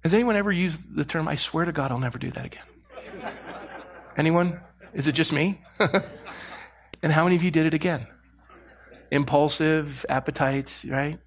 Has 0.03 0.13
anyone 0.13 0.35
ever 0.35 0.51
used 0.51 0.95
the 0.95 1.05
term, 1.05 1.27
I 1.27 1.35
swear 1.35 1.65
to 1.65 1.71
God, 1.71 1.91
I'll 1.91 1.99
never 1.99 2.17
do 2.17 2.31
that 2.31 2.45
again? 2.45 2.63
Anyone? 4.17 4.59
Is 4.93 5.07
it 5.07 5.13
just 5.13 5.31
me? 5.31 5.61
and 5.79 7.11
how 7.11 7.23
many 7.23 7.35
of 7.35 7.43
you 7.43 7.51
did 7.51 7.65
it 7.65 7.73
again? 7.73 8.07
Impulsive 9.11 10.05
appetites, 10.09 10.83
right? 10.85 11.19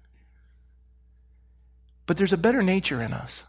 But 2.05 2.17
there's 2.17 2.33
a 2.33 2.37
better 2.37 2.61
nature 2.61 3.01
in 3.01 3.13
us. 3.13 3.43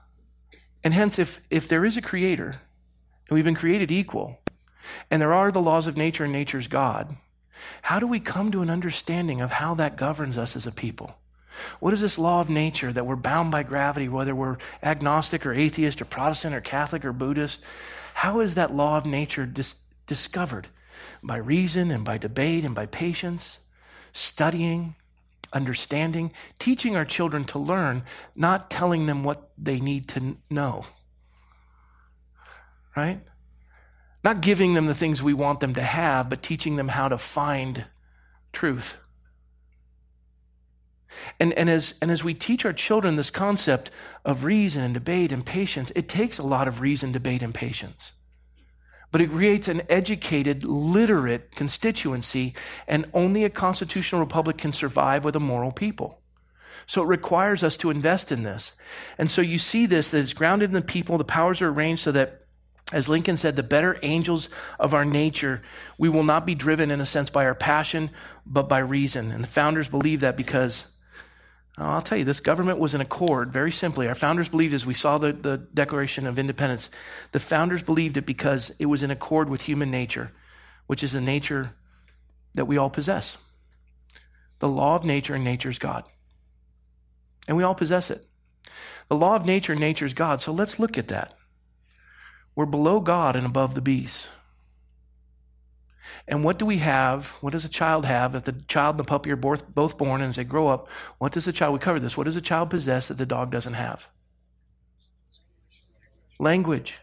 And 0.87 0.95
hence, 0.95 1.19
if, 1.19 1.41
if 1.51 1.67
there 1.67 1.85
is 1.85 1.97
a 1.97 2.01
creator, 2.01 2.61
and 3.29 3.35
we've 3.35 3.45
been 3.45 3.57
created 3.57 3.91
equal, 3.91 4.39
and 5.11 5.21
there 5.21 5.35
are 5.35 5.51
the 5.51 5.61
laws 5.61 5.89
of 5.89 5.97
nature 5.97 6.23
and 6.23 6.33
nature's 6.33 6.69
God, 6.69 7.17
how 7.83 7.99
do 7.99 8.07
we 8.07 8.21
come 8.21 8.53
to 8.53 8.63
an 8.63 8.71
understanding 8.71 9.41
of 9.41 9.51
how 9.51 9.75
that 9.75 9.97
governs 9.97 10.39
us 10.39 10.55
as 10.55 10.65
a 10.65 10.71
people? 10.71 11.17
What 11.81 11.93
is 11.93 12.01
this 12.01 12.21
law 12.21 12.41
of 12.41 12.49
nature 12.49 12.93
that 12.93 13.05
we're 13.05 13.17
bound 13.17 13.51
by 13.51 13.65
gravity, 13.65 14.09
whether 14.09 14.33
we're 14.33 14.59
agnostic 14.81 15.45
or 15.45 15.53
atheist 15.53 16.01
or 16.01 16.05
Protestant 16.05 16.55
or 16.55 16.61
Catholic 16.61 17.05
or 17.05 17.13
Buddhist? 17.13 17.65
How 18.15 18.39
is 18.39 18.55
that 18.55 18.73
law 18.73 18.97
of 18.97 19.05
nature 19.05 19.45
dis- 19.45 19.81
discovered? 20.07 20.69
By 21.21 21.39
reason 21.39 21.91
and 21.91 22.05
by 22.05 22.17
debate 22.17 22.65
and 22.65 22.77
by 22.77 22.87
patience, 22.87 23.59
studying, 24.13 24.95
understanding, 25.53 26.33
teaching 26.59 26.97
our 26.97 27.05
children 27.05 27.45
to 27.47 27.59
learn, 27.59 28.03
not 28.35 28.71
telling 28.71 29.07
them 29.07 29.25
what 29.25 29.51
they 29.57 29.81
need 29.81 30.09
to 30.09 30.37
know. 30.51 30.87
Right? 32.97 33.21
Not 34.25 34.41
giving 34.41 34.75
them 34.75 34.87
the 34.87 34.95
things 34.95 35.23
we 35.23 35.35
want 35.35 35.61
them 35.61 35.75
to 35.75 35.83
have, 35.83 36.29
but 36.29 36.43
teaching 36.43 36.77
them 36.77 36.89
how 36.89 37.09
to 37.09 37.19
find 37.19 37.85
truth. 38.53 38.97
And, 41.39 41.53
and, 41.55 41.71
as, 41.71 41.95
and 42.03 42.11
as 42.11 42.25
we 42.25 42.35
teach 42.35 42.65
our 42.65 42.73
children 42.73 43.17
this 43.17 43.31
concept 43.31 43.91
of 44.25 44.45
reason 44.45 44.83
and 44.83 44.95
debate 44.95 45.33
and 45.33 45.45
patience, 45.45 45.93
it 45.95 46.09
takes 46.09 46.39
a 46.39 46.43
lot 46.43 46.69
of 46.69 46.81
reason, 46.81 47.13
debate, 47.13 47.43
and 47.43 47.55
patience. 47.55 48.13
But 49.17 49.23
it 49.23 49.33
creates 49.33 49.67
an 49.67 49.81
educated, 49.89 50.63
literate 50.63 51.53
constituency, 51.53 52.53
and 52.87 53.09
only 53.15 53.45
a 53.45 53.49
constitutional 53.49 54.21
republic 54.21 54.59
can 54.59 54.75
survive 54.75 55.25
with 55.25 55.35
a 55.35 55.41
moral 55.41 55.73
people. 55.73 56.21
So 56.87 57.03
it 57.03 57.07
requires 57.07 57.63
us 57.63 57.79
to 57.79 57.89
invest 57.89 58.31
in 58.31 58.43
this. 58.43 58.73
And 59.17 59.31
so 59.31 59.41
you 59.41 59.59
see 59.59 59.87
this 59.87 60.11
that 60.11 60.19
it's 60.19 60.35
grounded 60.35 60.69
in 60.69 60.75
the 60.75 60.83
people, 60.83 61.17
the 61.17 61.25
powers 61.25 61.63
are 61.63 61.71
arranged 61.71 62.03
so 62.03 62.13
that 62.13 62.43
as 62.93 63.09
Lincoln 63.09 63.39
said, 63.39 63.57
the 63.57 63.63
better 63.63 63.99
angels 64.03 64.51
of 64.79 64.93
our 64.93 65.07
nature, 65.07 65.63
we 65.97 66.11
will 66.11 66.23
not 66.23 66.45
be 66.45 66.55
driven 66.55 66.91
in 66.91 67.01
a 67.01 67.07
sense 67.07 67.31
by 67.31 67.47
our 67.47 67.55
passion, 67.55 68.11
but 68.45 68.69
by 68.69 68.81
reason. 68.81 69.31
And 69.31 69.43
the 69.43 69.49
founders 69.49 69.89
believed 69.89 70.21
that 70.21 70.37
because 70.37 70.93
I'll 71.79 72.01
tell 72.01 72.17
you, 72.17 72.25
this 72.25 72.41
government 72.41 72.79
was 72.79 72.95
in 72.95 73.03
accord, 73.03 73.53
very 73.53 73.71
simply. 73.71 74.09
Our 74.09 74.15
founders 74.15 74.49
believed, 74.49 74.73
as 74.73 74.87
we 74.87 74.95
saw 74.95 75.19
the, 75.19 75.33
the 75.33 75.59
Declaration 75.59 76.27
of 76.27 76.39
Independence, 76.39 76.89
the 77.33 77.41
founders 77.41 77.83
believed 77.83 78.17
it 78.17 78.25
because 78.25 78.75
it 78.79 78.87
was 78.87 79.03
in 79.03 79.11
accord 79.11 79.51
with 79.51 79.63
human 79.63 79.91
nature, 79.91 80.33
which 80.87 81.03
is 81.03 81.13
the 81.13 81.21
nature 81.21 81.73
that 82.55 82.65
we 82.65 82.79
all 82.79 82.89
possess. 82.89 83.37
The 84.61 84.69
law 84.69 84.97
of 84.97 85.05
nature, 85.05 85.35
and 85.35 85.45
nature 85.45 85.69
is 85.69 85.79
God. 85.79 86.05
And 87.47 87.59
we 87.59 87.63
all 87.63 87.75
possess 87.75 88.11
it. 88.11 88.27
The 89.09 89.17
law 89.17 89.37
of 89.37 89.45
nature, 89.45 89.73
and 89.73 89.81
nature 89.81 90.07
is 90.07 90.15
God. 90.15 90.41
So 90.41 90.53
let's 90.53 90.79
look 90.79 90.97
at 90.97 91.09
that. 91.09 91.37
We're 92.55 92.65
below 92.65 93.01
God 93.01 93.37
and 93.37 93.45
above 93.45 93.75
the 93.75 93.83
beasts. 93.83 94.31
And 96.29 96.45
what 96.45 96.59
do 96.59 96.67
we 96.67 96.79
have? 96.79 97.29
What 97.41 97.53
does 97.53 97.65
a 97.65 97.69
child 97.69 98.05
have? 98.05 98.35
If 98.35 98.45
the 98.45 98.53
child 98.53 98.95
and 98.95 99.01
the 99.01 99.05
puppy 99.05 99.31
are 99.31 99.37
both, 99.37 99.99
born 99.99 100.21
and 100.21 100.31
as 100.31 100.37
they 100.37 100.45
grow 100.45 100.69
up, 100.69 100.89
what 101.19 101.33
does 101.33 101.45
the 101.45 101.53
child, 101.53 101.73
we 101.73 101.79
covered 101.79 102.01
this, 102.01 102.17
what 102.17 102.25
does 102.25 102.37
a 102.37 102.41
child 102.41 102.71
possess 102.71 103.09
that 103.09 103.19
the 103.19 103.27
dog 103.27 103.51
doesn't 103.51 103.75
have? 103.75 104.09
Language. 106.39 106.99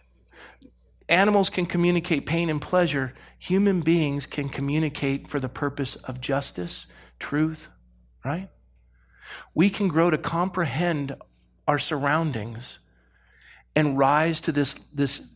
Animals 1.09 1.49
can 1.49 1.65
communicate 1.65 2.25
pain 2.25 2.49
and 2.49 2.61
pleasure. 2.61 3.13
Human 3.39 3.81
beings 3.81 4.25
can 4.25 4.49
communicate 4.49 5.27
for 5.29 5.39
the 5.39 5.49
purpose 5.49 5.95
of 5.95 6.21
justice, 6.21 6.87
truth, 7.19 7.69
right? 8.23 8.49
We 9.53 9.69
can 9.69 9.87
grow 9.87 10.09
to 10.09 10.17
comprehend 10.17 11.15
our 11.67 11.79
surroundings 11.79 12.79
and 13.75 13.97
rise 13.97 14.39
to 14.41 14.51
this, 14.51 14.75
this 14.93 15.32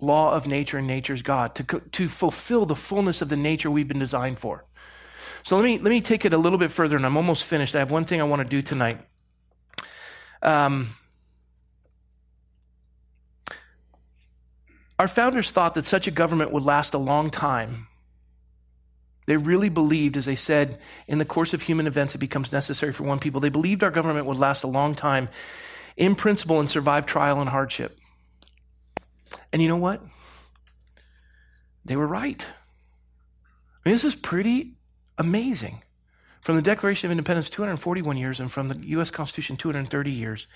law 0.00 0.32
of 0.32 0.46
nature 0.46 0.78
and 0.78 0.86
nature's 0.86 1.22
God, 1.22 1.54
to, 1.56 1.64
to 1.92 2.08
fulfill 2.08 2.66
the 2.66 2.76
fullness 2.76 3.22
of 3.22 3.28
the 3.28 3.36
nature 3.36 3.70
we've 3.70 3.88
been 3.88 3.98
designed 3.98 4.38
for. 4.38 4.64
So 5.42 5.56
let 5.56 5.64
me, 5.64 5.78
let 5.78 5.90
me 5.90 6.00
take 6.00 6.24
it 6.24 6.32
a 6.32 6.38
little 6.38 6.58
bit 6.58 6.70
further, 6.70 6.96
and 6.96 7.06
I'm 7.06 7.16
almost 7.16 7.44
finished. 7.44 7.74
I 7.74 7.78
have 7.78 7.90
one 7.90 8.04
thing 8.04 8.20
I 8.20 8.24
want 8.24 8.42
to 8.42 8.48
do 8.48 8.62
tonight. 8.62 8.98
Um, 10.42 10.90
our 14.98 15.08
founders 15.08 15.50
thought 15.50 15.74
that 15.74 15.86
such 15.86 16.06
a 16.06 16.10
government 16.10 16.50
would 16.52 16.62
last 16.62 16.94
a 16.94 16.98
long 16.98 17.30
time. 17.30 17.86
They 19.26 19.36
really 19.36 19.68
believed, 19.68 20.16
as 20.16 20.24
they 20.24 20.34
said, 20.34 20.78
in 21.06 21.18
the 21.18 21.24
course 21.24 21.54
of 21.54 21.62
human 21.62 21.86
events, 21.86 22.14
it 22.14 22.18
becomes 22.18 22.52
necessary 22.52 22.92
for 22.92 23.04
one 23.04 23.20
people. 23.20 23.40
They 23.40 23.48
believed 23.48 23.84
our 23.84 23.90
government 23.90 24.26
would 24.26 24.38
last 24.38 24.64
a 24.64 24.66
long 24.66 24.94
time 24.94 25.28
in 25.96 26.16
principle 26.16 26.58
and 26.58 26.68
survive 26.70 27.06
trial 27.06 27.40
and 27.40 27.50
hardship. 27.50 27.99
And 29.52 29.60
you 29.62 29.68
know 29.68 29.76
what? 29.76 30.02
They 31.84 31.96
were 31.96 32.06
right. 32.06 32.46
I 32.46 33.88
mean, 33.88 33.94
this 33.94 34.04
is 34.04 34.14
pretty 34.14 34.76
amazing. 35.18 35.82
From 36.40 36.56
the 36.56 36.62
Declaration 36.62 37.06
of 37.06 37.12
Independence, 37.12 37.50
241 37.50 38.16
years, 38.16 38.40
and 38.40 38.50
from 38.50 38.68
the 38.68 38.76
U.S. 38.88 39.10
Constitution, 39.10 39.56
230 39.56 40.10
years. 40.10 40.46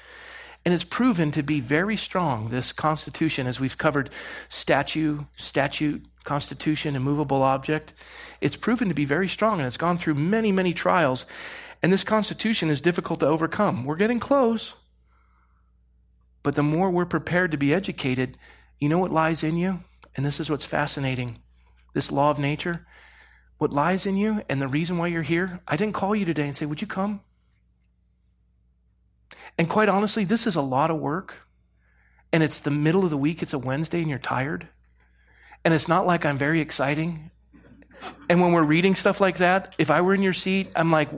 And 0.64 0.72
it's 0.72 0.84
proven 0.84 1.30
to 1.32 1.42
be 1.42 1.60
very 1.60 1.96
strong, 1.96 2.48
this 2.48 2.72
Constitution, 2.72 3.46
as 3.46 3.60
we've 3.60 3.76
covered 3.76 4.08
statute, 4.48 5.26
statute, 5.36 6.06
Constitution, 6.24 6.96
immovable 6.96 7.42
object. 7.42 7.92
It's 8.40 8.56
proven 8.56 8.88
to 8.88 8.94
be 8.94 9.04
very 9.04 9.28
strong, 9.28 9.58
and 9.58 9.66
it's 9.66 9.76
gone 9.76 9.98
through 9.98 10.14
many, 10.14 10.52
many 10.52 10.72
trials. 10.72 11.26
And 11.82 11.92
this 11.92 12.04
Constitution 12.04 12.70
is 12.70 12.80
difficult 12.80 13.20
to 13.20 13.26
overcome. 13.26 13.84
We're 13.84 13.96
getting 13.96 14.18
close. 14.18 14.72
But 16.42 16.54
the 16.54 16.62
more 16.62 16.90
we're 16.90 17.04
prepared 17.04 17.50
to 17.50 17.58
be 17.58 17.74
educated, 17.74 18.38
you 18.80 18.88
know 18.88 18.98
what 18.98 19.12
lies 19.12 19.42
in 19.42 19.56
you? 19.56 19.80
And 20.16 20.24
this 20.24 20.40
is 20.40 20.50
what's 20.50 20.64
fascinating 20.64 21.40
this 21.94 22.12
law 22.12 22.30
of 22.30 22.38
nature. 22.38 22.86
What 23.58 23.72
lies 23.72 24.04
in 24.04 24.16
you 24.16 24.42
and 24.48 24.60
the 24.60 24.68
reason 24.68 24.98
why 24.98 25.06
you're 25.06 25.22
here, 25.22 25.60
I 25.66 25.76
didn't 25.76 25.94
call 25.94 26.14
you 26.14 26.24
today 26.24 26.46
and 26.46 26.56
say, 26.56 26.66
Would 26.66 26.80
you 26.80 26.86
come? 26.86 27.20
And 29.56 29.70
quite 29.70 29.88
honestly, 29.88 30.24
this 30.24 30.46
is 30.46 30.56
a 30.56 30.60
lot 30.60 30.90
of 30.90 30.98
work. 30.98 31.46
And 32.32 32.42
it's 32.42 32.58
the 32.58 32.70
middle 32.70 33.04
of 33.04 33.10
the 33.10 33.16
week, 33.16 33.42
it's 33.42 33.52
a 33.52 33.58
Wednesday, 33.58 34.00
and 34.00 34.10
you're 34.10 34.18
tired. 34.18 34.68
And 35.64 35.72
it's 35.72 35.86
not 35.86 36.04
like 36.04 36.26
I'm 36.26 36.36
very 36.36 36.60
exciting. 36.60 37.30
And 38.28 38.40
when 38.40 38.52
we're 38.52 38.64
reading 38.64 38.96
stuff 38.96 39.20
like 39.20 39.38
that, 39.38 39.74
if 39.78 39.90
I 39.90 40.00
were 40.00 40.14
in 40.14 40.22
your 40.22 40.32
seat, 40.32 40.70
I'm 40.74 40.90
like, 40.90 41.10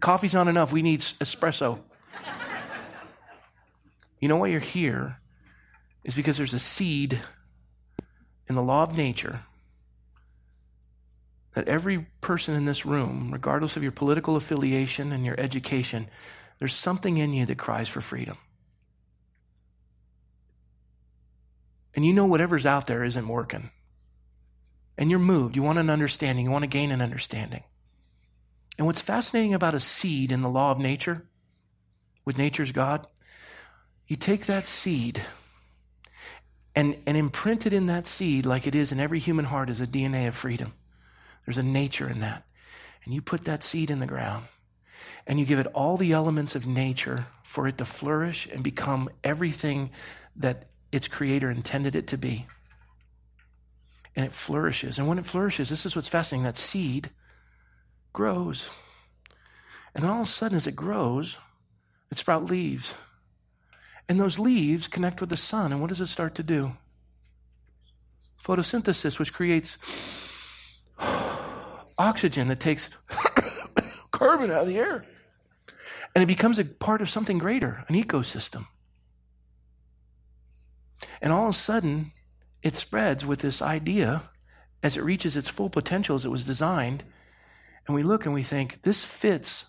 coffee's 0.00 0.32
not 0.32 0.48
enough. 0.48 0.72
We 0.72 0.82
need 0.82 1.00
espresso. 1.00 1.80
you 4.20 4.28
know 4.28 4.36
why 4.36 4.48
you're 4.48 4.60
here? 4.60 5.18
Is 6.08 6.14
because 6.14 6.38
there's 6.38 6.54
a 6.54 6.58
seed 6.58 7.20
in 8.48 8.54
the 8.54 8.62
law 8.62 8.82
of 8.82 8.96
nature 8.96 9.40
that 11.52 11.68
every 11.68 12.06
person 12.22 12.54
in 12.54 12.64
this 12.64 12.86
room, 12.86 13.28
regardless 13.30 13.76
of 13.76 13.82
your 13.82 13.92
political 13.92 14.34
affiliation 14.34 15.12
and 15.12 15.26
your 15.26 15.38
education, 15.38 16.08
there's 16.58 16.72
something 16.72 17.18
in 17.18 17.34
you 17.34 17.44
that 17.44 17.58
cries 17.58 17.90
for 17.90 18.00
freedom. 18.00 18.38
And 21.94 22.06
you 22.06 22.14
know 22.14 22.24
whatever's 22.24 22.64
out 22.64 22.86
there 22.86 23.04
isn't 23.04 23.28
working. 23.28 23.70
And 24.96 25.10
you're 25.10 25.18
moved. 25.18 25.56
You 25.56 25.62
want 25.62 25.78
an 25.78 25.90
understanding. 25.90 26.46
You 26.46 26.50
want 26.50 26.64
to 26.64 26.70
gain 26.70 26.90
an 26.90 27.02
understanding. 27.02 27.64
And 28.78 28.86
what's 28.86 29.02
fascinating 29.02 29.52
about 29.52 29.74
a 29.74 29.80
seed 29.80 30.32
in 30.32 30.40
the 30.40 30.48
law 30.48 30.70
of 30.70 30.78
nature, 30.78 31.26
with 32.24 32.38
nature's 32.38 32.72
God, 32.72 33.06
you 34.06 34.16
take 34.16 34.46
that 34.46 34.66
seed 34.66 35.20
and, 36.78 36.96
and 37.06 37.16
imprinted 37.16 37.72
in 37.72 37.86
that 37.86 38.06
seed, 38.06 38.46
like 38.46 38.64
it 38.64 38.74
is 38.76 38.92
in 38.92 39.00
every 39.00 39.18
human 39.18 39.46
heart, 39.46 39.68
is 39.68 39.80
a 39.80 39.86
DNA 39.86 40.28
of 40.28 40.36
freedom. 40.36 40.74
There's 41.44 41.58
a 41.58 41.62
nature 41.64 42.08
in 42.08 42.20
that. 42.20 42.44
And 43.04 43.12
you 43.12 43.20
put 43.20 43.46
that 43.46 43.64
seed 43.64 43.90
in 43.90 43.98
the 43.98 44.06
ground 44.06 44.44
and 45.26 45.40
you 45.40 45.44
give 45.44 45.58
it 45.58 45.66
all 45.74 45.96
the 45.96 46.12
elements 46.12 46.54
of 46.54 46.68
nature 46.68 47.26
for 47.42 47.66
it 47.66 47.78
to 47.78 47.84
flourish 47.84 48.46
and 48.46 48.62
become 48.62 49.10
everything 49.24 49.90
that 50.36 50.68
its 50.92 51.08
creator 51.08 51.50
intended 51.50 51.96
it 51.96 52.06
to 52.06 52.16
be. 52.16 52.46
And 54.14 54.24
it 54.24 54.32
flourishes. 54.32 55.00
And 55.00 55.08
when 55.08 55.18
it 55.18 55.26
flourishes, 55.26 55.70
this 55.70 55.84
is 55.84 55.96
what's 55.96 56.06
fascinating 56.06 56.44
that 56.44 56.56
seed 56.56 57.10
grows. 58.12 58.70
And 59.96 60.04
then 60.04 60.12
all 60.12 60.20
of 60.20 60.28
a 60.28 60.30
sudden, 60.30 60.56
as 60.56 60.68
it 60.68 60.76
grows, 60.76 61.38
it 62.12 62.18
sprouts 62.18 62.48
leaves. 62.48 62.94
And 64.08 64.18
those 64.18 64.38
leaves 64.38 64.88
connect 64.88 65.20
with 65.20 65.30
the 65.30 65.36
sun. 65.36 65.72
And 65.72 65.80
what 65.80 65.88
does 65.88 66.00
it 66.00 66.06
start 66.06 66.34
to 66.36 66.42
do? 66.42 66.72
Photosynthesis, 68.42 69.18
which 69.18 69.34
creates 69.34 70.80
oxygen 71.98 72.48
that 72.48 72.60
takes 72.60 72.88
carbon 74.10 74.50
out 74.50 74.62
of 74.62 74.68
the 74.68 74.78
air. 74.78 75.04
And 76.14 76.22
it 76.22 76.26
becomes 76.26 76.58
a 76.58 76.64
part 76.64 77.02
of 77.02 77.10
something 77.10 77.38
greater, 77.38 77.84
an 77.88 77.94
ecosystem. 77.94 78.66
And 81.20 81.32
all 81.32 81.48
of 81.48 81.54
a 81.54 81.58
sudden, 81.58 82.12
it 82.62 82.74
spreads 82.74 83.26
with 83.26 83.40
this 83.40 83.60
idea 83.60 84.22
as 84.82 84.96
it 84.96 85.02
reaches 85.02 85.36
its 85.36 85.48
full 85.48 85.70
potential 85.70 86.14
as 86.14 86.24
it 86.24 86.30
was 86.30 86.44
designed. 86.44 87.04
And 87.86 87.94
we 87.94 88.02
look 88.02 88.24
and 88.24 88.34
we 88.34 88.42
think, 88.42 88.82
this 88.82 89.04
fits 89.04 89.66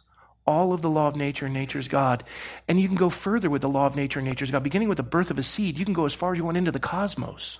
all 0.50 0.74
of 0.74 0.82
the 0.82 0.89
law 0.89 1.08
of 1.08 1.16
nature 1.16 1.45
and 1.45 1.54
nature's 1.54 1.88
God. 1.88 2.24
And 2.68 2.80
you 2.80 2.88
can 2.88 2.97
go 2.97 3.12
further 3.12 3.52
with 3.52 3.62
the 3.62 3.70
law 3.70 3.86
of 3.86 3.95
nature 3.95 4.18
and 4.18 4.28
nature's 4.28 4.50
God. 4.50 4.64
Beginning 4.64 4.89
with 4.89 4.97
the 4.97 5.04
birth 5.04 5.30
of 5.30 5.38
a 5.38 5.43
seed, 5.43 5.78
you 5.78 5.86
can 5.86 5.93
go 5.93 6.06
as 6.06 6.16
far 6.16 6.32
as 6.32 6.39
you 6.39 6.43
want 6.43 6.58
into 6.58 6.72
the 6.72 6.80
cosmos. 6.80 7.60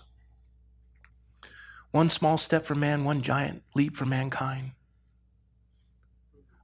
One 1.92 2.10
small 2.10 2.40
step 2.40 2.66
for 2.66 2.74
man, 2.74 3.04
one 3.04 3.22
giant 3.22 3.62
leap 3.76 3.96
for 3.96 4.08
mankind. 4.08 4.72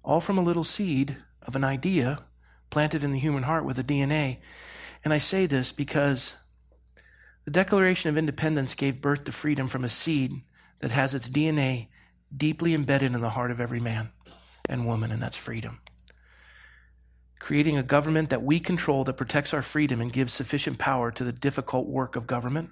All 0.04 0.20
from 0.20 0.40
a 0.40 0.44
little 0.44 0.64
seed 0.64 1.16
of 1.44 1.56
an 1.56 1.64
idea 1.64 2.24
planted 2.72 3.04
in 3.04 3.12
the 3.12 3.20
human 3.20 3.44
heart 3.44 3.64
with 3.64 3.78
a 3.78 3.84
DNA. 3.84 4.38
And 5.04 5.14
I 5.14 5.20
say 5.20 5.46
this 5.46 5.72
because 5.72 6.36
the 7.44 7.52
Declaration 7.52 8.10
of 8.10 8.18
Independence 8.18 8.74
gave 8.74 9.00
birth 9.00 9.26
to 9.26 9.32
freedom 9.32 9.68
from 9.68 9.84
a 9.84 9.90
seed 9.90 10.42
that 10.80 10.90
has 10.90 11.14
its 11.14 11.30
DNA 11.30 11.90
deeply 12.36 12.74
embedded 12.74 13.14
in 13.14 13.22
the 13.22 13.30
heart 13.30 13.52
of 13.52 13.62
every 13.62 13.80
man 13.80 14.10
and 14.68 14.88
woman, 14.88 15.12
and 15.12 15.22
that's 15.22 15.38
freedom 15.38 15.82
creating 17.46 17.78
a 17.78 17.84
government 17.84 18.32
that 18.32 18.42
we 18.42 18.60
control 18.60 19.04
that 19.04 19.14
protects 19.14 19.54
our 19.54 19.62
freedom 19.62 20.02
and 20.02 20.12
gives 20.12 20.34
sufficient 20.34 20.80
power 20.80 21.12
to 21.12 21.24
the 21.24 21.32
difficult 21.32 21.86
work 21.86 22.16
of 22.16 22.26
government. 22.26 22.72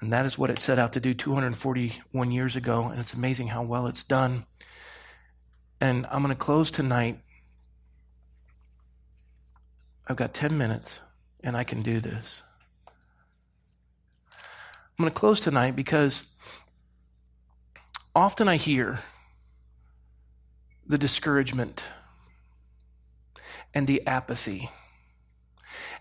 And 0.00 0.10
that 0.14 0.24
is 0.24 0.38
what 0.38 0.48
it 0.48 0.58
set 0.58 0.78
out 0.78 0.94
to 0.94 1.00
do 1.00 1.12
241 1.12 2.30
years 2.30 2.56
ago, 2.56 2.84
and 2.84 2.98
it's 2.98 3.12
amazing 3.12 3.48
how 3.48 3.62
well 3.62 3.86
it's 3.86 4.02
done. 4.02 4.46
And 5.78 6.06
I'm 6.06 6.22
going 6.22 6.34
to 6.34 6.40
close 6.40 6.70
tonight 6.70 7.18
I've 10.08 10.16
got 10.16 10.32
10 10.32 10.56
minutes 10.56 11.00
and 11.42 11.54
I 11.54 11.64
can 11.64 11.82
do 11.82 12.00
this. 12.00 12.40
I'm 14.38 15.02
going 15.02 15.10
to 15.10 15.14
close 15.14 15.40
tonight 15.40 15.76
because 15.76 16.28
often 18.14 18.48
I 18.48 18.56
hear 18.56 19.00
the 20.86 20.96
discouragement 20.96 21.84
and 23.76 23.86
the 23.86 24.04
apathy. 24.06 24.70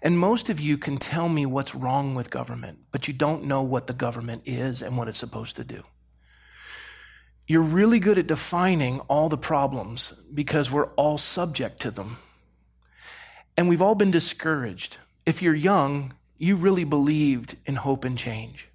And 0.01 0.17
most 0.17 0.49
of 0.49 0.61
you 0.61 0.77
can 0.77 0.95
tell 0.97 1.27
me 1.27 1.45
what's 1.45 1.75
wrong 1.75 2.15
with 2.15 2.29
government, 2.29 2.79
but 2.93 3.09
you 3.09 3.13
don't 3.13 3.43
know 3.43 3.63
what 3.63 3.87
the 3.87 3.93
government 3.93 4.43
is 4.45 4.81
and 4.81 4.97
what 4.97 5.09
it's 5.09 5.19
supposed 5.19 5.57
to 5.57 5.65
do. 5.65 5.83
You're 7.47 7.61
really 7.61 7.99
good 7.99 8.17
at 8.17 8.27
defining 8.27 9.01
all 9.01 9.27
the 9.27 9.37
problems 9.37 10.13
because 10.33 10.71
we're 10.71 10.87
all 10.93 11.17
subject 11.17 11.81
to 11.81 11.91
them. 11.91 12.15
And 13.57 13.67
we've 13.67 13.81
all 13.81 13.95
been 13.95 14.09
discouraged. 14.09 14.97
If 15.25 15.41
you're 15.41 15.53
young, 15.53 16.13
you 16.37 16.55
really 16.55 16.85
believed 16.85 17.57
in 17.65 17.75
hope 17.75 18.05
and 18.05 18.17
change. 18.17 18.69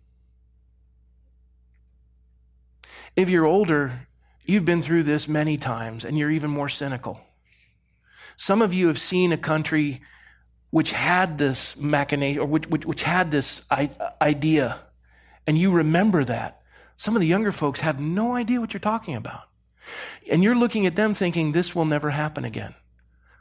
If 3.17 3.31
you're 3.31 3.47
older, 3.47 4.09
you've 4.45 4.67
been 4.67 4.83
through 4.83 5.05
this 5.05 5.27
many 5.27 5.57
times 5.57 6.05
and 6.05 6.19
you're 6.19 6.31
even 6.31 6.51
more 6.51 6.69
cynical. 6.69 7.23
Some 8.41 8.63
of 8.63 8.73
you 8.73 8.87
have 8.87 8.99
seen 8.99 9.33
a 9.33 9.37
country 9.37 10.01
which 10.71 10.93
had 10.93 11.37
this 11.37 11.77
machination 11.77 12.41
or 12.41 12.47
which, 12.47 12.67
which, 12.69 12.87
which 12.87 13.03
had 13.03 13.31
this 13.31 13.67
idea 13.71 14.81
and 15.47 15.59
you 15.59 15.71
remember 15.71 16.25
that. 16.25 16.63
Some 16.97 17.15
of 17.15 17.21
the 17.21 17.27
younger 17.27 17.53
folks 17.53 17.81
have 17.81 18.01
no 18.01 18.35
idea 18.35 18.59
what 18.59 18.73
you're 18.73 18.81
talking 18.81 19.15
about. 19.15 19.43
And 20.31 20.43
you're 20.43 20.55
looking 20.55 20.87
at 20.87 20.97
them 20.97 21.13
thinking 21.13 21.53
this 21.53 21.75
will 21.75 21.85
never 21.85 22.09
happen 22.09 22.47
again. 22.47 22.75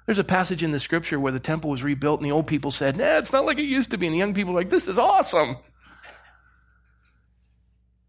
There's 0.05 0.19
a 0.19 0.23
passage 0.25 0.63
in 0.63 0.73
the 0.73 0.81
scripture 0.81 1.17
where 1.17 1.31
the 1.31 1.39
temple 1.39 1.69
was 1.69 1.81
rebuilt 1.81 2.19
and 2.19 2.29
the 2.29 2.35
old 2.35 2.47
people 2.47 2.69
said, 2.69 2.97
nah, 2.97 3.19
it's 3.19 3.31
not 3.31 3.45
like 3.45 3.57
it 3.57 3.63
used 3.63 3.91
to 3.91 3.97
be. 3.97 4.07
And 4.07 4.13
the 4.13 4.19
young 4.19 4.33
people 4.33 4.51
are 4.51 4.57
like, 4.57 4.69
this 4.69 4.85
is 4.85 4.99
awesome. 4.99 5.55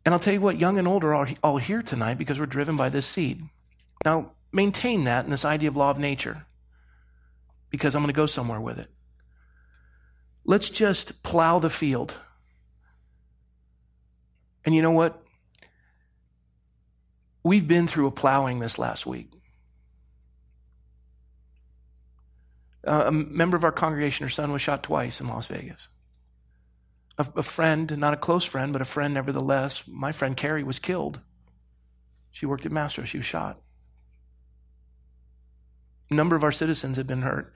And 0.05 0.12
I'll 0.12 0.18
tell 0.18 0.34
you 0.34 0.41
what, 0.41 0.59
young 0.59 0.76
and 0.76 0.88
old 0.88 1.05
are 1.05 1.14
all 1.45 1.59
here 1.59 1.82
tonight 1.82 2.18
because 2.18 2.41
we're 2.41 2.47
driven 2.47 2.76
by 2.76 2.88
this 2.88 3.07
seed. 3.07 3.45
Now, 4.05 4.32
maintain 4.51 5.05
that 5.05 5.24
in 5.24 5.30
this 5.30 5.45
idea 5.45 5.68
of 5.68 5.76
law 5.76 5.93
of 5.93 5.99
nature 6.01 6.47
because 7.71 7.95
I'm 7.95 8.03
going 8.03 8.12
to 8.12 8.16
go 8.16 8.27
somewhere 8.27 8.61
with 8.61 8.79
it. 8.79 8.89
Let's 10.45 10.71
just 10.71 11.23
plow 11.23 11.59
the 11.59 11.71
field. 11.71 12.14
And 14.64 14.75
you 14.75 14.83
know 14.83 14.91
what? 14.91 15.23
We've 17.43 17.66
been 17.66 17.87
through 17.87 18.07
a 18.07 18.11
plowing 18.11 18.59
this 18.59 18.79
last 18.79 19.07
week. 19.07 19.31
A 22.85 23.12
member 23.12 23.57
of 23.57 23.64
our 23.64 23.73
congregation, 23.73 24.25
her 24.25 24.31
son 24.31 24.53
was 24.53 24.62
shot 24.62 24.83
twice 24.83 25.21
in 25.21 25.29
Las 25.29 25.47
Vegas 25.47 25.89
a, 27.21 27.39
a 27.39 27.43
friend, 27.43 27.97
not 27.99 28.14
a 28.14 28.16
close 28.16 28.45
friend, 28.45 28.73
but 28.73 28.83
a 28.83 28.87
friend 28.87 29.14
nevertheless, 29.14 29.85
my 29.87 30.11
friend 30.11 30.37
Carrie 30.37 30.62
was 30.62 30.79
killed. 30.79 31.21
She 32.33 32.47
worked 32.47 32.66
at 32.66 32.73
Mastro. 32.73 33.05
She 33.05 33.18
was 33.18 33.27
shot. 33.27 33.61
Number 36.11 36.34
of 36.34 36.42
our 36.42 36.52
citizens 36.52 36.96
have 36.96 37.06
been 37.06 37.22
hurt, 37.22 37.52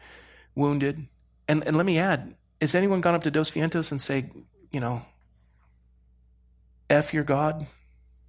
wounded. 0.54 1.06
And, 1.48 1.66
and 1.66 1.76
let 1.76 1.86
me 1.86 1.98
add, 1.98 2.36
has 2.60 2.74
anyone 2.74 3.00
gone 3.00 3.14
up 3.14 3.24
to 3.24 3.30
Dos 3.30 3.50
Vientos 3.50 3.90
and 3.90 4.00
say, 4.00 4.30
you 4.70 4.80
know, 4.80 5.02
F 6.88 7.12
your 7.12 7.24
God? 7.24 7.66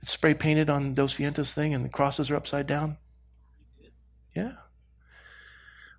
It's 0.01 0.11
spray 0.11 0.34
painted 0.34 0.69
on 0.69 0.93
Dos 0.93 1.15
Vientos 1.15 1.53
thing 1.53 1.73
and 1.73 1.86
the 1.86 1.89
crosses 1.89 2.32
are 2.32 2.36
upside 2.36 2.67
down? 2.67 2.97
Yeah. 4.36 4.53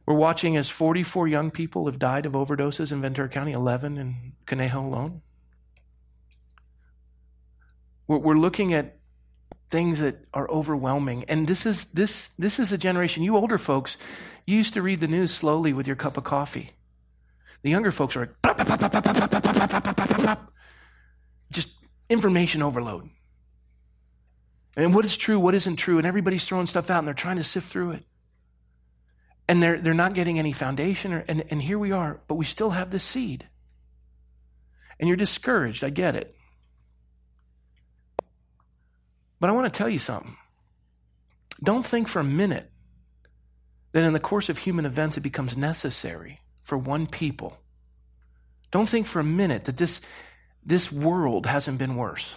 We're 0.06 0.14
watching 0.14 0.56
as 0.56 0.68
44 0.68 1.26
young 1.26 1.50
people 1.50 1.86
have 1.86 1.98
died 1.98 2.26
of 2.26 2.32
overdoses 2.32 2.92
in 2.92 3.00
Ventura 3.00 3.28
County, 3.28 3.52
11 3.52 3.98
in 3.98 4.32
Conejo 4.46 4.80
alone. 4.80 5.22
We're 8.06 8.38
looking 8.38 8.72
at 8.72 8.95
things 9.70 10.00
that 10.00 10.24
are 10.32 10.48
overwhelming. 10.48 11.24
And 11.24 11.46
this 11.46 11.66
is, 11.66 11.86
this, 11.92 12.28
this 12.38 12.58
is 12.58 12.72
a 12.72 12.78
generation, 12.78 13.22
you 13.22 13.36
older 13.36 13.58
folks, 13.58 13.98
you 14.46 14.56
used 14.56 14.74
to 14.74 14.82
read 14.82 15.00
the 15.00 15.08
news 15.08 15.32
slowly 15.32 15.72
with 15.72 15.86
your 15.86 15.96
cup 15.96 16.16
of 16.16 16.24
coffee. 16.24 16.72
The 17.62 17.70
younger 17.70 17.90
folks 17.90 18.16
are 18.16 18.36
just 21.50 21.76
information 22.08 22.62
overload. 22.62 23.10
And 24.76 24.94
what 24.94 25.04
is 25.04 25.16
true, 25.16 25.40
what 25.40 25.54
isn't 25.54 25.76
true, 25.76 25.98
and 25.98 26.06
everybody's 26.06 26.46
throwing 26.46 26.66
stuff 26.66 26.90
out 26.90 26.98
and 26.98 27.06
they're 27.06 27.14
trying 27.14 27.38
to 27.38 27.44
sift 27.44 27.68
through 27.68 27.92
it 27.92 28.04
and 29.48 29.62
they're, 29.62 29.80
they're 29.80 29.94
not 29.94 30.14
getting 30.14 30.38
any 30.38 30.52
foundation. 30.52 31.12
Or, 31.12 31.24
and, 31.28 31.44
and 31.50 31.62
here 31.62 31.78
we 31.78 31.92
are, 31.92 32.20
but 32.26 32.34
we 32.34 32.44
still 32.44 32.70
have 32.70 32.90
this 32.90 33.04
seed. 33.04 33.46
And 34.98 35.08
you're 35.08 35.16
discouraged. 35.16 35.84
I 35.84 35.90
get 35.90 36.16
it. 36.16 36.35
But 39.40 39.50
I 39.50 39.52
want 39.52 39.72
to 39.72 39.76
tell 39.76 39.88
you 39.88 39.98
something. 39.98 40.36
Don't 41.62 41.86
think 41.86 42.08
for 42.08 42.20
a 42.20 42.24
minute 42.24 42.70
that 43.92 44.04
in 44.04 44.12
the 44.12 44.20
course 44.20 44.48
of 44.48 44.58
human 44.58 44.84
events 44.84 45.16
it 45.16 45.22
becomes 45.22 45.56
necessary 45.56 46.40
for 46.62 46.76
one 46.76 47.06
people. 47.06 47.58
Don't 48.70 48.88
think 48.88 49.06
for 49.06 49.20
a 49.20 49.24
minute 49.24 49.64
that 49.64 49.76
this, 49.76 50.00
this 50.64 50.92
world 50.92 51.46
hasn't 51.46 51.78
been 51.78 51.96
worse. 51.96 52.36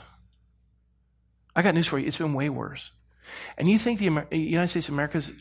I 1.56 1.62
got 1.62 1.76
news 1.76 1.88
for 1.88 2.00
you. 2.00 2.08
It's 2.08 2.18
been 2.18 2.34
way 2.34 2.50
worse. 2.50 2.92
And 3.58 3.68
you 3.68 3.78
think 3.78 4.00
the 4.00 4.26
United 4.32 4.70
States 4.70 4.88
of 4.88 4.94
America 4.94 5.18
is 5.18 5.32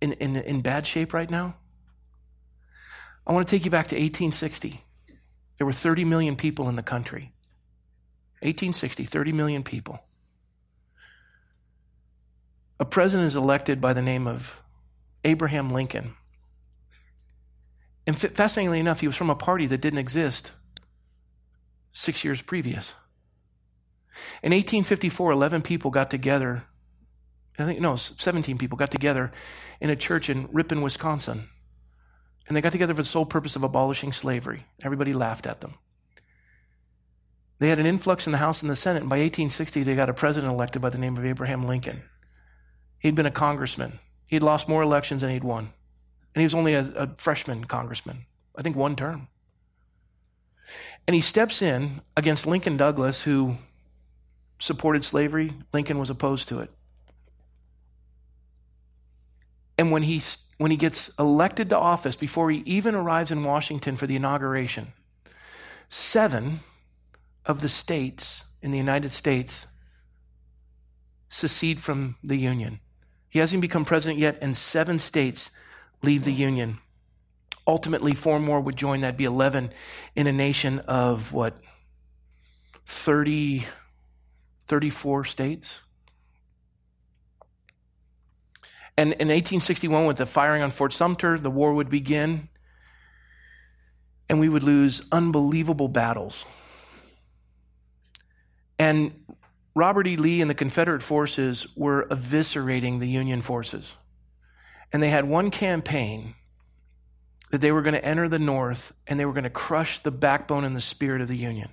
in, 0.00 0.12
in, 0.14 0.36
in 0.36 0.60
bad 0.60 0.86
shape 0.86 1.12
right 1.12 1.30
now? 1.30 1.56
I 3.26 3.32
want 3.32 3.46
to 3.46 3.50
take 3.50 3.64
you 3.64 3.70
back 3.70 3.88
to 3.88 3.96
1860. 3.96 4.80
There 5.56 5.66
were 5.66 5.72
30 5.72 6.04
million 6.04 6.36
people 6.36 6.68
in 6.68 6.76
the 6.76 6.82
country. 6.82 7.32
1860, 8.40 9.04
30 9.04 9.32
million 9.32 9.62
people. 9.62 9.98
A 12.80 12.84
president 12.84 13.26
is 13.26 13.36
elected 13.36 13.80
by 13.80 13.92
the 13.92 14.02
name 14.02 14.26
of 14.26 14.60
Abraham 15.24 15.70
Lincoln. 15.70 16.14
And 18.06 18.18
fascinatingly 18.18 18.80
enough, 18.80 19.00
he 19.00 19.06
was 19.06 19.16
from 19.16 19.30
a 19.30 19.34
party 19.34 19.66
that 19.66 19.80
didn't 19.80 19.98
exist 19.98 20.52
six 21.92 22.24
years 22.24 22.40
previous. 22.40 22.94
In 24.42 24.52
1854, 24.52 25.32
11 25.32 25.62
people 25.62 25.90
got 25.90 26.10
together 26.10 26.64
I 27.58 27.64
think, 27.64 27.80
no, 27.80 27.96
17 27.96 28.56
people 28.56 28.78
got 28.78 28.90
together 28.90 29.32
in 29.80 29.90
a 29.90 29.96
church 29.96 30.30
in 30.30 30.48
Ripon, 30.52 30.80
Wisconsin. 30.80 31.48
And 32.46 32.56
they 32.56 32.60
got 32.60 32.72
together 32.72 32.94
for 32.94 33.02
the 33.02 33.08
sole 33.08 33.26
purpose 33.26 33.56
of 33.56 33.64
abolishing 33.64 34.12
slavery. 34.12 34.66
Everybody 34.82 35.12
laughed 35.12 35.46
at 35.46 35.60
them. 35.60 35.74
They 37.58 37.68
had 37.68 37.80
an 37.80 37.86
influx 37.86 38.26
in 38.26 38.32
the 38.32 38.38
House 38.38 38.62
and 38.62 38.70
the 38.70 38.76
Senate, 38.76 39.00
and 39.00 39.10
by 39.10 39.16
1860, 39.16 39.82
they 39.82 39.96
got 39.96 40.08
a 40.08 40.14
president 40.14 40.52
elected 40.52 40.80
by 40.80 40.90
the 40.90 40.98
name 40.98 41.16
of 41.16 41.26
Abraham 41.26 41.66
Lincoln. 41.66 42.02
He'd 42.98 43.14
been 43.14 43.26
a 43.26 43.30
congressman. 43.30 43.98
He'd 44.26 44.42
lost 44.42 44.68
more 44.68 44.82
elections 44.82 45.22
than 45.22 45.30
he'd 45.30 45.44
won. 45.44 45.72
And 46.34 46.40
he 46.40 46.44
was 46.44 46.54
only 46.54 46.74
a, 46.74 46.80
a 46.96 47.06
freshman 47.16 47.64
congressman, 47.64 48.26
I 48.56 48.62
think 48.62 48.76
one 48.76 48.96
term. 48.96 49.28
And 51.06 51.14
he 51.14 51.20
steps 51.20 51.62
in 51.62 52.02
against 52.16 52.46
Lincoln 52.46 52.76
Douglas, 52.76 53.22
who 53.22 53.56
supported 54.58 55.04
slavery. 55.04 55.52
Lincoln 55.72 55.98
was 55.98 56.10
opposed 56.10 56.48
to 56.48 56.60
it. 56.60 56.70
And 59.78 59.90
when 59.90 60.02
he, 60.02 60.20
when 60.58 60.70
he 60.70 60.76
gets 60.76 61.08
elected 61.18 61.70
to 61.70 61.78
office, 61.78 62.16
before 62.16 62.50
he 62.50 62.58
even 62.66 62.94
arrives 62.94 63.30
in 63.30 63.44
Washington 63.44 63.96
for 63.96 64.06
the 64.06 64.16
inauguration, 64.16 64.92
seven 65.88 66.60
of 67.46 67.62
the 67.62 67.68
states 67.68 68.44
in 68.60 68.72
the 68.72 68.78
United 68.78 69.10
States 69.10 69.66
secede 71.30 71.80
from 71.80 72.16
the 72.22 72.36
Union. 72.36 72.80
He 73.30 73.38
hasn't 73.38 73.60
become 73.60 73.84
president 73.84 74.18
yet, 74.18 74.38
and 74.40 74.56
seven 74.56 74.98
states 74.98 75.50
leave 76.02 76.24
the 76.24 76.32
Union. 76.32 76.78
Ultimately, 77.66 78.14
four 78.14 78.40
more 78.40 78.60
would 78.60 78.76
join. 78.76 79.02
That'd 79.02 79.18
be 79.18 79.24
11 79.24 79.70
in 80.16 80.26
a 80.26 80.32
nation 80.32 80.78
of 80.80 81.32
what? 81.32 81.58
30, 82.86 83.66
34 84.66 85.24
states? 85.24 85.82
And 88.96 89.12
in 89.12 89.28
1861, 89.28 90.06
with 90.06 90.16
the 90.16 90.26
firing 90.26 90.62
on 90.62 90.70
Fort 90.70 90.92
Sumter, 90.92 91.38
the 91.38 91.50
war 91.50 91.74
would 91.74 91.90
begin, 91.90 92.48
and 94.28 94.40
we 94.40 94.48
would 94.48 94.62
lose 94.64 95.02
unbelievable 95.12 95.88
battles. 95.88 96.44
And 98.78 99.12
Robert 99.78 100.08
E. 100.08 100.16
Lee 100.16 100.40
and 100.40 100.50
the 100.50 100.56
Confederate 100.56 101.04
forces 101.04 101.68
were 101.76 102.08
eviscerating 102.08 102.98
the 102.98 103.06
Union 103.06 103.42
forces. 103.42 103.94
And 104.92 105.00
they 105.00 105.08
had 105.08 105.26
one 105.26 105.52
campaign 105.52 106.34
that 107.52 107.60
they 107.60 107.70
were 107.70 107.82
going 107.82 107.94
to 107.94 108.04
enter 108.04 108.28
the 108.28 108.40
North 108.40 108.92
and 109.06 109.20
they 109.20 109.24
were 109.24 109.32
going 109.32 109.44
to 109.44 109.50
crush 109.50 110.00
the 110.00 110.10
backbone 110.10 110.64
and 110.64 110.74
the 110.74 110.80
spirit 110.80 111.20
of 111.20 111.28
the 111.28 111.36
Union. 111.36 111.68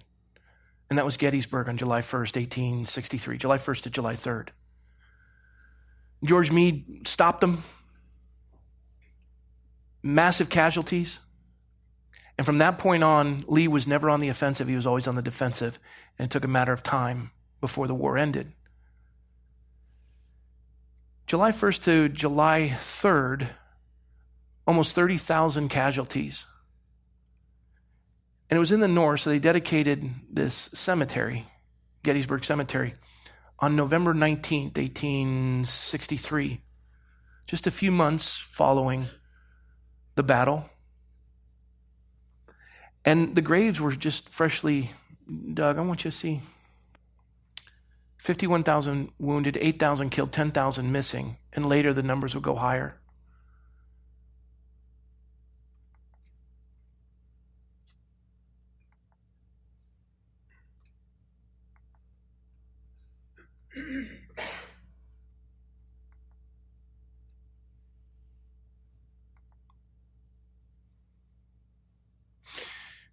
And 0.87 0.99
that 0.99 1.05
was 1.05 1.17
Gettysburg 1.17 1.67
on 1.67 1.77
July 1.77 2.01
1st, 2.01 2.35
1863, 2.35 3.39
July 3.39 3.57
1st 3.57 3.81
to 3.81 3.89
July 3.89 4.13
3rd. 4.13 4.49
George 6.23 6.51
Meade 6.51 7.07
stopped 7.07 7.41
them. 7.41 7.63
Massive 10.03 10.51
casualties. 10.51 11.21
And 12.37 12.45
from 12.45 12.59
that 12.59 12.77
point 12.77 13.03
on, 13.03 13.45
Lee 13.47 13.67
was 13.67 13.87
never 13.87 14.11
on 14.11 14.19
the 14.19 14.29
offensive. 14.29 14.67
He 14.67 14.75
was 14.75 14.85
always 14.85 15.07
on 15.07 15.15
the 15.15 15.23
defensive. 15.23 15.79
And 16.19 16.27
it 16.27 16.29
took 16.29 16.43
a 16.43 16.47
matter 16.47 16.71
of 16.71 16.83
time 16.83 17.31
before 17.65 17.87
the 17.87 17.95
war 17.95 18.15
ended. 18.15 18.53
July 21.25 21.51
1st 21.51 21.83
to 21.85 22.09
July 22.09 22.69
3rd, 22.71 23.47
almost 24.67 24.93
30,000 24.93 25.67
casualties. 25.67 26.45
And 28.47 28.57
it 28.57 28.59
was 28.59 28.71
in 28.71 28.81
the 28.81 28.87
north, 28.87 29.21
so 29.21 29.31
they 29.31 29.39
dedicated 29.39 30.11
this 30.31 30.69
cemetery, 30.73 31.47
Gettysburg 32.03 32.45
Cemetery, 32.45 32.93
on 33.57 33.75
November 33.75 34.13
19th, 34.13 34.77
1863, 34.77 36.61
just 37.47 37.65
a 37.65 37.71
few 37.71 37.91
months 37.91 38.37
following 38.37 39.07
the 40.13 40.21
battle. 40.21 40.69
And 43.03 43.35
the 43.35 43.41
graves 43.41 43.81
were 43.81 43.93
just 43.93 44.29
freshly 44.29 44.91
dug. 45.51 45.79
I 45.79 45.81
want 45.81 46.05
you 46.05 46.11
to 46.11 46.15
see 46.15 46.41
51,000 48.25 49.11
wounded, 49.19 49.55
8,000 49.61 50.09
killed, 50.09 50.31
10,000 50.31 50.91
missing, 50.91 51.37
and 51.53 51.63
later 51.63 51.93
the 51.93 52.01
numbers 52.01 52.33
would 52.33 52.43
go 52.43 52.55
higher. 52.55 52.97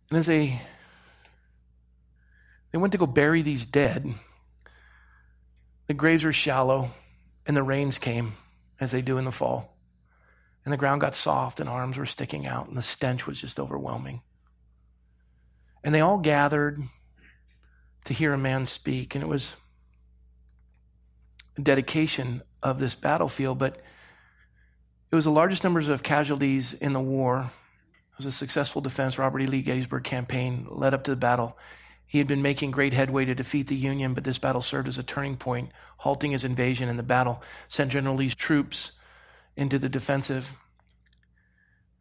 And 0.09 0.19
as 0.19 0.25
they 0.25 0.63
they 2.71 2.79
went 2.79 2.93
to 2.93 2.99
go 2.99 3.07
bury 3.07 3.43
these 3.43 3.67
dead, 3.67 4.15
the 5.87 5.95
graves 5.95 6.25
were 6.25 6.33
shallow, 6.33 6.91
and 7.47 7.57
the 7.57 7.63
rains 7.63 7.99
came 7.99 8.33
as 8.81 8.91
they 8.91 9.03
do 9.03 9.19
in 9.19 9.25
the 9.25 9.33
fall. 9.33 9.77
And 10.65 10.73
the 10.73 10.79
ground 10.79 11.01
got 11.01 11.15
soft, 11.15 11.61
and 11.61 11.69
arms 11.69 11.99
were 11.99 12.07
sticking 12.07 12.47
out, 12.47 12.69
and 12.69 12.77
the 12.77 12.83
stench 12.83 13.27
was 13.27 13.41
just 13.41 13.59
overwhelming. 13.59 14.23
And 15.83 15.95
they 15.95 16.01
all 16.01 16.19
gathered 16.19 16.81
to 18.05 18.15
hear 18.15 18.33
a 18.33 18.39
man 18.39 18.67
speak, 18.67 19.15
and 19.15 19.23
it 19.23 19.29
was 19.29 19.55
a 21.59 21.63
dedication 21.63 22.43
of 22.63 22.79
this 22.79 22.95
battlefield, 22.95 23.59
but 23.59 23.83
it 25.11 25.15
was 25.15 25.25
the 25.25 25.31
largest 25.31 25.65
numbers 25.65 25.89
of 25.89 26.03
casualties 26.03 26.75
in 26.75 26.93
the 26.93 27.01
war 27.01 27.51
it 28.13 28.19
was 28.19 28.27
a 28.27 28.33
successful 28.33 28.83
defense. 28.83 29.19
Robert 29.19 29.41
E. 29.41 29.47
Lee 29.47 29.63
Gettysburg 29.63 30.05
campaign 30.05 30.67
led 30.71 30.93
up 30.93 31.05
to 31.05 31.11
the 31.11 31.17
battle. 31.17 31.57
He 32.13 32.19
had 32.19 32.27
been 32.27 32.43
making 32.43 32.73
great 32.73 32.93
headway 32.93 33.25
to 33.25 33.35
defeat 33.35 33.69
the 33.69 33.75
Union, 33.75 34.13
but 34.13 34.25
this 34.25 34.39
battle 34.39 34.61
served 34.61 34.87
as 34.87 34.99
a 34.99 35.03
turning 35.03 35.39
point, 35.39 35.71
halting 35.97 36.33
his 36.33 36.45
invasion, 36.45 36.91
and 36.91 36.99
the 36.99 37.03
battle 37.03 37.43
sent 37.69 37.93
General 37.93 38.17
Lee's 38.17 38.35
troops 38.35 38.93
into 39.57 39.79
the 39.79 39.89
defensive. 39.89 40.55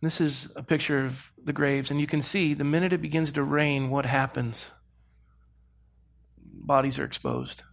This 0.02 0.20
is 0.20 0.52
a 0.58 0.64
picture 0.64 1.06
of 1.06 1.32
the 1.42 1.54
graves, 1.54 1.90
and 1.90 2.02
you 2.02 2.08
can 2.08 2.22
see 2.22 2.54
the 2.54 2.66
minute 2.66 2.92
it 2.92 3.02
begins 3.02 3.32
to 3.32 3.42
rain, 3.42 3.90
what 3.90 4.06
happens? 4.06 4.70
Bodies 6.38 7.00
are 7.00 7.06
exposed. 7.06 7.64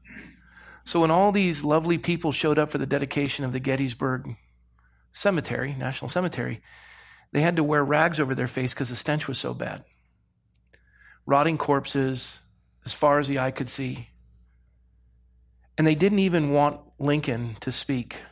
So 0.84 1.00
when 1.00 1.10
all 1.10 1.32
these 1.32 1.64
lovely 1.64 1.98
people 1.98 2.30
showed 2.30 2.56
up 2.56 2.70
for 2.70 2.78
the 2.78 2.86
dedication 2.86 3.44
of 3.44 3.52
the 3.52 3.58
Gettysburg 3.58 4.36
Cemetery, 5.10 5.74
National 5.76 6.08
Cemetery, 6.08 6.60
they 7.32 7.40
had 7.40 7.56
to 7.56 7.64
wear 7.64 7.84
rags 7.84 8.20
over 8.20 8.36
their 8.36 8.46
face 8.46 8.74
because 8.74 8.90
the 8.90 8.94
stench 8.94 9.26
was 9.26 9.38
so 9.38 9.54
bad. 9.54 9.82
Rotting 11.28 11.58
corpses 11.58 12.38
as 12.86 12.94
far 12.94 13.18
as 13.18 13.28
the 13.28 13.38
eye 13.38 13.50
could 13.50 13.68
see. 13.68 14.08
And 15.76 15.86
they 15.86 15.94
didn't 15.94 16.20
even 16.20 16.52
want 16.52 16.80
Lincoln 16.98 17.58
to 17.60 17.70
speak. 17.70 18.22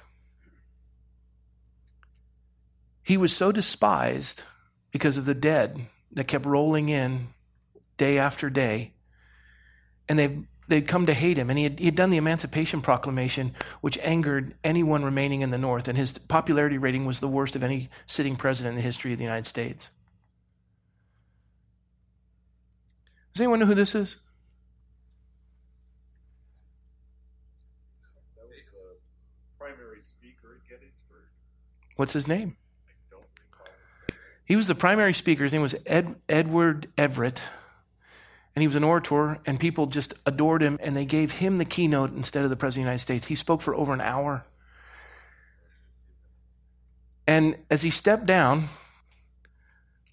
He 3.03 3.18
was 3.18 3.36
so 3.36 3.53
despised 3.53 4.44
because 4.92 5.18
of 5.18 5.26
the 5.26 5.34
dead 5.34 5.78
that 6.12 6.26
kept 6.26 6.47
rolling 6.47 6.88
in 6.88 7.34
day 7.99 8.16
after 8.16 8.49
day. 8.49 8.94
And 10.09 10.18
they 10.18 10.38
they'd 10.66 10.88
come 10.88 11.05
to 11.05 11.12
hate 11.12 11.36
him. 11.36 11.51
And 11.51 11.59
he 11.59 11.64
had, 11.64 11.78
he 11.78 11.84
had 11.84 11.97
done 11.97 12.09
the 12.09 12.16
Emancipation 12.16 12.80
Proclamation, 12.80 13.53
which 13.82 13.99
angered 13.99 14.55
anyone 14.64 15.05
remaining 15.05 15.42
in 15.42 15.51
the 15.51 15.59
North. 15.59 15.86
And 15.86 15.99
his 15.99 16.14
popularity 16.14 16.78
rating 16.78 17.05
was 17.05 17.20
the 17.20 17.28
worst 17.28 17.57
of 17.57 17.62
any 17.62 17.90
sitting 18.07 18.36
president 18.36 18.70
in 18.70 18.76
the 18.76 18.80
history 18.80 19.12
of 19.12 19.18
the 19.18 19.24
United 19.24 19.47
States. 19.47 19.90
Does 23.37 23.43
anyone 23.43 23.59
know 23.59 23.66
who 23.66 23.74
this 23.74 23.95
is? 23.95 24.16
That 28.34 28.47
was 28.47 28.64
the 28.72 28.97
primary 29.59 30.01
speaker 30.01 30.59
at 30.59 30.66
Gettysburg. 30.70 31.24
What's 31.97 32.14
his 32.14 32.26
name? 32.26 32.57
He 34.47 34.57
was 34.57 34.68
the 34.68 34.74
primary 34.74 35.12
speaker. 35.12 35.43
His 35.43 35.53
name 35.53 35.61
was 35.61 35.74
Ed, 35.84 36.14
Edward 36.30 36.89
Everett 36.97 37.43
and 38.57 38.62
he 38.62 38.66
was 38.66 38.74
an 38.74 38.84
orator, 38.84 39.39
and 39.45 39.61
people 39.61 39.84
just 39.87 40.14
adored 40.24 40.62
him, 40.62 40.78
and 40.82 40.97
they 40.97 41.05
gave 41.05 41.32
him 41.32 41.59
the 41.59 41.66
keynote 41.66 42.16
instead 42.16 42.43
of 42.43 42.49
the 42.49 42.57
President 42.57 42.84
of 42.84 42.87
the 42.87 42.91
United 42.93 43.03
States. 43.03 43.26
He 43.26 43.34
spoke 43.34 43.61
for 43.61 43.74
over 43.74 43.93
an 43.93 44.01
hour. 44.01 44.47
And 47.26 47.59
as 47.70 47.82
he 47.82 47.91
stepped 47.91 48.24
down, 48.24 48.70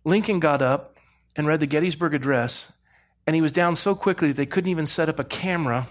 Lincoln 0.04 0.42
got 0.42 0.62
up 0.62 0.98
and 1.38 1.48
read 1.48 1.62
the 1.62 1.68
Gettysburg 1.68 2.14
Address, 2.14 2.70
and 3.26 3.36
he 3.36 3.42
was 3.42 3.52
down 3.52 3.76
so 3.76 3.96
quickly 3.96 4.32
they 4.32 4.46
couldn't 4.46 4.70
even 4.70 4.88
set 4.88 5.10
up 5.10 5.20
a 5.20 5.24
camera. 5.24 5.88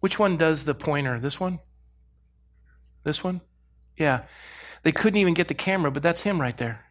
Which 0.00 0.18
one 0.18 0.36
does 0.36 0.64
the 0.64 0.74
pointer? 0.74 1.18
This 1.18 1.40
one? 1.40 1.60
This 3.04 3.24
one? 3.24 3.40
Yeah. 3.96 4.22
They 4.82 4.92
couldn't 4.92 5.18
even 5.18 5.34
get 5.34 5.48
the 5.48 5.54
camera, 5.54 5.90
but 5.90 6.02
that's 6.02 6.22
him 6.22 6.40
right 6.40 6.56
there. 6.56 6.84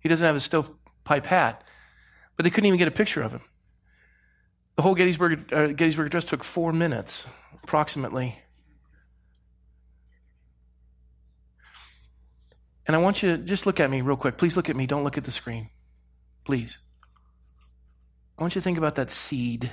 He 0.00 0.08
doesn't 0.08 0.26
have 0.26 0.36
a 0.36 0.40
stovepipe 0.40 1.26
hat 1.26 1.64
but 2.40 2.44
they 2.44 2.48
couldn't 2.48 2.68
even 2.68 2.78
get 2.78 2.88
a 2.88 2.90
picture 2.90 3.20
of 3.20 3.32
him. 3.32 3.42
The 4.76 4.80
whole 4.80 4.94
Gettysburg, 4.94 5.52
uh, 5.52 5.66
Gettysburg 5.66 6.06
Address 6.06 6.24
took 6.24 6.42
four 6.42 6.72
minutes, 6.72 7.26
approximately. 7.62 8.40
And 12.86 12.96
I 12.96 12.98
want 12.98 13.22
you 13.22 13.36
to 13.36 13.42
just 13.42 13.66
look 13.66 13.78
at 13.78 13.90
me 13.90 14.00
real 14.00 14.16
quick. 14.16 14.38
Please 14.38 14.56
look 14.56 14.70
at 14.70 14.74
me. 14.74 14.86
Don't 14.86 15.04
look 15.04 15.18
at 15.18 15.24
the 15.24 15.30
screen. 15.30 15.68
Please. 16.44 16.78
I 18.40 18.42
want 18.42 18.54
you 18.54 18.62
to 18.62 18.64
think 18.64 18.78
about 18.78 18.94
that 18.94 19.10
seed. 19.10 19.70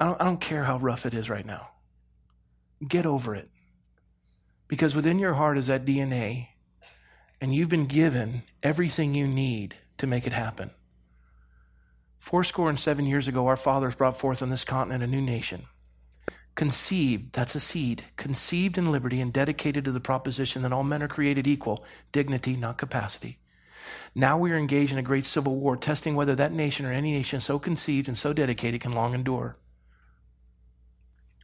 I 0.00 0.06
don't, 0.06 0.20
I 0.20 0.24
don't 0.24 0.40
care 0.40 0.64
how 0.64 0.78
rough 0.78 1.04
it 1.04 1.12
is 1.12 1.28
right 1.28 1.44
now. 1.44 1.68
Get 2.88 3.04
over 3.04 3.34
it. 3.34 3.50
Because 4.66 4.96
within 4.96 5.18
your 5.18 5.34
heart 5.34 5.58
is 5.58 5.66
that 5.66 5.84
DNA, 5.84 6.48
and 7.38 7.54
you've 7.54 7.68
been 7.68 7.84
given 7.84 8.44
everything 8.62 9.14
you 9.14 9.26
need 9.28 9.76
to 9.98 10.06
make 10.06 10.26
it 10.26 10.32
happen. 10.32 10.70
Fourscore 12.18 12.70
and 12.70 12.80
seven 12.80 13.04
years 13.04 13.28
ago, 13.28 13.46
our 13.46 13.56
fathers 13.56 13.94
brought 13.94 14.18
forth 14.18 14.40
on 14.40 14.48
this 14.48 14.64
continent 14.64 15.04
a 15.04 15.06
new 15.06 15.20
nation. 15.20 15.66
Conceived, 16.54 17.34
that's 17.34 17.54
a 17.54 17.60
seed, 17.60 18.04
conceived 18.16 18.78
in 18.78 18.90
liberty 18.90 19.20
and 19.20 19.34
dedicated 19.34 19.84
to 19.84 19.92
the 19.92 20.00
proposition 20.00 20.62
that 20.62 20.72
all 20.72 20.82
men 20.82 21.02
are 21.02 21.08
created 21.08 21.46
equal, 21.46 21.84
dignity, 22.10 22.56
not 22.56 22.78
capacity. 22.78 23.38
Now 24.14 24.38
we 24.38 24.52
are 24.52 24.56
engaged 24.56 24.92
in 24.92 24.98
a 24.98 25.02
great 25.02 25.24
civil 25.24 25.56
war, 25.56 25.76
testing 25.76 26.14
whether 26.14 26.34
that 26.34 26.52
nation 26.52 26.86
or 26.86 26.92
any 26.92 27.12
nation 27.12 27.40
so 27.40 27.58
conceived 27.58 28.08
and 28.08 28.16
so 28.16 28.32
dedicated 28.32 28.80
can 28.80 28.92
long 28.92 29.14
endure. 29.14 29.56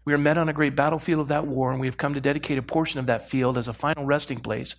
We 0.05 0.14
are 0.14 0.18
met 0.18 0.38
on 0.38 0.49
a 0.49 0.55
great 0.55 0.74
battlefield 0.74 1.20
of 1.20 1.28
that 1.28 1.46
war, 1.46 1.70
and 1.70 1.80
we 1.80 1.86
have 1.86 1.99
come 1.99 2.14
to 2.14 2.20
dedicate 2.20 2.59
a 2.59 2.62
portion 2.62 2.99
of 2.99 3.07
that 3.07 3.28
field 3.28 3.59
as 3.59 3.68
a 3.68 3.72
final 3.72 4.07
resting 4.07 4.40
place 4.40 4.76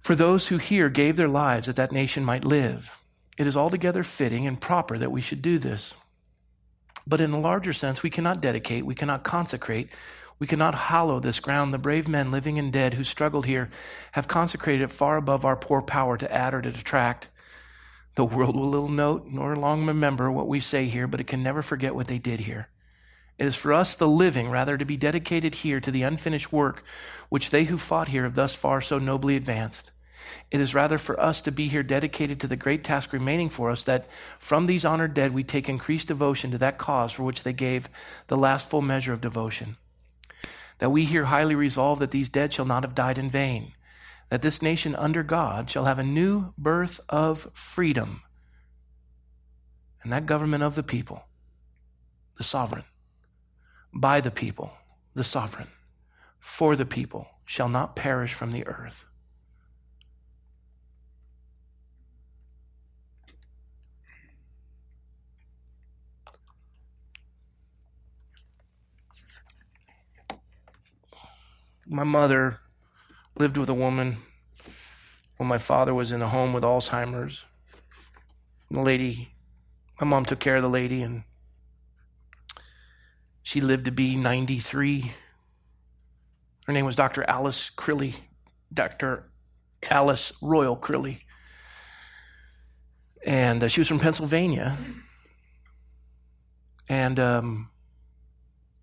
for 0.00 0.14
those 0.14 0.48
who 0.48 0.58
here 0.58 0.88
gave 0.88 1.16
their 1.16 1.28
lives 1.28 1.66
that 1.66 1.76
that 1.76 1.92
nation 1.92 2.24
might 2.24 2.44
live. 2.44 2.98
It 3.38 3.46
is 3.46 3.56
altogether 3.56 4.02
fitting 4.02 4.46
and 4.46 4.60
proper 4.60 4.98
that 4.98 5.10
we 5.10 5.20
should 5.20 5.42
do 5.42 5.58
this. 5.58 5.94
But 7.06 7.20
in 7.20 7.32
a 7.32 7.40
larger 7.40 7.72
sense, 7.72 8.02
we 8.02 8.10
cannot 8.10 8.40
dedicate, 8.40 8.86
we 8.86 8.94
cannot 8.94 9.24
consecrate, 9.24 9.90
we 10.44 10.48
cannot 10.48 10.74
hallow 10.74 11.20
this 11.20 11.40
ground. 11.40 11.72
The 11.72 11.78
brave 11.78 12.06
men, 12.06 12.30
living 12.30 12.58
and 12.58 12.70
dead, 12.70 12.92
who 12.92 13.02
struggled 13.02 13.46
here, 13.46 13.70
have 14.12 14.28
consecrated 14.28 14.84
it 14.84 14.90
far 14.90 15.16
above 15.16 15.42
our 15.42 15.56
poor 15.56 15.80
power 15.80 16.18
to 16.18 16.30
add 16.30 16.52
or 16.52 16.60
to 16.60 16.70
detract. 16.70 17.30
The 18.16 18.26
world 18.26 18.54
will 18.54 18.68
little 18.68 18.90
note 18.90 19.24
nor 19.26 19.56
long 19.56 19.86
remember 19.86 20.30
what 20.30 20.46
we 20.46 20.60
say 20.60 20.84
here, 20.84 21.06
but 21.06 21.18
it 21.18 21.26
can 21.26 21.42
never 21.42 21.62
forget 21.62 21.94
what 21.94 22.08
they 22.08 22.18
did 22.18 22.40
here. 22.40 22.68
It 23.38 23.46
is 23.46 23.56
for 23.56 23.72
us, 23.72 23.94
the 23.94 24.06
living, 24.06 24.50
rather, 24.50 24.76
to 24.76 24.84
be 24.84 24.98
dedicated 24.98 25.54
here 25.54 25.80
to 25.80 25.90
the 25.90 26.02
unfinished 26.02 26.52
work 26.52 26.84
which 27.30 27.48
they 27.48 27.64
who 27.64 27.78
fought 27.78 28.08
here 28.08 28.24
have 28.24 28.34
thus 28.34 28.54
far 28.54 28.82
so 28.82 28.98
nobly 28.98 29.36
advanced. 29.36 29.92
It 30.50 30.60
is 30.60 30.74
rather 30.74 30.98
for 30.98 31.18
us 31.18 31.40
to 31.40 31.52
be 31.52 31.68
here 31.68 31.82
dedicated 31.82 32.38
to 32.40 32.46
the 32.46 32.54
great 32.54 32.84
task 32.84 33.14
remaining 33.14 33.48
for 33.48 33.70
us 33.70 33.82
that 33.84 34.10
from 34.38 34.66
these 34.66 34.84
honored 34.84 35.14
dead 35.14 35.32
we 35.32 35.42
take 35.42 35.70
increased 35.70 36.08
devotion 36.08 36.50
to 36.50 36.58
that 36.58 36.76
cause 36.76 37.12
for 37.12 37.22
which 37.22 37.44
they 37.44 37.54
gave 37.54 37.88
the 38.26 38.36
last 38.36 38.68
full 38.68 38.82
measure 38.82 39.14
of 39.14 39.22
devotion. 39.22 39.78
That 40.84 40.90
we 40.90 41.06
here 41.06 41.24
highly 41.24 41.54
resolve 41.54 41.98
that 42.00 42.10
these 42.10 42.28
dead 42.28 42.52
shall 42.52 42.66
not 42.66 42.82
have 42.82 42.94
died 42.94 43.16
in 43.16 43.30
vain, 43.30 43.72
that 44.28 44.42
this 44.42 44.60
nation 44.60 44.94
under 44.94 45.22
God 45.22 45.70
shall 45.70 45.86
have 45.86 45.98
a 45.98 46.04
new 46.04 46.52
birth 46.58 47.00
of 47.08 47.48
freedom. 47.54 48.20
And 50.02 50.12
that 50.12 50.26
government 50.26 50.62
of 50.62 50.74
the 50.74 50.82
people, 50.82 51.24
the 52.36 52.44
sovereign, 52.44 52.84
by 53.94 54.20
the 54.20 54.30
people, 54.30 54.72
the 55.14 55.24
sovereign, 55.24 55.68
for 56.38 56.76
the 56.76 56.84
people, 56.84 57.28
shall 57.46 57.70
not 57.70 57.96
perish 57.96 58.34
from 58.34 58.52
the 58.52 58.66
earth. 58.66 59.06
My 71.86 72.04
mother 72.04 72.60
lived 73.36 73.56
with 73.56 73.68
a 73.68 73.74
woman 73.74 74.18
when 75.36 75.48
my 75.48 75.58
father 75.58 75.92
was 75.92 76.12
in 76.12 76.22
a 76.22 76.28
home 76.28 76.52
with 76.52 76.64
Alzheimer's. 76.64 77.44
The 78.70 78.80
lady, 78.80 79.34
my 80.00 80.06
mom 80.06 80.24
took 80.24 80.40
care 80.40 80.56
of 80.56 80.62
the 80.62 80.68
lady, 80.68 81.02
and 81.02 81.24
she 83.42 83.60
lived 83.60 83.84
to 83.84 83.92
be 83.92 84.16
93. 84.16 85.12
Her 86.66 86.72
name 86.72 86.86
was 86.86 86.96
Dr. 86.96 87.24
Alice 87.28 87.70
Crilly, 87.70 88.14
Dr. 88.72 89.30
Alice 89.90 90.32
Royal 90.40 90.76
Crilly. 90.76 91.20
And 93.26 93.62
uh, 93.62 93.68
she 93.68 93.80
was 93.80 93.88
from 93.88 94.00
Pennsylvania. 94.00 94.76
And 96.88 97.18
um, 97.20 97.70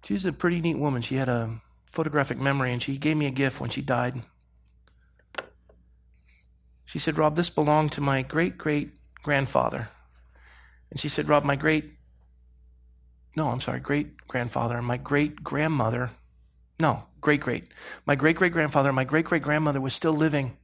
she 0.03 0.13
was 0.13 0.25
a 0.25 0.31
pretty 0.31 0.61
neat 0.61 0.77
woman. 0.77 1.01
She 1.01 1.15
had 1.15 1.29
a 1.29 1.61
photographic 1.91 2.39
memory, 2.39 2.71
and 2.71 2.81
she 2.81 2.97
gave 2.97 3.17
me 3.17 3.27
a 3.27 3.31
gift 3.31 3.59
when 3.59 3.69
she 3.69 3.81
died. 3.81 4.21
She 6.85 6.99
said, 6.99 7.17
Rob, 7.17 7.35
this 7.35 7.49
belonged 7.49 7.91
to 7.93 8.01
my 8.01 8.21
great 8.21 8.57
great 8.57 8.91
grandfather. 9.23 9.89
And 10.89 10.99
she 10.99 11.07
said, 11.07 11.29
Rob, 11.29 11.45
my 11.45 11.55
great, 11.55 11.91
no, 13.35 13.49
I'm 13.49 13.61
sorry, 13.61 13.79
great 13.79 14.27
grandfather 14.27 14.77
and 14.77 14.85
my 14.85 14.97
great 14.97 15.43
grandmother, 15.43 16.11
no, 16.79 17.03
great 17.21 17.39
great, 17.39 17.65
my 18.05 18.15
great 18.15 18.35
great 18.35 18.51
grandfather 18.51 18.89
and 18.89 18.95
my 18.95 19.05
great 19.05 19.25
great 19.25 19.41
grandmother 19.41 19.79
was 19.79 19.93
still 19.93 20.13
living. 20.13 20.57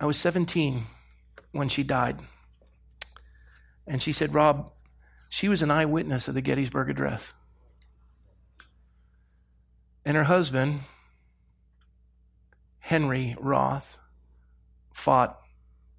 I 0.00 0.06
was 0.06 0.16
17 0.18 0.84
when 1.52 1.68
she 1.68 1.82
died. 1.82 2.20
And 3.86 4.02
she 4.02 4.12
said, 4.12 4.32
Rob, 4.32 4.72
she 5.28 5.48
was 5.48 5.60
an 5.62 5.70
eyewitness 5.70 6.28
of 6.28 6.34
the 6.34 6.42
Gettysburg 6.42 6.88
Address. 6.88 7.32
And 10.04 10.16
her 10.16 10.24
husband, 10.24 10.80
Henry 12.80 13.36
Roth, 13.38 13.98
fought 14.92 15.38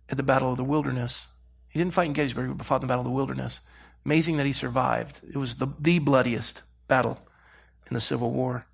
at 0.10 0.18
the 0.18 0.24
Battle 0.24 0.52
of 0.52 0.58
the 0.58 0.64
Wilderness. 0.64 1.28
He 1.70 1.80
didn't 1.80 1.94
fight 1.94 2.08
in 2.08 2.14
Gettysburg, 2.14 2.58
but 2.58 2.66
fought 2.66 2.78
in 2.78 2.82
the 2.82 2.88
Battle 2.88 3.02
of 3.02 3.08
the 3.08 3.12
Wilderness. 3.12 3.62
Amazing 4.06 4.38
that 4.38 4.46
he 4.46 4.52
survived. 4.52 5.22
It 5.28 5.38
was 5.38 5.56
the, 5.56 5.68
the 5.80 6.00
bloodiest 6.00 6.62
battle 6.88 7.20
in 7.90 7.94
the 7.94 8.02
Civil 8.02 8.32
War. 8.32 8.66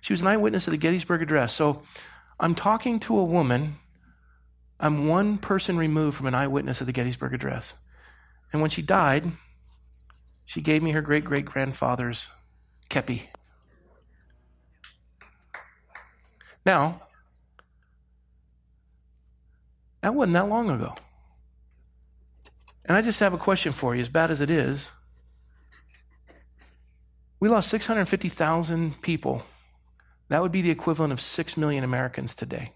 She 0.00 0.12
was 0.12 0.20
an 0.20 0.26
eyewitness 0.26 0.66
of 0.66 0.72
the 0.72 0.78
Gettysburg 0.78 1.22
Address. 1.22 1.52
So 1.52 1.82
I'm 2.38 2.54
talking 2.54 2.98
to 3.00 3.18
a 3.18 3.24
woman. 3.24 3.76
I'm 4.80 5.06
one 5.06 5.38
person 5.38 5.76
removed 5.76 6.16
from 6.16 6.26
an 6.26 6.34
eyewitness 6.34 6.80
of 6.80 6.86
the 6.86 6.92
Gettysburg 6.92 7.34
Address. 7.34 7.74
And 8.52 8.60
when 8.60 8.70
she 8.70 8.82
died, 8.82 9.32
she 10.44 10.60
gave 10.60 10.82
me 10.82 10.90
her 10.90 11.02
great 11.02 11.24
great 11.24 11.44
grandfather's 11.44 12.28
kepi. 12.88 13.28
Now, 16.64 17.02
that 20.02 20.14
wasn't 20.14 20.34
that 20.34 20.48
long 20.48 20.70
ago. 20.70 20.94
And 22.84 22.96
I 22.96 23.02
just 23.02 23.20
have 23.20 23.34
a 23.34 23.38
question 23.38 23.72
for 23.72 23.94
you, 23.94 24.00
as 24.00 24.08
bad 24.08 24.30
as 24.30 24.40
it 24.40 24.50
is. 24.50 24.90
We 27.38 27.48
lost 27.48 27.70
650,000 27.70 29.00
people. 29.00 29.42
That 30.28 30.42
would 30.42 30.52
be 30.52 30.62
the 30.62 30.70
equivalent 30.70 31.12
of 31.12 31.20
6 31.20 31.56
million 31.56 31.84
Americans 31.84 32.34
today. 32.34 32.72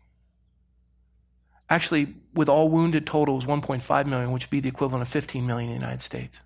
Actually, 1.69 2.15
with 2.35 2.49
all 2.49 2.69
wounded 2.69 3.07
total, 3.07 3.39
is 3.39 3.45
1.5 3.45 4.07
million, 4.07 4.33
which 4.33 4.45
would 4.45 4.51
be 4.51 4.61
the 4.61 4.69
equivalent 4.69 5.03
of 5.03 5.09
15 5.09 5.47
million 5.47 5.71
in 5.71 5.79
the 5.79 5.81
United 5.81 6.03
States. 6.03 6.41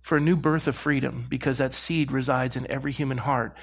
For 0.00 0.16
a 0.16 0.20
new 0.20 0.36
birth 0.36 0.66
of 0.66 0.74
freedom, 0.74 1.26
because 1.28 1.58
that 1.58 1.74
seed 1.74 2.10
resides 2.10 2.56
in 2.56 2.70
every 2.70 2.92
human 2.92 3.18
heart. 3.18 3.56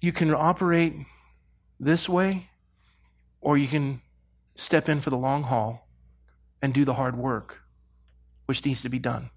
You 0.00 0.12
can 0.12 0.32
operate 0.34 0.94
this 1.80 2.08
way, 2.08 2.50
or 3.40 3.56
you 3.58 3.68
can 3.68 4.00
step 4.56 4.88
in 4.88 5.00
for 5.00 5.10
the 5.10 5.16
long 5.16 5.44
haul 5.44 5.88
and 6.60 6.74
do 6.74 6.84
the 6.84 6.94
hard 6.94 7.16
work, 7.16 7.62
which 8.46 8.64
needs 8.64 8.82
to 8.82 8.88
be 8.88 8.98
done. 8.98 9.30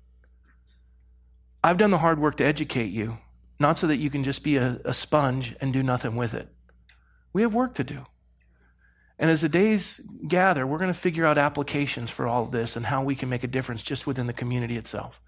I've 1.63 1.77
done 1.77 1.91
the 1.91 1.99
hard 1.99 2.19
work 2.19 2.37
to 2.37 2.45
educate 2.45 2.91
you, 2.91 3.17
not 3.59 3.77
so 3.77 3.87
that 3.87 3.97
you 3.97 4.09
can 4.09 4.23
just 4.23 4.43
be 4.43 4.57
a, 4.57 4.81
a 4.83 4.93
sponge 4.93 5.55
and 5.61 5.71
do 5.71 5.83
nothing 5.83 6.15
with 6.15 6.33
it. 6.33 6.49
We 7.33 7.43
have 7.43 7.53
work 7.53 7.75
to 7.75 7.83
do. 7.83 8.05
And 9.19 9.29
as 9.29 9.41
the 9.41 9.49
days 9.49 10.01
gather, 10.27 10.65
we're 10.65 10.79
going 10.79 10.91
to 10.91 10.99
figure 10.99 11.27
out 11.27 11.37
applications 11.37 12.09
for 12.09 12.27
all 12.27 12.43
of 12.43 12.51
this 12.51 12.75
and 12.75 12.87
how 12.87 13.03
we 13.03 13.15
can 13.15 13.29
make 13.29 13.43
a 13.43 13.47
difference 13.47 13.83
just 13.83 14.07
within 14.07 14.25
the 14.25 14.33
community 14.33 14.77
itself. 14.77 15.21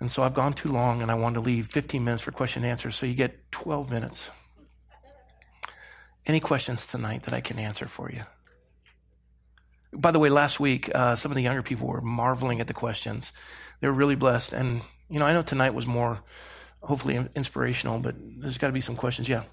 And 0.00 0.12
so 0.12 0.22
I've 0.22 0.34
gone 0.34 0.52
too 0.52 0.70
long 0.70 1.02
and 1.02 1.10
I 1.10 1.14
want 1.14 1.34
to 1.34 1.40
leave 1.40 1.66
15 1.66 2.04
minutes 2.04 2.22
for 2.22 2.30
question 2.30 2.62
and 2.62 2.70
answer, 2.70 2.90
so 2.90 3.06
you 3.06 3.14
get 3.14 3.50
12 3.50 3.90
minutes. 3.90 4.30
Any 6.26 6.40
questions 6.40 6.86
tonight 6.86 7.24
that 7.24 7.34
I 7.34 7.40
can 7.40 7.58
answer 7.58 7.86
for 7.86 8.10
you? 8.10 8.22
By 9.92 10.10
the 10.10 10.18
way, 10.18 10.28
last 10.28 10.60
week, 10.60 10.90
uh, 10.94 11.16
some 11.16 11.32
of 11.32 11.36
the 11.36 11.42
younger 11.42 11.62
people 11.62 11.88
were 11.88 12.02
marveling 12.02 12.60
at 12.60 12.66
the 12.66 12.74
questions. 12.74 13.32
They 13.80 13.88
were 13.88 13.94
really 13.94 14.14
blessed. 14.14 14.52
And, 14.52 14.82
you 15.08 15.18
know, 15.18 15.24
I 15.24 15.32
know 15.32 15.42
tonight 15.42 15.74
was 15.74 15.86
more 15.86 16.20
hopefully 16.82 17.16
inspirational, 17.34 17.98
but 17.98 18.14
there's 18.18 18.58
got 18.58 18.66
to 18.68 18.72
be 18.72 18.80
some 18.80 18.96
questions. 18.96 19.28
Yeah. 19.28 19.44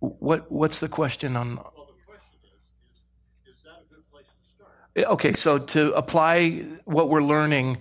What 0.00 0.50
What's 0.50 0.80
the 0.80 0.88
question 0.88 1.36
on? 1.36 1.56
Well, 1.56 1.88
the 1.88 2.04
question 2.06 2.38
is, 2.44 2.50
is, 3.46 3.56
is 3.56 3.62
that 3.64 3.82
a 3.82 3.94
good 3.94 4.10
place 4.10 4.26
to 4.26 4.54
start? 4.56 4.72
Eh, 4.94 5.04
okay, 5.04 5.32
so 5.32 5.58
to 5.58 5.92
apply 5.94 6.64
what 6.84 7.08
we're 7.08 7.22
learning. 7.22 7.78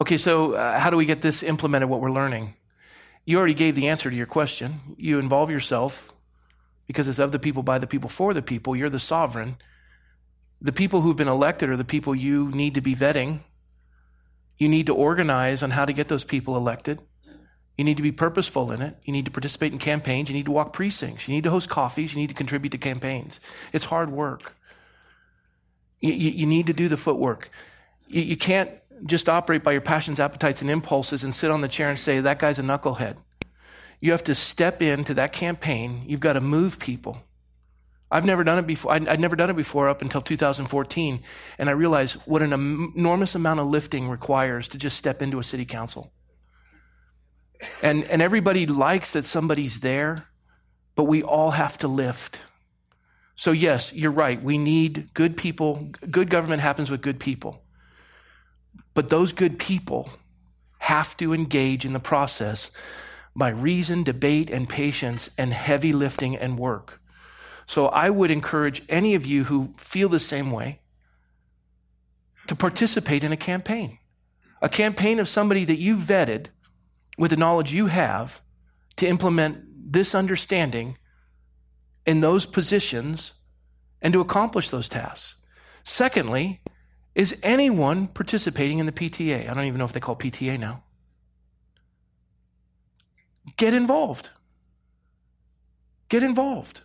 Okay, 0.00 0.16
so 0.16 0.54
uh, 0.54 0.78
how 0.78 0.88
do 0.88 0.96
we 0.96 1.04
get 1.04 1.20
this 1.20 1.42
implemented, 1.42 1.88
what 1.90 2.00
we're 2.00 2.10
learning? 2.10 2.54
You 3.26 3.36
already 3.36 3.54
gave 3.54 3.74
the 3.74 3.88
answer 3.88 4.08
to 4.08 4.16
your 4.16 4.26
question. 4.26 4.80
You 4.96 5.18
involve 5.18 5.50
yourself 5.50 6.12
because 6.86 7.06
it's 7.06 7.18
of 7.18 7.32
the 7.32 7.38
people, 7.38 7.62
by 7.62 7.78
the 7.78 7.86
people, 7.86 8.08
for 8.08 8.32
the 8.32 8.40
people. 8.40 8.74
You're 8.74 8.88
the 8.88 8.98
sovereign. 8.98 9.56
The 10.60 10.72
people 10.72 11.02
who've 11.02 11.16
been 11.16 11.28
elected 11.28 11.68
are 11.68 11.76
the 11.76 11.84
people 11.84 12.14
you 12.14 12.50
need 12.50 12.74
to 12.74 12.80
be 12.80 12.94
vetting. 12.96 13.40
You 14.56 14.68
need 14.68 14.86
to 14.86 14.94
organize 14.94 15.62
on 15.62 15.70
how 15.70 15.84
to 15.84 15.92
get 15.92 16.08
those 16.08 16.24
people 16.24 16.56
elected. 16.56 17.00
You 17.76 17.84
need 17.84 17.98
to 17.98 18.02
be 18.02 18.12
purposeful 18.12 18.72
in 18.72 18.82
it. 18.82 18.96
You 19.04 19.12
need 19.12 19.26
to 19.26 19.30
participate 19.30 19.72
in 19.72 19.78
campaigns. 19.78 20.28
You 20.28 20.34
need 20.34 20.46
to 20.46 20.52
walk 20.52 20.72
precincts. 20.72 21.28
You 21.28 21.34
need 21.34 21.44
to 21.44 21.50
host 21.50 21.68
coffees. 21.68 22.14
You 22.14 22.20
need 22.20 22.28
to 22.28 22.34
contribute 22.34 22.70
to 22.70 22.78
campaigns. 22.78 23.38
It's 23.72 23.86
hard 23.86 24.10
work. 24.10 24.54
You, 26.00 26.12
you, 26.12 26.30
you 26.30 26.46
need 26.46 26.66
to 26.66 26.72
do 26.72 26.88
the 26.88 26.96
footwork. 26.96 27.50
You, 28.08 28.22
you 28.22 28.36
can't 28.36 28.70
just 29.04 29.28
operate 29.28 29.62
by 29.62 29.72
your 29.72 29.80
passions, 29.80 30.20
appetites, 30.20 30.60
and 30.60 30.70
impulses 30.70 31.24
and 31.24 31.34
sit 31.34 31.50
on 31.50 31.60
the 31.60 31.68
chair 31.68 31.88
and 31.88 31.98
say, 31.98 32.20
that 32.20 32.38
guy's 32.38 32.58
a 32.58 32.62
knucklehead. 32.62 33.16
You 34.00 34.12
have 34.12 34.24
to 34.24 34.34
step 34.34 34.80
into 34.80 35.14
that 35.14 35.32
campaign. 35.32 36.04
You've 36.06 36.20
got 36.20 36.34
to 36.34 36.40
move 36.40 36.78
people. 36.78 37.22
I've 38.10 38.24
never 38.24 38.42
done 38.42 38.58
it 38.58 38.66
before. 38.66 38.92
I'd 38.92 39.20
never 39.20 39.36
done 39.36 39.50
it 39.50 39.56
before 39.56 39.88
up 39.88 40.02
until 40.02 40.20
2014. 40.20 41.22
And 41.58 41.68
I 41.68 41.72
realized 41.72 42.16
what 42.24 42.42
an 42.42 42.52
enormous 42.52 43.34
amount 43.34 43.60
of 43.60 43.66
lifting 43.66 44.08
requires 44.08 44.66
to 44.68 44.78
just 44.78 44.96
step 44.96 45.22
into 45.22 45.38
a 45.38 45.44
city 45.44 45.64
council. 45.64 46.12
And, 47.82 48.04
and 48.04 48.20
everybody 48.20 48.66
likes 48.66 49.12
that 49.12 49.26
somebody's 49.26 49.80
there, 49.80 50.26
but 50.96 51.04
we 51.04 51.22
all 51.22 51.52
have 51.52 51.78
to 51.78 51.88
lift. 51.88 52.40
So, 53.36 53.52
yes, 53.52 53.92
you're 53.92 54.10
right. 54.10 54.42
We 54.42 54.58
need 54.58 55.14
good 55.14 55.36
people. 55.36 55.90
Good 56.10 56.30
government 56.30 56.62
happens 56.62 56.90
with 56.90 57.02
good 57.02 57.20
people. 57.20 57.62
But 59.00 59.08
those 59.08 59.32
good 59.32 59.58
people 59.58 60.10
have 60.80 61.16
to 61.16 61.32
engage 61.32 61.86
in 61.86 61.94
the 61.94 61.98
process 61.98 62.70
by 63.34 63.48
reason, 63.48 64.02
debate, 64.02 64.50
and 64.50 64.68
patience, 64.68 65.30
and 65.38 65.54
heavy 65.54 65.94
lifting 65.94 66.36
and 66.36 66.58
work. 66.58 67.00
So 67.64 67.86
I 67.86 68.10
would 68.10 68.30
encourage 68.30 68.82
any 68.90 69.14
of 69.14 69.24
you 69.24 69.44
who 69.44 69.72
feel 69.78 70.10
the 70.10 70.20
same 70.20 70.50
way 70.50 70.80
to 72.46 72.54
participate 72.54 73.24
in 73.24 73.32
a 73.32 73.38
campaign. 73.38 73.98
A 74.60 74.68
campaign 74.68 75.18
of 75.18 75.30
somebody 75.30 75.64
that 75.64 75.78
you 75.78 75.96
vetted 75.96 76.48
with 77.16 77.30
the 77.30 77.38
knowledge 77.38 77.72
you 77.72 77.86
have 77.86 78.42
to 78.96 79.06
implement 79.06 79.92
this 79.94 80.14
understanding 80.14 80.98
in 82.04 82.20
those 82.20 82.44
positions 82.44 83.32
and 84.02 84.12
to 84.12 84.20
accomplish 84.20 84.68
those 84.68 84.90
tasks. 84.90 85.36
Secondly, 85.84 86.60
is 87.14 87.38
anyone 87.42 88.06
participating 88.06 88.78
in 88.78 88.86
the 88.86 88.92
PTA? 88.92 89.48
I 89.48 89.54
don't 89.54 89.64
even 89.64 89.78
know 89.78 89.84
if 89.84 89.92
they 89.92 90.00
call 90.00 90.16
PTA 90.16 90.58
now. 90.58 90.82
Get 93.56 93.74
involved. 93.74 94.30
Get 96.08 96.22
involved. 96.22 96.82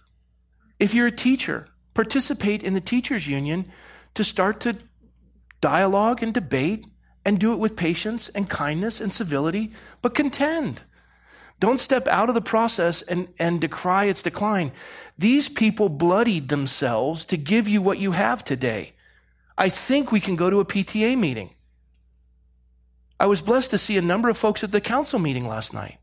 If 0.80 0.94
you're 0.94 1.08
a 1.08 1.12
teacher, 1.12 1.68
participate 1.94 2.64
in 2.64 2.74
the 2.74 2.82
teachers 2.82 3.28
union 3.28 3.72
to 4.16 4.24
start 4.24 4.60
to 4.62 4.78
dialogue 5.62 6.22
and 6.24 6.34
debate 6.34 6.86
and 7.24 7.40
do 7.40 7.54
it 7.54 7.60
with 7.60 7.76
patience 7.76 8.30
and 8.30 8.50
kindness 8.50 9.02
and 9.02 9.14
civility, 9.14 9.72
but 10.02 10.14
contend. 10.14 10.82
Don't 11.60 11.80
step 11.80 12.08
out 12.08 12.30
of 12.30 12.36
the 12.36 12.42
process 12.42 13.02
and, 13.02 13.30
and 13.40 13.62
decry 13.62 14.06
its 14.06 14.22
decline. 14.22 14.72
These 15.18 15.50
people 15.50 15.90
bloodied 15.90 16.50
themselves 16.50 17.26
to 17.26 17.38
give 17.38 17.68
you 17.68 17.82
what 17.82 17.98
you 17.98 18.12
have 18.12 18.44
today. 18.44 18.95
I 19.58 19.70
think 19.70 20.12
we 20.12 20.20
can 20.20 20.36
go 20.36 20.50
to 20.50 20.60
a 20.60 20.66
PTA 20.66 21.18
meeting. 21.18 21.52
I 23.20 23.28
was 23.28 23.42
blessed 23.42 23.72
to 23.72 23.78
see 23.78 23.98
a 23.98 24.02
number 24.02 24.30
of 24.30 24.38
folks 24.38 24.64
at 24.64 24.72
the 24.72 24.82
council 24.82 25.20
meeting 25.20 25.48
last 25.48 25.74
night 25.74 25.98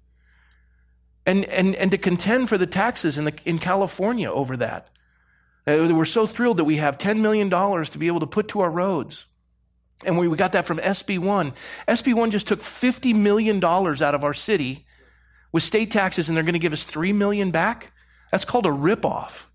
and, 1.26 1.44
and, 1.46 1.74
and 1.76 1.90
to 1.90 1.98
contend 1.98 2.48
for 2.48 2.56
the 2.56 2.66
taxes 2.66 3.18
in, 3.18 3.24
the, 3.24 3.34
in 3.44 3.58
California 3.58 4.30
over 4.30 4.56
that. 4.56 4.88
Uh, 5.66 5.88
we're 5.92 6.04
so 6.04 6.26
thrilled 6.26 6.56
that 6.56 6.64
we 6.64 6.78
have 6.78 6.98
$10 6.98 7.20
million 7.20 7.50
to 7.50 7.98
be 7.98 8.06
able 8.06 8.20
to 8.20 8.26
put 8.26 8.48
to 8.48 8.60
our 8.60 8.70
roads. 8.70 9.26
And 10.04 10.18
we, 10.18 10.26
we 10.26 10.36
got 10.36 10.52
that 10.52 10.66
from 10.66 10.78
SB1. 10.78 11.52
SB1 11.86 12.30
just 12.30 12.48
took 12.48 12.60
$50 12.60 13.14
million 13.14 13.62
out 13.62 14.14
of 14.14 14.24
our 14.24 14.34
city 14.34 14.84
with 15.52 15.62
state 15.62 15.90
taxes 15.90 16.28
and 16.28 16.36
they're 16.36 16.44
going 16.44 16.54
to 16.54 16.58
give 16.58 16.72
us 16.72 16.84
3 16.84 17.12
million 17.12 17.50
back. 17.50 17.92
That's 18.32 18.44
called 18.44 18.66
a 18.66 18.70
ripoff. 18.70 19.46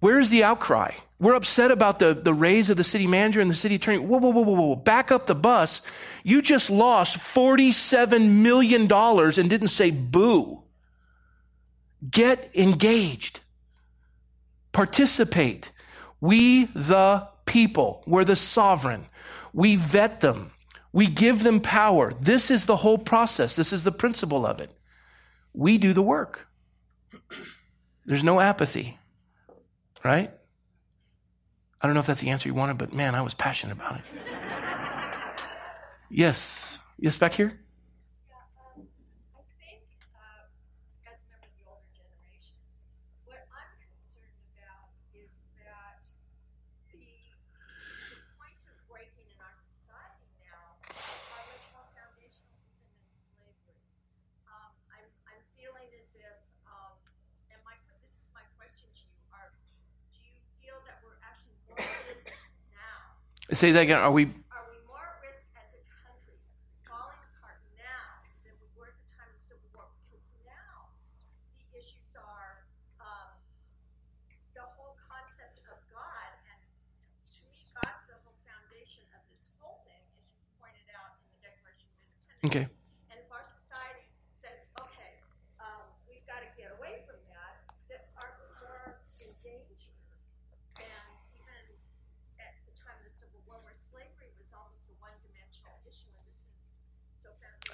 Where's 0.00 0.30
the 0.30 0.42
outcry? 0.42 0.92
We're 1.20 1.34
upset 1.34 1.70
about 1.70 1.98
the, 1.98 2.14
the 2.14 2.32
raise 2.32 2.70
of 2.70 2.78
the 2.78 2.84
city 2.84 3.06
manager 3.06 3.42
and 3.42 3.50
the 3.50 3.54
city 3.54 3.74
attorney. 3.74 3.98
Whoa, 3.98 4.18
whoa, 4.18 4.30
whoa, 4.30 4.40
whoa, 4.40 4.54
whoa. 4.54 4.76
Back 4.76 5.12
up 5.12 5.26
the 5.26 5.34
bus. 5.34 5.82
You 6.24 6.40
just 6.40 6.70
lost 6.70 7.18
$47 7.18 8.26
million 8.26 8.90
and 8.90 9.50
didn't 9.50 9.68
say 9.68 9.90
boo. 9.90 10.62
Get 12.10 12.50
engaged. 12.54 13.40
Participate. 14.72 15.70
We, 16.22 16.64
the 16.64 17.28
people, 17.44 18.02
we're 18.06 18.24
the 18.24 18.34
sovereign. 18.34 19.04
We 19.52 19.76
vet 19.76 20.20
them. 20.20 20.52
We 20.90 21.06
give 21.06 21.42
them 21.42 21.60
power. 21.60 22.14
This 22.18 22.50
is 22.50 22.64
the 22.64 22.76
whole 22.76 22.98
process. 22.98 23.56
This 23.56 23.74
is 23.74 23.84
the 23.84 23.92
principle 23.92 24.46
of 24.46 24.58
it. 24.62 24.70
We 25.52 25.76
do 25.76 25.92
the 25.92 26.02
work. 26.02 26.48
There's 28.06 28.24
no 28.24 28.40
apathy, 28.40 28.98
right? 30.02 30.32
I 31.82 31.86
don't 31.86 31.94
know 31.94 32.00
if 32.00 32.06
that's 32.06 32.20
the 32.20 32.30
answer 32.30 32.48
you 32.48 32.54
wanted, 32.54 32.78
but 32.78 32.92
man, 32.92 33.14
I 33.14 33.22
was 33.22 33.34
passionate 33.34 33.72
about 33.72 33.96
it. 33.96 34.04
yes. 36.10 36.80
Yes, 36.98 37.16
back 37.16 37.34
here? 37.34 37.58
Say 63.52 63.72
that 63.74 63.82
again. 63.82 63.98
Are 63.98 64.14
we? 64.14 64.30
Are 64.54 64.62
we 64.70 64.78
more 64.86 65.02
at 65.02 65.18
risk 65.26 65.42
as 65.58 65.74
a 65.74 65.82
country 65.90 66.38
falling 66.86 67.18
apart 67.34 67.58
now 67.74 68.22
than 68.46 68.54
we 68.62 68.70
were 68.78 68.86
at 68.86 68.98
the 69.02 69.10
time 69.10 69.26
of 69.26 69.42
the 69.42 69.46
Civil 69.50 69.66
War? 69.74 69.90
Because 70.06 70.22
now 70.46 70.94
the 71.58 71.66
issues 71.74 72.14
are 72.14 72.62
um, 73.02 73.34
the 74.54 74.62
whole 74.78 74.94
concept 75.02 75.66
of 75.66 75.82
God, 75.90 76.30
and 76.46 76.62
to 76.62 77.40
me, 77.50 77.66
God's 77.74 78.06
the 78.06 78.22
whole 78.22 78.38
foundation 78.46 79.02
of 79.18 79.22
this 79.34 79.42
whole 79.58 79.82
thing, 79.82 79.98
as 79.98 80.30
you 80.30 80.46
pointed 80.62 80.86
out 80.94 81.18
in 81.18 81.26
the 81.34 81.40
Declaration 81.42 81.90
of 81.90 81.98
Independence. 82.06 82.70
Okay. 82.70 82.79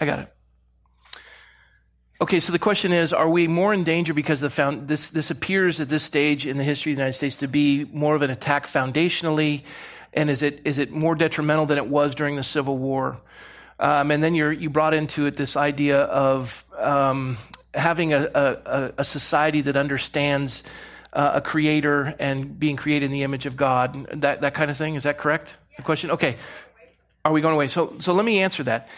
I 0.00 0.06
got 0.06 0.20
it. 0.20 0.32
Okay, 2.18 2.40
so 2.40 2.50
the 2.50 2.58
question 2.58 2.92
is, 2.92 3.12
are 3.12 3.28
we 3.28 3.46
more 3.46 3.74
in 3.74 3.84
danger 3.84 4.14
because 4.14 4.40
the 4.40 4.48
found, 4.48 4.88
this, 4.88 5.10
this 5.10 5.30
appears 5.30 5.80
at 5.80 5.90
this 5.90 6.02
stage 6.02 6.46
in 6.46 6.56
the 6.56 6.64
history 6.64 6.92
of 6.92 6.96
the 6.96 7.02
United 7.02 7.16
States 7.16 7.36
to 7.36 7.46
be 7.46 7.84
more 7.92 8.14
of 8.14 8.22
an 8.22 8.30
attack 8.30 8.66
foundationally? 8.66 9.64
And 10.14 10.30
is 10.30 10.40
it, 10.40 10.62
is 10.64 10.78
it 10.78 10.92
more 10.92 11.14
detrimental 11.14 11.66
than 11.66 11.76
it 11.76 11.88
was 11.88 12.14
during 12.14 12.36
the 12.36 12.44
Civil 12.44 12.78
War? 12.78 13.20
Um, 13.78 14.10
and 14.10 14.22
then 14.22 14.34
you 14.34 14.48
you 14.48 14.70
brought 14.70 14.94
into 14.94 15.26
it 15.26 15.36
this 15.36 15.56
idea 15.56 16.00
of 16.04 16.64
um, 16.78 17.36
having 17.74 18.14
a, 18.14 18.30
a, 18.34 18.92
a, 18.98 19.04
society 19.04 19.60
that 19.62 19.76
understands 19.76 20.62
uh, 21.12 21.32
a 21.34 21.40
creator 21.42 22.14
and 22.18 22.58
being 22.58 22.76
created 22.76 23.06
in 23.06 23.12
the 23.12 23.22
image 23.22 23.44
of 23.44 23.54
God, 23.54 24.06
that, 24.22 24.40
that 24.40 24.54
kind 24.54 24.70
of 24.70 24.78
thing. 24.78 24.94
Is 24.94 25.02
that 25.02 25.18
correct? 25.18 25.58
The 25.76 25.82
question? 25.82 26.10
Okay. 26.10 26.36
Are 27.22 27.32
we 27.32 27.42
going 27.42 27.54
away? 27.54 27.66
So, 27.66 27.96
so 27.98 28.14
let 28.14 28.24
me 28.24 28.38
answer 28.38 28.62
that. 28.62 28.88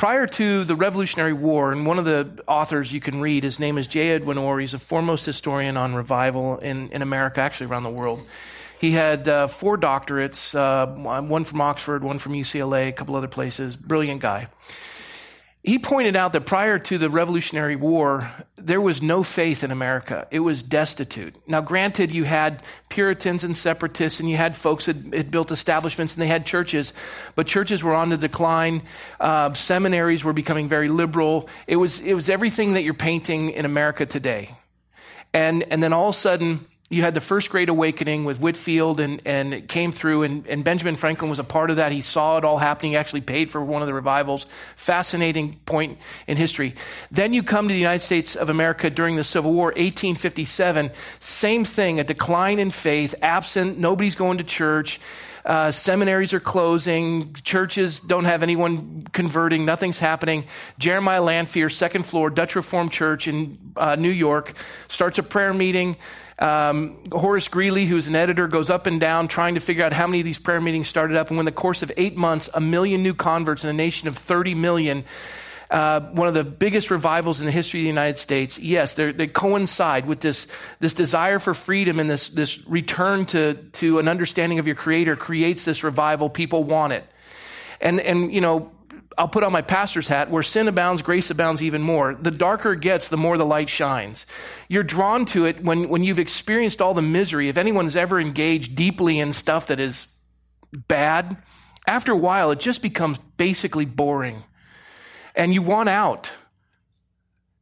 Prior 0.00 0.26
to 0.26 0.64
the 0.64 0.74
Revolutionary 0.74 1.34
War, 1.34 1.72
and 1.72 1.84
one 1.84 1.98
of 1.98 2.06
the 2.06 2.42
authors 2.48 2.90
you 2.90 3.02
can 3.02 3.20
read, 3.20 3.44
his 3.44 3.60
name 3.60 3.76
is 3.76 3.86
J. 3.86 4.12
Edwin 4.12 4.38
Orr. 4.38 4.58
He's 4.58 4.72
a 4.72 4.78
foremost 4.78 5.26
historian 5.26 5.76
on 5.76 5.94
revival 5.94 6.56
in, 6.56 6.88
in 6.88 7.02
America, 7.02 7.42
actually 7.42 7.66
around 7.66 7.82
the 7.82 7.90
world. 7.90 8.26
He 8.80 8.92
had 8.92 9.28
uh, 9.28 9.48
four 9.48 9.76
doctorates, 9.76 10.54
uh, 10.54 10.86
one 11.20 11.44
from 11.44 11.60
Oxford, 11.60 12.02
one 12.02 12.18
from 12.18 12.32
UCLA, 12.32 12.88
a 12.88 12.92
couple 12.92 13.14
other 13.14 13.28
places. 13.28 13.76
Brilliant 13.76 14.22
guy 14.22 14.48
he 15.62 15.78
pointed 15.78 16.16
out 16.16 16.32
that 16.32 16.46
prior 16.46 16.78
to 16.78 16.96
the 16.96 17.10
Revolutionary 17.10 17.76
War, 17.76 18.30
there 18.56 18.80
was 18.80 19.02
no 19.02 19.22
faith 19.22 19.62
in 19.62 19.70
America. 19.70 20.26
It 20.30 20.40
was 20.40 20.62
destitute. 20.62 21.34
Now, 21.46 21.60
granted, 21.60 22.10
you 22.10 22.24
had 22.24 22.62
Puritans 22.88 23.44
and 23.44 23.54
separatists, 23.54 24.20
and 24.20 24.30
you 24.30 24.38
had 24.38 24.56
folks 24.56 24.86
that 24.86 24.96
had 25.12 25.30
built 25.30 25.50
establishments 25.50 26.14
and 26.14 26.22
they 26.22 26.28
had 26.28 26.46
churches, 26.46 26.94
but 27.34 27.46
churches 27.46 27.84
were 27.84 27.94
on 27.94 28.08
the 28.08 28.16
decline. 28.16 28.82
Uh, 29.18 29.52
seminaries 29.52 30.24
were 30.24 30.32
becoming 30.32 30.66
very 30.66 30.88
liberal. 30.88 31.46
It 31.66 31.76
was, 31.76 31.98
it 31.98 32.14
was 32.14 32.30
everything 32.30 32.72
that 32.72 32.82
you're 32.82 32.94
painting 32.94 33.50
in 33.50 33.66
America 33.66 34.06
today. 34.06 34.56
And, 35.34 35.64
and 35.70 35.82
then 35.82 35.92
all 35.92 36.08
of 36.08 36.14
a 36.14 36.18
sudden, 36.18 36.66
you 36.90 37.02
had 37.02 37.14
the 37.14 37.20
first 37.20 37.50
great 37.50 37.68
awakening 37.68 38.24
with 38.24 38.40
Whitefield 38.40 38.98
and, 38.98 39.22
and 39.24 39.54
it 39.54 39.68
came 39.68 39.92
through 39.92 40.24
and, 40.24 40.44
and 40.48 40.64
Benjamin 40.64 40.96
Franklin 40.96 41.30
was 41.30 41.38
a 41.38 41.44
part 41.44 41.70
of 41.70 41.76
that. 41.76 41.92
He 41.92 42.00
saw 42.00 42.36
it 42.36 42.44
all 42.44 42.58
happening, 42.58 42.96
actually 42.96 43.20
paid 43.20 43.48
for 43.48 43.64
one 43.64 43.80
of 43.80 43.86
the 43.86 43.94
revivals. 43.94 44.48
Fascinating 44.74 45.60
point 45.66 45.98
in 46.26 46.36
history. 46.36 46.74
Then 47.12 47.32
you 47.32 47.44
come 47.44 47.68
to 47.68 47.72
the 47.72 47.78
United 47.78 48.02
States 48.02 48.34
of 48.34 48.50
America 48.50 48.90
during 48.90 49.14
the 49.14 49.22
Civil 49.22 49.52
War, 49.52 49.66
1857. 49.66 50.90
Same 51.20 51.64
thing, 51.64 52.00
a 52.00 52.04
decline 52.04 52.58
in 52.58 52.70
faith, 52.70 53.14
absent, 53.22 53.78
nobody's 53.78 54.16
going 54.16 54.38
to 54.38 54.44
church. 54.44 54.98
Uh, 55.44 55.70
seminaries 55.70 56.34
are 56.34 56.40
closing. 56.40 57.32
Churches 57.34 58.00
don't 58.00 58.24
have 58.24 58.42
anyone 58.42 59.06
converting. 59.12 59.64
Nothing's 59.64 59.98
happening. 59.98 60.44
Jeremiah 60.78 61.22
Lanphier, 61.22 61.70
second 61.70 62.04
floor, 62.04 62.30
Dutch 62.30 62.56
Reformed 62.56 62.92
Church 62.92 63.26
in 63.26 63.58
uh, 63.76 63.96
New 63.96 64.10
York, 64.10 64.54
starts 64.88 65.18
a 65.18 65.22
prayer 65.22 65.54
meeting. 65.54 65.96
Um, 66.40 66.96
Horace 67.12 67.48
Greeley, 67.48 67.84
who's 67.84 68.06
an 68.06 68.16
editor, 68.16 68.48
goes 68.48 68.70
up 68.70 68.86
and 68.86 68.98
down 68.98 69.28
trying 69.28 69.54
to 69.56 69.60
figure 69.60 69.84
out 69.84 69.92
how 69.92 70.06
many 70.06 70.20
of 70.20 70.24
these 70.24 70.38
prayer 70.38 70.60
meetings 70.60 70.88
started 70.88 71.16
up. 71.16 71.30
And 71.30 71.38
in 71.38 71.44
the 71.44 71.52
course 71.52 71.82
of 71.82 71.92
eight 71.98 72.16
months, 72.16 72.48
a 72.54 72.60
million 72.60 73.02
new 73.02 73.14
converts 73.14 73.62
in 73.62 73.68
a 73.68 73.74
nation 73.74 74.08
of 74.08 74.16
30 74.16 74.54
million, 74.54 75.04
uh, 75.70 76.00
one 76.00 76.28
of 76.28 76.34
the 76.34 76.42
biggest 76.42 76.90
revivals 76.90 77.40
in 77.40 77.46
the 77.46 77.52
history 77.52 77.80
of 77.80 77.84
the 77.84 77.88
United 77.88 78.18
States. 78.18 78.58
Yes, 78.58 78.94
they 78.94 79.26
coincide 79.26 80.06
with 80.06 80.20
this, 80.20 80.50
this 80.78 80.94
desire 80.94 81.38
for 81.38 81.52
freedom 81.52 82.00
and 82.00 82.08
this, 82.08 82.28
this 82.28 82.66
return 82.66 83.26
to, 83.26 83.54
to 83.72 83.98
an 83.98 84.08
understanding 84.08 84.58
of 84.58 84.66
your 84.66 84.76
creator 84.76 85.16
creates 85.16 85.66
this 85.66 85.84
revival. 85.84 86.30
People 86.30 86.64
want 86.64 86.94
it. 86.94 87.04
And, 87.82 88.00
and, 88.00 88.32
you 88.32 88.40
know, 88.40 88.72
I'll 89.20 89.28
put 89.28 89.44
on 89.44 89.52
my 89.52 89.60
pastor's 89.60 90.08
hat, 90.08 90.30
where 90.30 90.42
sin 90.42 90.66
abounds, 90.66 91.02
grace 91.02 91.30
abounds 91.30 91.60
even 91.60 91.82
more. 91.82 92.14
The 92.14 92.30
darker 92.30 92.72
it 92.72 92.80
gets, 92.80 93.10
the 93.10 93.18
more 93.18 93.36
the 93.36 93.44
light 93.44 93.68
shines. 93.68 94.24
You're 94.66 94.82
drawn 94.82 95.26
to 95.26 95.44
it 95.44 95.62
when, 95.62 95.90
when 95.90 96.02
you've 96.02 96.18
experienced 96.18 96.80
all 96.80 96.94
the 96.94 97.02
misery. 97.02 97.50
If 97.50 97.58
anyone's 97.58 97.96
ever 97.96 98.18
engaged 98.18 98.74
deeply 98.74 99.18
in 99.18 99.34
stuff 99.34 99.66
that 99.66 99.78
is 99.78 100.06
bad, 100.72 101.36
after 101.86 102.12
a 102.12 102.16
while, 102.16 102.50
it 102.50 102.60
just 102.60 102.80
becomes 102.80 103.18
basically 103.36 103.84
boring. 103.84 104.42
And 105.34 105.52
you 105.52 105.60
want 105.60 105.90
out. 105.90 106.32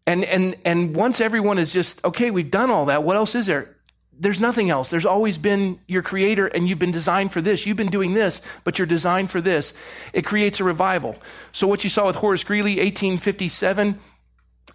And, 0.07 0.25
and, 0.27 0.55
and 0.65 0.95
once 0.95 1.21
everyone 1.21 1.59
is 1.59 1.73
just, 1.73 2.05
okay, 2.05 2.31
we've 2.31 2.53
done 2.53 2.71
all 2.71 2.87
that, 2.87 3.03
what 3.03 3.17
else 3.17 3.35
is 3.35 3.47
there? 3.47 3.75
There's 4.19 4.41
nothing 4.41 4.71
else. 4.71 4.91
There's 4.91 5.07
always 5.07 5.39
been 5.39 5.79
your 5.87 6.03
creator 6.03 6.47
and 6.47 6.69
you've 6.69 6.79
been 6.79 6.93
designed 6.93 7.33
for 7.33 7.41
this. 7.41 7.67
You've 7.67 7.77
been 7.77 7.91
doing 7.91 8.15
this, 8.15 8.41
but 8.65 8.79
you're 8.79 8.87
designed 8.87 9.31
for 9.31 9.41
this. 9.41 9.73
It 10.13 10.25
creates 10.25 10.61
a 10.61 10.65
revival. 10.65 11.17
So 11.53 11.67
what 11.67 11.85
you 11.85 11.91
saw 11.91 12.07
with 12.07 12.17
Horace 12.17 12.45
Greeley, 12.45 12.77
1857, 12.77 13.99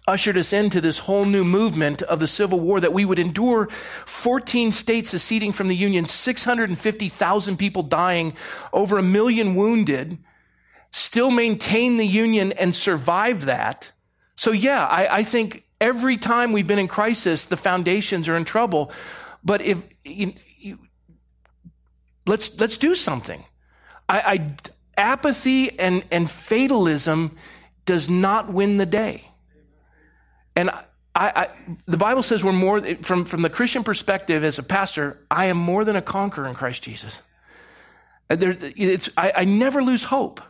ushered 0.06 0.36
us 0.36 0.52
into 0.52 0.80
this 0.80 0.98
whole 0.98 1.24
new 1.24 1.44
movement 1.44 2.02
of 2.02 2.20
the 2.20 2.26
Civil 2.26 2.60
War 2.60 2.80
that 2.80 2.92
we 2.92 3.04
would 3.04 3.18
endure 3.18 3.68
14 4.06 4.72
states 4.72 5.10
seceding 5.10 5.52
from 5.52 5.68
the 5.68 5.76
Union, 5.76 6.04
650,000 6.04 7.56
people 7.56 7.82
dying, 7.82 8.34
over 8.72 8.98
a 8.98 9.02
million 9.02 9.54
wounded, 9.54 10.18
still 10.90 11.30
maintain 11.30 11.96
the 11.96 12.06
Union 12.06 12.52
and 12.52 12.76
survive 12.76 13.46
that. 13.46 13.92
So 14.36 14.52
yeah, 14.52 14.84
I, 14.84 15.18
I 15.18 15.22
think 15.22 15.64
every 15.80 16.16
time 16.16 16.52
we've 16.52 16.66
been 16.66 16.78
in 16.78 16.88
crisis, 16.88 17.46
the 17.46 17.56
foundations 17.56 18.28
are 18.28 18.36
in 18.36 18.44
trouble. 18.44 18.92
But 19.44 19.60
if 19.62 19.82
you, 20.04 20.34
you, 20.58 20.78
let's 22.26 22.58
let's 22.58 22.78
do 22.78 22.94
something. 22.94 23.44
I, 24.08 24.20
I, 24.20 24.56
apathy 24.96 25.78
and 25.78 26.04
and 26.10 26.30
fatalism 26.30 27.36
does 27.84 28.08
not 28.08 28.52
win 28.52 28.78
the 28.78 28.86
day. 28.86 29.30
And 30.56 30.70
I, 30.70 30.82
I, 31.16 31.48
the 31.86 31.96
Bible 31.96 32.22
says 32.22 32.42
we're 32.42 32.52
more 32.52 32.80
from 33.02 33.24
from 33.24 33.42
the 33.42 33.50
Christian 33.50 33.84
perspective 33.84 34.42
as 34.44 34.58
a 34.58 34.62
pastor. 34.62 35.24
I 35.30 35.46
am 35.46 35.56
more 35.56 35.84
than 35.84 35.96
a 35.96 36.02
conqueror 36.02 36.46
in 36.48 36.54
Christ 36.54 36.82
Jesus. 36.82 37.20
There, 38.28 38.56
I, 39.16 39.32
I 39.36 39.44
never 39.44 39.82
lose 39.82 40.04
hope. 40.04 40.40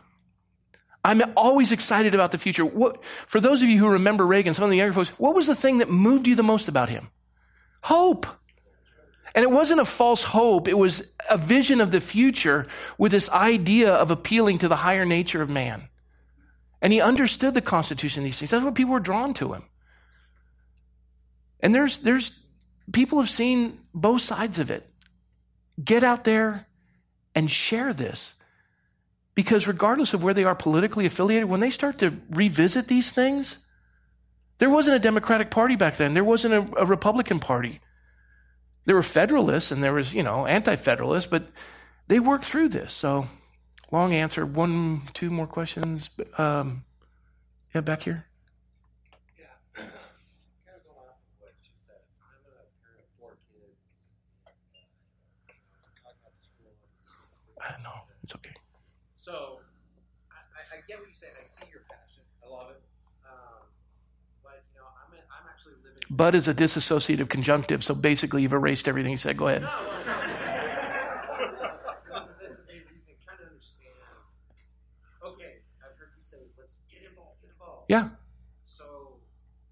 I'm 1.03 1.21
always 1.37 1.71
excited 1.71 2.15
about 2.15 2.31
the 2.31 2.39
future. 2.39 2.65
What, 2.65 3.03
for 3.27 3.39
those 3.39 3.61
of 3.61 3.69
you 3.69 3.77
who 3.77 3.89
remember 3.89 4.25
Reagan, 4.25 4.55
some 4.55 4.63
of 4.63 4.71
the 4.71 4.77
younger 4.77 4.93
folks, 4.93 5.09
what 5.19 5.35
was 5.35 5.45
the 5.45 5.53
thing 5.53 5.77
that 5.77 5.89
moved 5.89 6.27
you 6.27 6.33
the 6.33 6.41
most 6.41 6.67
about 6.67 6.89
him? 6.89 7.09
Hope. 7.83 8.25
And 9.35 9.43
it 9.43 9.51
wasn't 9.51 9.81
a 9.81 9.85
false 9.85 10.23
hope. 10.23 10.69
It 10.69 10.77
was 10.77 11.15
a 11.29 11.37
vision 11.37 11.81
of 11.81 11.91
the 11.91 11.99
future 11.99 12.67
with 12.97 13.11
this 13.11 13.29
idea 13.29 13.93
of 13.93 14.09
appealing 14.09 14.59
to 14.59 14.69
the 14.69 14.77
higher 14.77 15.03
nature 15.03 15.41
of 15.41 15.49
man. 15.49 15.89
And 16.81 16.93
he 16.93 17.01
understood 17.01 17.53
the 17.53 17.61
Constitution 17.61 18.23
these 18.23 18.39
things. 18.39 18.51
That's 18.51 18.63
what 18.63 18.75
people 18.75 18.93
were 18.93 18.99
drawn 19.01 19.33
to 19.35 19.53
him. 19.53 19.63
And 21.59 21.75
there's, 21.75 21.97
there's, 21.97 22.39
people 22.93 23.19
have 23.19 23.29
seen 23.29 23.79
both 23.93 24.21
sides 24.21 24.57
of 24.57 24.71
it. 24.71 24.89
Get 25.83 26.03
out 26.03 26.23
there 26.23 26.67
and 27.33 27.51
share 27.51 27.93
this. 27.93 28.35
Because 29.33 29.67
regardless 29.67 30.13
of 30.13 30.23
where 30.23 30.33
they 30.33 30.45
are 30.45 30.55
politically 30.55 31.05
affiliated, 31.05 31.49
when 31.49 31.59
they 31.59 31.71
start 31.71 31.99
to 31.99 32.13
revisit 32.29 32.87
these 32.87 33.11
things, 33.11 33.65
there 34.59 34.69
wasn't 34.69 34.95
a 34.95 34.99
Democratic 34.99 35.51
Party 35.51 35.75
back 35.75 35.97
then. 35.97 36.13
There 36.13 36.23
wasn't 36.23 36.53
a, 36.53 36.81
a 36.81 36.85
Republican 36.85 37.41
Party. 37.41 37.81
There 38.85 38.95
were 38.95 39.03
Federalists 39.03 39.71
and 39.71 39.83
there 39.83 39.93
was, 39.93 40.13
you 40.13 40.23
know, 40.23 40.45
anti-Federalists, 40.45 41.27
but 41.27 41.47
they 42.07 42.19
worked 42.19 42.45
through 42.45 42.69
this. 42.69 42.93
So, 42.93 43.27
long 43.91 44.13
answer. 44.13 44.45
One, 44.45 45.01
two 45.13 45.31
more 45.31 45.47
questions. 45.47 46.09
Um, 46.37 46.85
yeah, 47.73 47.81
back 47.81 48.03
here. 48.03 48.25
I 57.59 57.81
know 57.81 57.93
it's 58.23 58.35
okay. 58.35 58.53
So, 59.17 59.59
I, 60.31 60.75
I 60.75 60.81
get 60.87 60.99
what 60.99 61.09
you 61.09 61.15
say. 61.15 61.27
I 61.33 61.47
see 61.47 61.65
your 61.71 61.81
passion. 61.89 62.21
I 62.45 62.47
love 62.47 62.69
it. 62.69 62.81
But 66.09 66.35
is 66.35 66.47
a 66.47 66.53
dissociative 66.53 67.29
conjunctive, 67.29 67.83
so 67.83 67.95
basically 67.95 68.43
you've 68.43 68.53
erased 68.53 68.87
everything 68.87 69.11
he 69.11 69.17
said. 69.17 69.37
Go 69.37 69.47
ahead. 69.47 69.67
No, 72.05 72.21
well, 72.21 72.29
this 72.39 72.51
is 72.53 72.61
interesting. 72.69 73.15
Trying 73.25 73.41
to 73.41 73.47
understand. 73.49 73.97
Okay, 75.23 75.65
I've 75.81 75.97
heard 75.97 76.13
you 76.15 76.23
say, 76.23 76.37
let's 76.57 76.77
get 76.87 77.03
involved, 77.09 77.41
get 77.41 77.51
involved. 77.51 77.89
Yeah. 77.89 78.13
So 78.63 79.17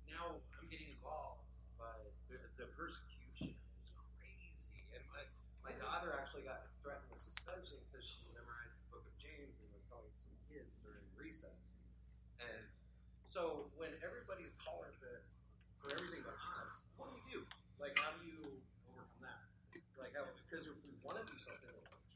now 0.09 0.41
I'm 0.57 0.67
getting 0.67 0.89
involved, 0.97 1.45
but 1.77 2.09
the, 2.27 2.41
the 2.57 2.67
persecution 2.73 3.53
is 3.79 3.89
crazy. 4.17 4.81
And 4.97 5.01
my, 5.13 5.23
my 5.63 5.73
daughter 5.77 6.11
actually 6.17 6.43
got 6.49 6.65
threatened 6.81 7.07
with 7.13 7.21
suspension 7.21 7.77
because 7.87 8.03
she 8.03 8.19
memorized 8.33 8.73
the 8.81 8.87
book 8.97 9.05
of 9.05 9.15
James 9.21 9.53
and 9.61 9.69
was 9.71 9.85
telling 9.87 10.11
some 10.17 10.33
kids 10.49 10.73
during 10.81 11.05
recess. 11.15 11.79
And 12.41 12.63
so 13.29 13.69
when 13.77 13.93
everybody's 14.03 14.53
calling 14.61 14.91
for, 14.99 15.23
for 15.79 15.93
everything 15.95 16.21
but 16.25 16.35
us, 16.35 16.73
what 16.97 17.09
do 17.13 17.17
you 17.29 17.39
do? 17.39 17.41
Like, 17.79 17.95
how 17.99 18.11
do 18.17 18.21
you 18.27 18.39
overcome 18.89 19.23
that? 19.23 19.41
Like, 19.99 20.13
how, 20.17 20.25
because 20.47 20.67
if 20.67 20.75
we 20.85 20.91
want 21.01 21.17
to 21.19 21.25
do 21.27 21.35
something, 21.39 21.67
we'll 21.71 21.87
punish 21.87 22.15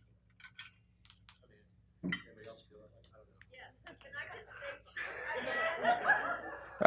I 1.41 1.45
mean, 1.49 1.63
anybody 2.03 2.47
else 2.47 2.63
feel 2.69 2.79
like, 2.83 2.91
I 2.93 3.17
don't 3.17 3.27
know. 3.27 3.47
Yes, 3.51 3.73
can 3.83 4.11
I 4.13 4.23
just 4.35 4.47
say, 4.53 4.71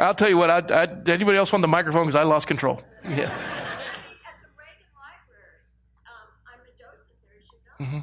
I'll 0.01 0.15
tell 0.17 0.29
you 0.29 0.37
what. 0.37 0.49
I, 0.49 0.59
I, 0.73 0.87
anybody 1.13 1.37
else 1.37 1.51
want 1.53 1.61
the 1.61 1.69
microphone? 1.69 2.03
Because 2.09 2.17
I 2.19 2.23
lost 2.23 2.47
control. 2.47 2.81
Yeah. 3.05 3.29
at 3.29 4.35
the 4.41 4.49
Reagan 4.57 4.89
Library, 4.97 5.61
um, 6.09 6.27
I'm 6.49 6.61
a 6.65 6.73
docent 6.73 7.17
there, 7.21 7.37
as 7.37 7.45
you 7.53 7.59
know. 7.61 7.77
Mhm. 7.85 8.01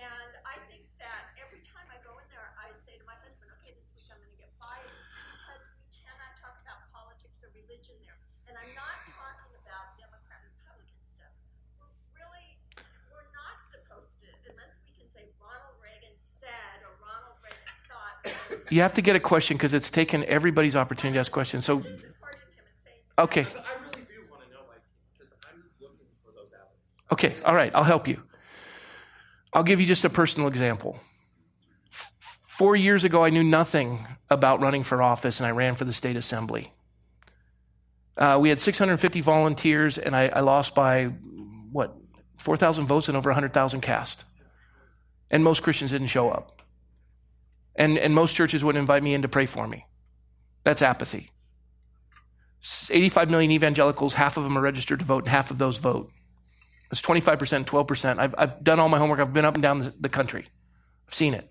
And 0.00 0.30
I 0.44 0.56
think 0.68 0.84
that 1.00 1.32
every 1.40 1.64
time 1.64 1.88
I 1.88 1.96
go 2.04 2.12
in 2.20 2.26
there, 2.28 2.44
I 2.60 2.68
say 2.84 3.00
to 3.00 3.04
my 3.08 3.16
husband, 3.24 3.48
okay, 3.60 3.72
this 3.72 3.88
week 3.96 4.04
I'm 4.12 4.20
going 4.20 4.32
to 4.36 4.40
get 4.40 4.52
fired 4.60 4.84
because 4.92 5.64
we 5.80 5.96
cannot 6.04 6.36
talk 6.36 6.60
about 6.60 6.84
politics 6.92 7.40
or 7.40 7.48
religion 7.56 7.96
there. 8.04 8.20
And 8.48 8.60
I'm 8.60 8.72
not 8.76 9.00
talking 9.08 9.52
about 9.64 9.96
Democrat 9.96 10.44
Republican 10.44 11.00
stuff. 11.08 11.32
We're 11.80 11.88
really, 12.20 12.60
we're 13.08 13.28
not 13.32 13.64
supposed 13.72 14.20
to, 14.24 14.28
unless 14.44 14.76
we 14.84 14.92
can 14.92 15.08
say 15.08 15.24
Ronald 15.40 15.80
Reagan 15.80 16.12
said 16.20 16.84
or 16.84 16.92
Ronald 17.00 17.40
Reagan 17.40 17.76
thought. 17.88 18.16
or 18.28 18.59
You 18.70 18.82
have 18.82 18.94
to 18.94 19.02
get 19.02 19.16
a 19.16 19.20
question 19.20 19.56
because 19.56 19.74
it's 19.74 19.90
taken 19.90 20.24
everybody's 20.24 20.76
opportunity 20.76 21.16
to 21.16 21.20
ask 21.20 21.32
questions. 21.32 21.64
So, 21.64 21.78
Supporting 21.80 21.98
him 21.98 22.04
and 22.58 22.76
saying, 22.84 22.96
okay. 23.18 23.46
But 23.52 23.64
I 23.66 23.72
really 23.82 24.06
do 24.06 24.30
want 24.30 24.42
to 24.44 24.52
know, 24.52 24.60
like, 24.68 24.80
because 25.18 25.34
I'm 25.44 25.62
looking 25.80 25.96
for 26.24 26.30
those 26.32 26.52
avenues. 26.52 27.12
Okay, 27.12 27.36
all 27.44 27.54
right, 27.54 27.72
I'll 27.74 27.82
help 27.84 28.06
you. 28.06 28.22
I'll 29.52 29.64
give 29.64 29.80
you 29.80 29.86
just 29.86 30.04
a 30.04 30.10
personal 30.10 30.48
example. 30.48 30.98
F- 31.92 32.12
Four 32.46 32.76
years 32.76 33.02
ago, 33.02 33.24
I 33.24 33.30
knew 33.30 33.42
nothing 33.42 34.06
about 34.30 34.60
running 34.60 34.84
for 34.84 35.02
office, 35.02 35.40
and 35.40 35.46
I 35.46 35.50
ran 35.50 35.74
for 35.74 35.84
the 35.84 35.92
state 35.92 36.14
assembly. 36.16 36.72
Uh, 38.16 38.38
we 38.40 38.50
had 38.50 38.60
650 38.60 39.20
volunteers, 39.22 39.98
and 39.98 40.14
I, 40.14 40.28
I 40.28 40.40
lost 40.40 40.74
by, 40.76 41.06
what, 41.06 41.96
4,000 42.38 42.86
votes 42.86 43.08
and 43.08 43.16
over 43.16 43.30
100,000 43.30 43.80
cast. 43.80 44.24
And 45.30 45.42
most 45.42 45.62
Christians 45.62 45.90
didn't 45.90 46.08
show 46.08 46.30
up. 46.30 46.59
And, 47.76 47.98
and 47.98 48.14
most 48.14 48.34
churches 48.34 48.64
wouldn't 48.64 48.80
invite 48.80 49.02
me 49.02 49.14
in 49.14 49.22
to 49.22 49.28
pray 49.28 49.46
for 49.46 49.66
me. 49.66 49.86
That's 50.64 50.82
apathy. 50.82 51.30
85 52.90 53.30
million 53.30 53.50
evangelicals, 53.50 54.14
half 54.14 54.36
of 54.36 54.44
them 54.44 54.58
are 54.58 54.60
registered 54.60 54.98
to 54.98 55.04
vote, 55.04 55.24
and 55.24 55.28
half 55.28 55.50
of 55.50 55.58
those 55.58 55.78
vote. 55.78 56.10
It's 56.90 57.00
25%, 57.00 57.64
12%. 57.64 58.18
I've, 58.18 58.34
I've 58.36 58.62
done 58.62 58.80
all 58.80 58.88
my 58.88 58.98
homework. 58.98 59.20
I've 59.20 59.32
been 59.32 59.44
up 59.44 59.54
and 59.54 59.62
down 59.62 59.78
the, 59.78 59.94
the 59.98 60.08
country. 60.08 60.48
I've 61.08 61.14
seen 61.14 61.34
it. 61.34 61.50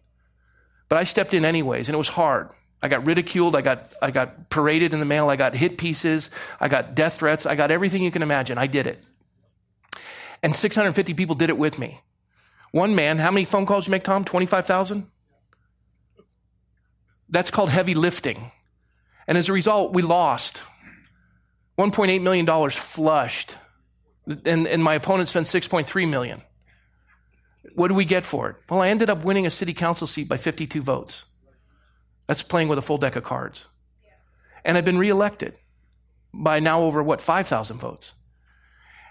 But 0.87 0.97
I 0.97 1.03
stepped 1.03 1.33
in 1.33 1.45
anyways, 1.45 1.87
and 1.87 1.95
it 1.95 1.97
was 1.97 2.09
hard. 2.09 2.49
I 2.81 2.87
got 2.87 3.05
ridiculed. 3.05 3.55
I 3.55 3.61
got, 3.61 3.91
I 4.01 4.11
got 4.11 4.49
paraded 4.49 4.93
in 4.93 4.99
the 4.99 5.05
mail. 5.05 5.29
I 5.29 5.35
got 5.35 5.55
hit 5.55 5.77
pieces. 5.77 6.29
I 6.59 6.67
got 6.67 6.95
death 6.95 7.17
threats. 7.17 7.45
I 7.45 7.55
got 7.55 7.71
everything 7.71 8.03
you 8.03 8.11
can 8.11 8.21
imagine. 8.23 8.57
I 8.57 8.67
did 8.67 8.87
it. 8.87 9.03
And 10.43 10.55
650 10.55 11.13
people 11.13 11.35
did 11.35 11.49
it 11.49 11.57
with 11.57 11.79
me. 11.79 12.01
One 12.71 12.95
man, 12.95 13.17
how 13.17 13.31
many 13.31 13.45
phone 13.45 13.65
calls 13.65 13.87
you 13.87 13.91
make, 13.91 14.03
Tom? 14.03 14.23
25,000? 14.23 15.09
That's 17.29 17.51
called 17.51 17.69
heavy 17.69 17.95
lifting. 17.95 18.51
And 19.27 19.37
as 19.37 19.49
a 19.49 19.53
result, 19.53 19.93
we 19.93 20.01
lost. 20.01 20.61
$1.8 21.77 22.21
million 22.21 22.69
flushed 22.71 23.55
and, 24.45 24.67
and 24.67 24.83
my 24.83 24.95
opponent 24.95 25.29
spent 25.29 25.47
6.3 25.47 26.09
million. 26.09 26.41
What 27.73 27.87
do 27.87 27.93
we 27.93 28.05
get 28.05 28.25
for 28.25 28.49
it? 28.49 28.55
Well, 28.69 28.81
I 28.81 28.89
ended 28.89 29.09
up 29.09 29.23
winning 29.23 29.47
a 29.47 29.51
city 29.51 29.73
council 29.73 30.07
seat 30.07 30.27
by 30.27 30.37
52 30.37 30.81
votes. 30.81 31.25
That's 32.27 32.43
playing 32.43 32.67
with 32.67 32.77
a 32.77 32.83
full 32.83 32.97
deck 32.97 33.15
of 33.15 33.23
cards. 33.23 33.65
and 34.63 34.77
I've 34.77 34.85
been 34.85 34.97
reelected 34.97 35.55
by 36.33 36.59
now 36.59 36.81
over 36.81 37.01
what, 37.01 37.21
5,000 37.21 37.79
votes. 37.79 38.13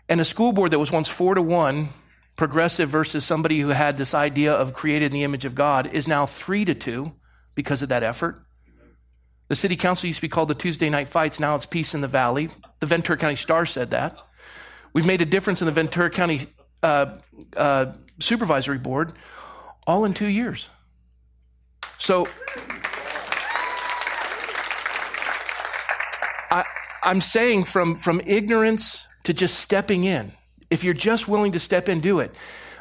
And 0.09 0.21
a 0.21 0.25
school 0.25 0.53
board 0.53 0.71
that 0.71 0.79
was 0.79 0.93
once 0.93 1.09
four 1.09 1.35
to 1.35 1.43
one, 1.43 1.89
progressive 2.37 2.89
versus 2.89 3.25
somebody 3.25 3.61
who 3.61 3.69
had 3.69 3.99
this 3.99 4.15
idea 4.15 4.53
of 4.53 4.73
created 4.73 5.07
in 5.07 5.13
the 5.13 5.25
image 5.25 5.45
of 5.45 5.55
God, 5.55 5.89
is 5.93 6.07
now 6.07 6.27
three 6.27 6.65
to 6.65 6.75
two 6.75 7.13
because 7.59 7.83
of 7.83 7.89
that 7.89 8.05
effort. 8.05 8.41
The 9.49 9.57
city 9.57 9.75
council 9.75 10.07
used 10.07 10.19
to 10.19 10.23
be 10.23 10.29
called 10.29 10.49
the 10.49 10.55
Tuesday 10.55 10.89
night 10.89 11.09
fights. 11.09 11.41
Now 11.41 11.57
it's 11.57 11.67
peace 11.67 11.93
in 11.93 12.03
the 12.03 12.07
valley. 12.07 12.51
The 12.79 12.87
Ventura 12.87 13.19
County 13.19 13.35
Star 13.35 13.67
said 13.67 13.91
that. 13.91 14.17
We've 14.93 15.05
made 15.05 15.21
a 15.23 15.25
difference 15.25 15.61
in 15.61 15.67
the 15.67 15.73
Ventura 15.73 16.09
County 16.09 16.47
uh, 16.85 17.17
uh, 17.57 17.87
supervisory 18.21 18.79
board 18.79 19.15
all 19.89 20.05
in 20.05 20.15
two 20.15 20.29
years. 20.29 20.71
So 21.99 22.29
I, 26.53 26.65
I'm 27.03 27.21
saying 27.21 27.65
from, 27.65 27.97
from 27.97 28.21
ignorance 28.25 29.09
to 29.25 29.35
just 29.35 29.59
stepping 29.59 30.05
in. 30.05 30.31
If 30.71 30.85
you're 30.85 30.95
just 30.95 31.27
willing 31.27 31.51
to 31.53 31.59
step 31.59 31.89
in, 31.89 31.99
do 31.99 32.21
it. 32.21 32.33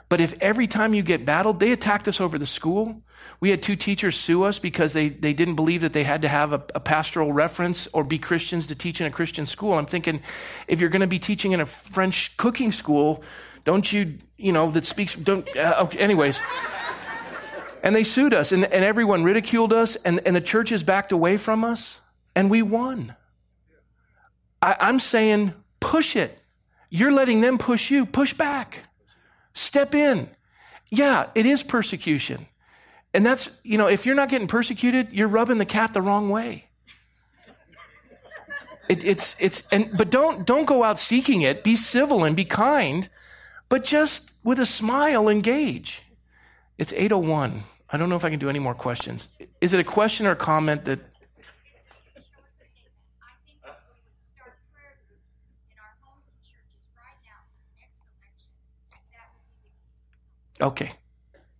But 0.09 0.21
if 0.21 0.33
every 0.41 0.67
time 0.67 0.93
you 0.93 1.03
get 1.03 1.25
battled, 1.25 1.59
they 1.59 1.71
attacked 1.71 2.07
us 2.07 2.21
over 2.21 2.37
the 2.37 2.45
school. 2.45 3.01
We 3.39 3.49
had 3.49 3.61
two 3.61 3.75
teachers 3.75 4.15
sue 4.17 4.43
us 4.43 4.57
because 4.57 4.93
they, 4.93 5.09
they 5.09 5.33
didn't 5.33 5.55
believe 5.55 5.81
that 5.81 5.93
they 5.93 6.03
had 6.03 6.21
to 6.21 6.27
have 6.27 6.53
a, 6.53 6.63
a 6.73 6.79
pastoral 6.79 7.33
reference 7.33 7.87
or 7.87 8.03
be 8.03 8.17
Christians 8.17 8.67
to 8.67 8.75
teach 8.75 9.01
in 9.01 9.07
a 9.07 9.11
Christian 9.11 9.45
school. 9.45 9.73
I'm 9.73 9.85
thinking, 9.85 10.21
if 10.67 10.79
you're 10.79 10.89
going 10.89 11.01
to 11.01 11.07
be 11.07 11.19
teaching 11.19 11.51
in 11.51 11.59
a 11.59 11.65
French 11.65 12.35
cooking 12.37 12.71
school, 12.71 13.21
don't 13.63 13.91
you, 13.91 14.17
you 14.37 14.53
know, 14.53 14.71
that 14.71 14.85
speaks, 14.85 15.13
don't, 15.13 15.45
uh, 15.57 15.75
okay, 15.81 15.99
anyways. 15.99 16.41
And 17.83 17.95
they 17.95 18.03
sued 18.03 18.33
us, 18.33 18.51
and, 18.51 18.65
and 18.65 18.83
everyone 18.83 19.23
ridiculed 19.23 19.71
us, 19.71 19.97
and, 19.97 20.21
and 20.25 20.35
the 20.35 20.41
churches 20.41 20.83
backed 20.83 21.11
away 21.11 21.37
from 21.37 21.63
us, 21.63 21.99
and 22.35 22.49
we 22.49 22.61
won. 22.61 23.15
I, 24.61 24.75
I'm 24.79 24.99
saying, 24.99 25.53
push 25.79 26.15
it. 26.15 26.39
You're 26.89 27.11
letting 27.11 27.41
them 27.41 27.57
push 27.57 27.91
you. 27.91 28.05
Push 28.05 28.33
back. 28.33 28.86
Step 29.57 29.95
in. 29.95 30.29
Yeah, 30.89 31.29
it 31.33 31.45
is 31.45 31.63
persecution. 31.63 32.45
And 33.13 33.25
that's, 33.25 33.49
you 33.63 33.77
know, 33.77 33.87
if 33.87 34.05
you're 34.05 34.15
not 34.15 34.29
getting 34.29 34.47
persecuted, 34.47 35.11
you're 35.11 35.27
rubbing 35.27 35.57
the 35.57 35.65
cat 35.65 35.93
the 35.93 36.01
wrong 36.01 36.29
way. 36.29 36.65
It, 38.87 39.03
it's, 39.03 39.35
it's, 39.39 39.67
and, 39.71 39.97
but 39.97 40.09
don't, 40.11 40.45
don't 40.45 40.65
go 40.65 40.83
out 40.83 40.99
seeking 40.99 41.41
it. 41.41 41.63
Be 41.63 41.75
civil 41.75 42.23
and 42.23 42.35
be 42.35 42.45
kind, 42.45 43.09
but 43.67 43.83
just 43.83 44.31
with 44.43 44.59
a 44.59 44.65
smile, 44.65 45.27
engage. 45.27 46.03
It's 46.77 46.93
801. 46.93 47.63
I 47.89 47.97
don't 47.97 48.09
know 48.09 48.15
if 48.15 48.23
I 48.23 48.29
can 48.29 48.39
do 48.39 48.49
any 48.49 48.59
more 48.59 48.75
questions. 48.75 49.27
Is 49.59 49.73
it 49.73 49.79
a 49.79 49.83
question 49.83 50.27
or 50.27 50.31
a 50.31 50.35
comment 50.35 50.85
that 50.85 50.99
I 50.99 51.03
think 53.43 53.57
if 53.57 53.73
we 53.73 53.89
would 53.89 54.27
start 54.37 54.53
prayer 54.71 54.93
groups 55.07 55.33
in 55.71 55.77
our 55.81 55.97
homes 56.05 56.23
and 56.29 56.37
churches 56.45 56.93
right 56.95 57.17
now 57.25 57.41
for 57.49 57.57
the 57.65 57.81
next 57.81 57.97
election, 58.05 58.53
that 59.11 59.33
would 59.33 59.49
be 59.49 59.65
the 59.65 59.73
key. 59.81 60.46
Okay. 60.61 60.91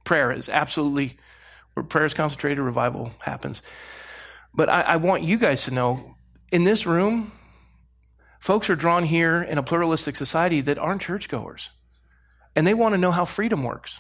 Prayer 0.04 0.32
is 0.32 0.50
absolutely 0.50 1.18
where 1.74 1.84
prayer 1.84 2.06
is 2.06 2.14
concentrated, 2.14 2.60
revival 2.60 3.12
happens. 3.20 3.62
But 4.54 4.70
I, 4.70 4.82
I, 4.82 4.96
want 4.96 5.22
you 5.22 5.38
guys 5.38 5.66
to 5.66 5.72
know 5.72 6.16
in 6.52 6.64
this 6.64 6.88
room, 6.88 7.32
folks 8.40 8.70
are 8.70 8.76
drawn 8.76 9.04
here 9.04 9.44
in 9.44 9.60
a 9.60 9.64
pluralistic 9.64 10.16
society 10.16 10.62
that 10.62 10.80
aren't 10.80 11.04
churchgoers. 11.04 11.70
And 12.56 12.66
they 12.66 12.74
want 12.74 12.94
to 12.94 12.98
know 12.98 13.12
how 13.12 13.26
freedom 13.26 13.64
works. 13.64 14.00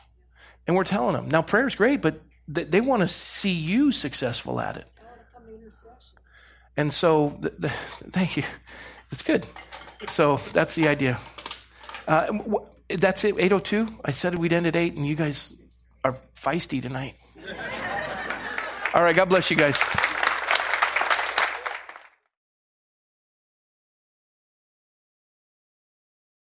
And 0.66 0.76
we're 0.76 0.84
telling 0.84 1.14
them. 1.14 1.30
Now, 1.30 1.44
prayer 1.44 1.68
is 1.68 1.76
great, 1.76 2.02
but 2.02 2.22
they, 2.48 2.64
they 2.64 2.82
want 2.82 3.04
to 3.04 3.08
see 3.08 3.52
you 3.52 3.92
successful 3.92 4.60
at 4.60 4.78
it. 4.78 4.88
And 6.76 6.92
so, 6.92 7.40
thank 8.10 8.38
you. 8.38 8.44
That's 9.12 9.22
good. 9.22 9.46
So 10.08 10.40
that's 10.54 10.74
the 10.74 10.88
idea. 10.88 11.20
Uh, 12.08 12.28
that's 12.90 13.24
it, 13.24 13.36
802. 13.38 14.00
I 14.06 14.12
said 14.12 14.36
we'd 14.36 14.54
end 14.54 14.68
at 14.68 14.76
8, 14.76 14.94
and 14.96 15.06
you 15.06 15.16
guys 15.16 15.54
are 16.04 16.18
feisty 16.36 16.82
tonight. 16.82 17.16
All 18.94 19.04
right, 19.04 19.16
God 19.16 19.30
bless 19.30 19.52
you 19.52 19.58
guys. 19.58 19.82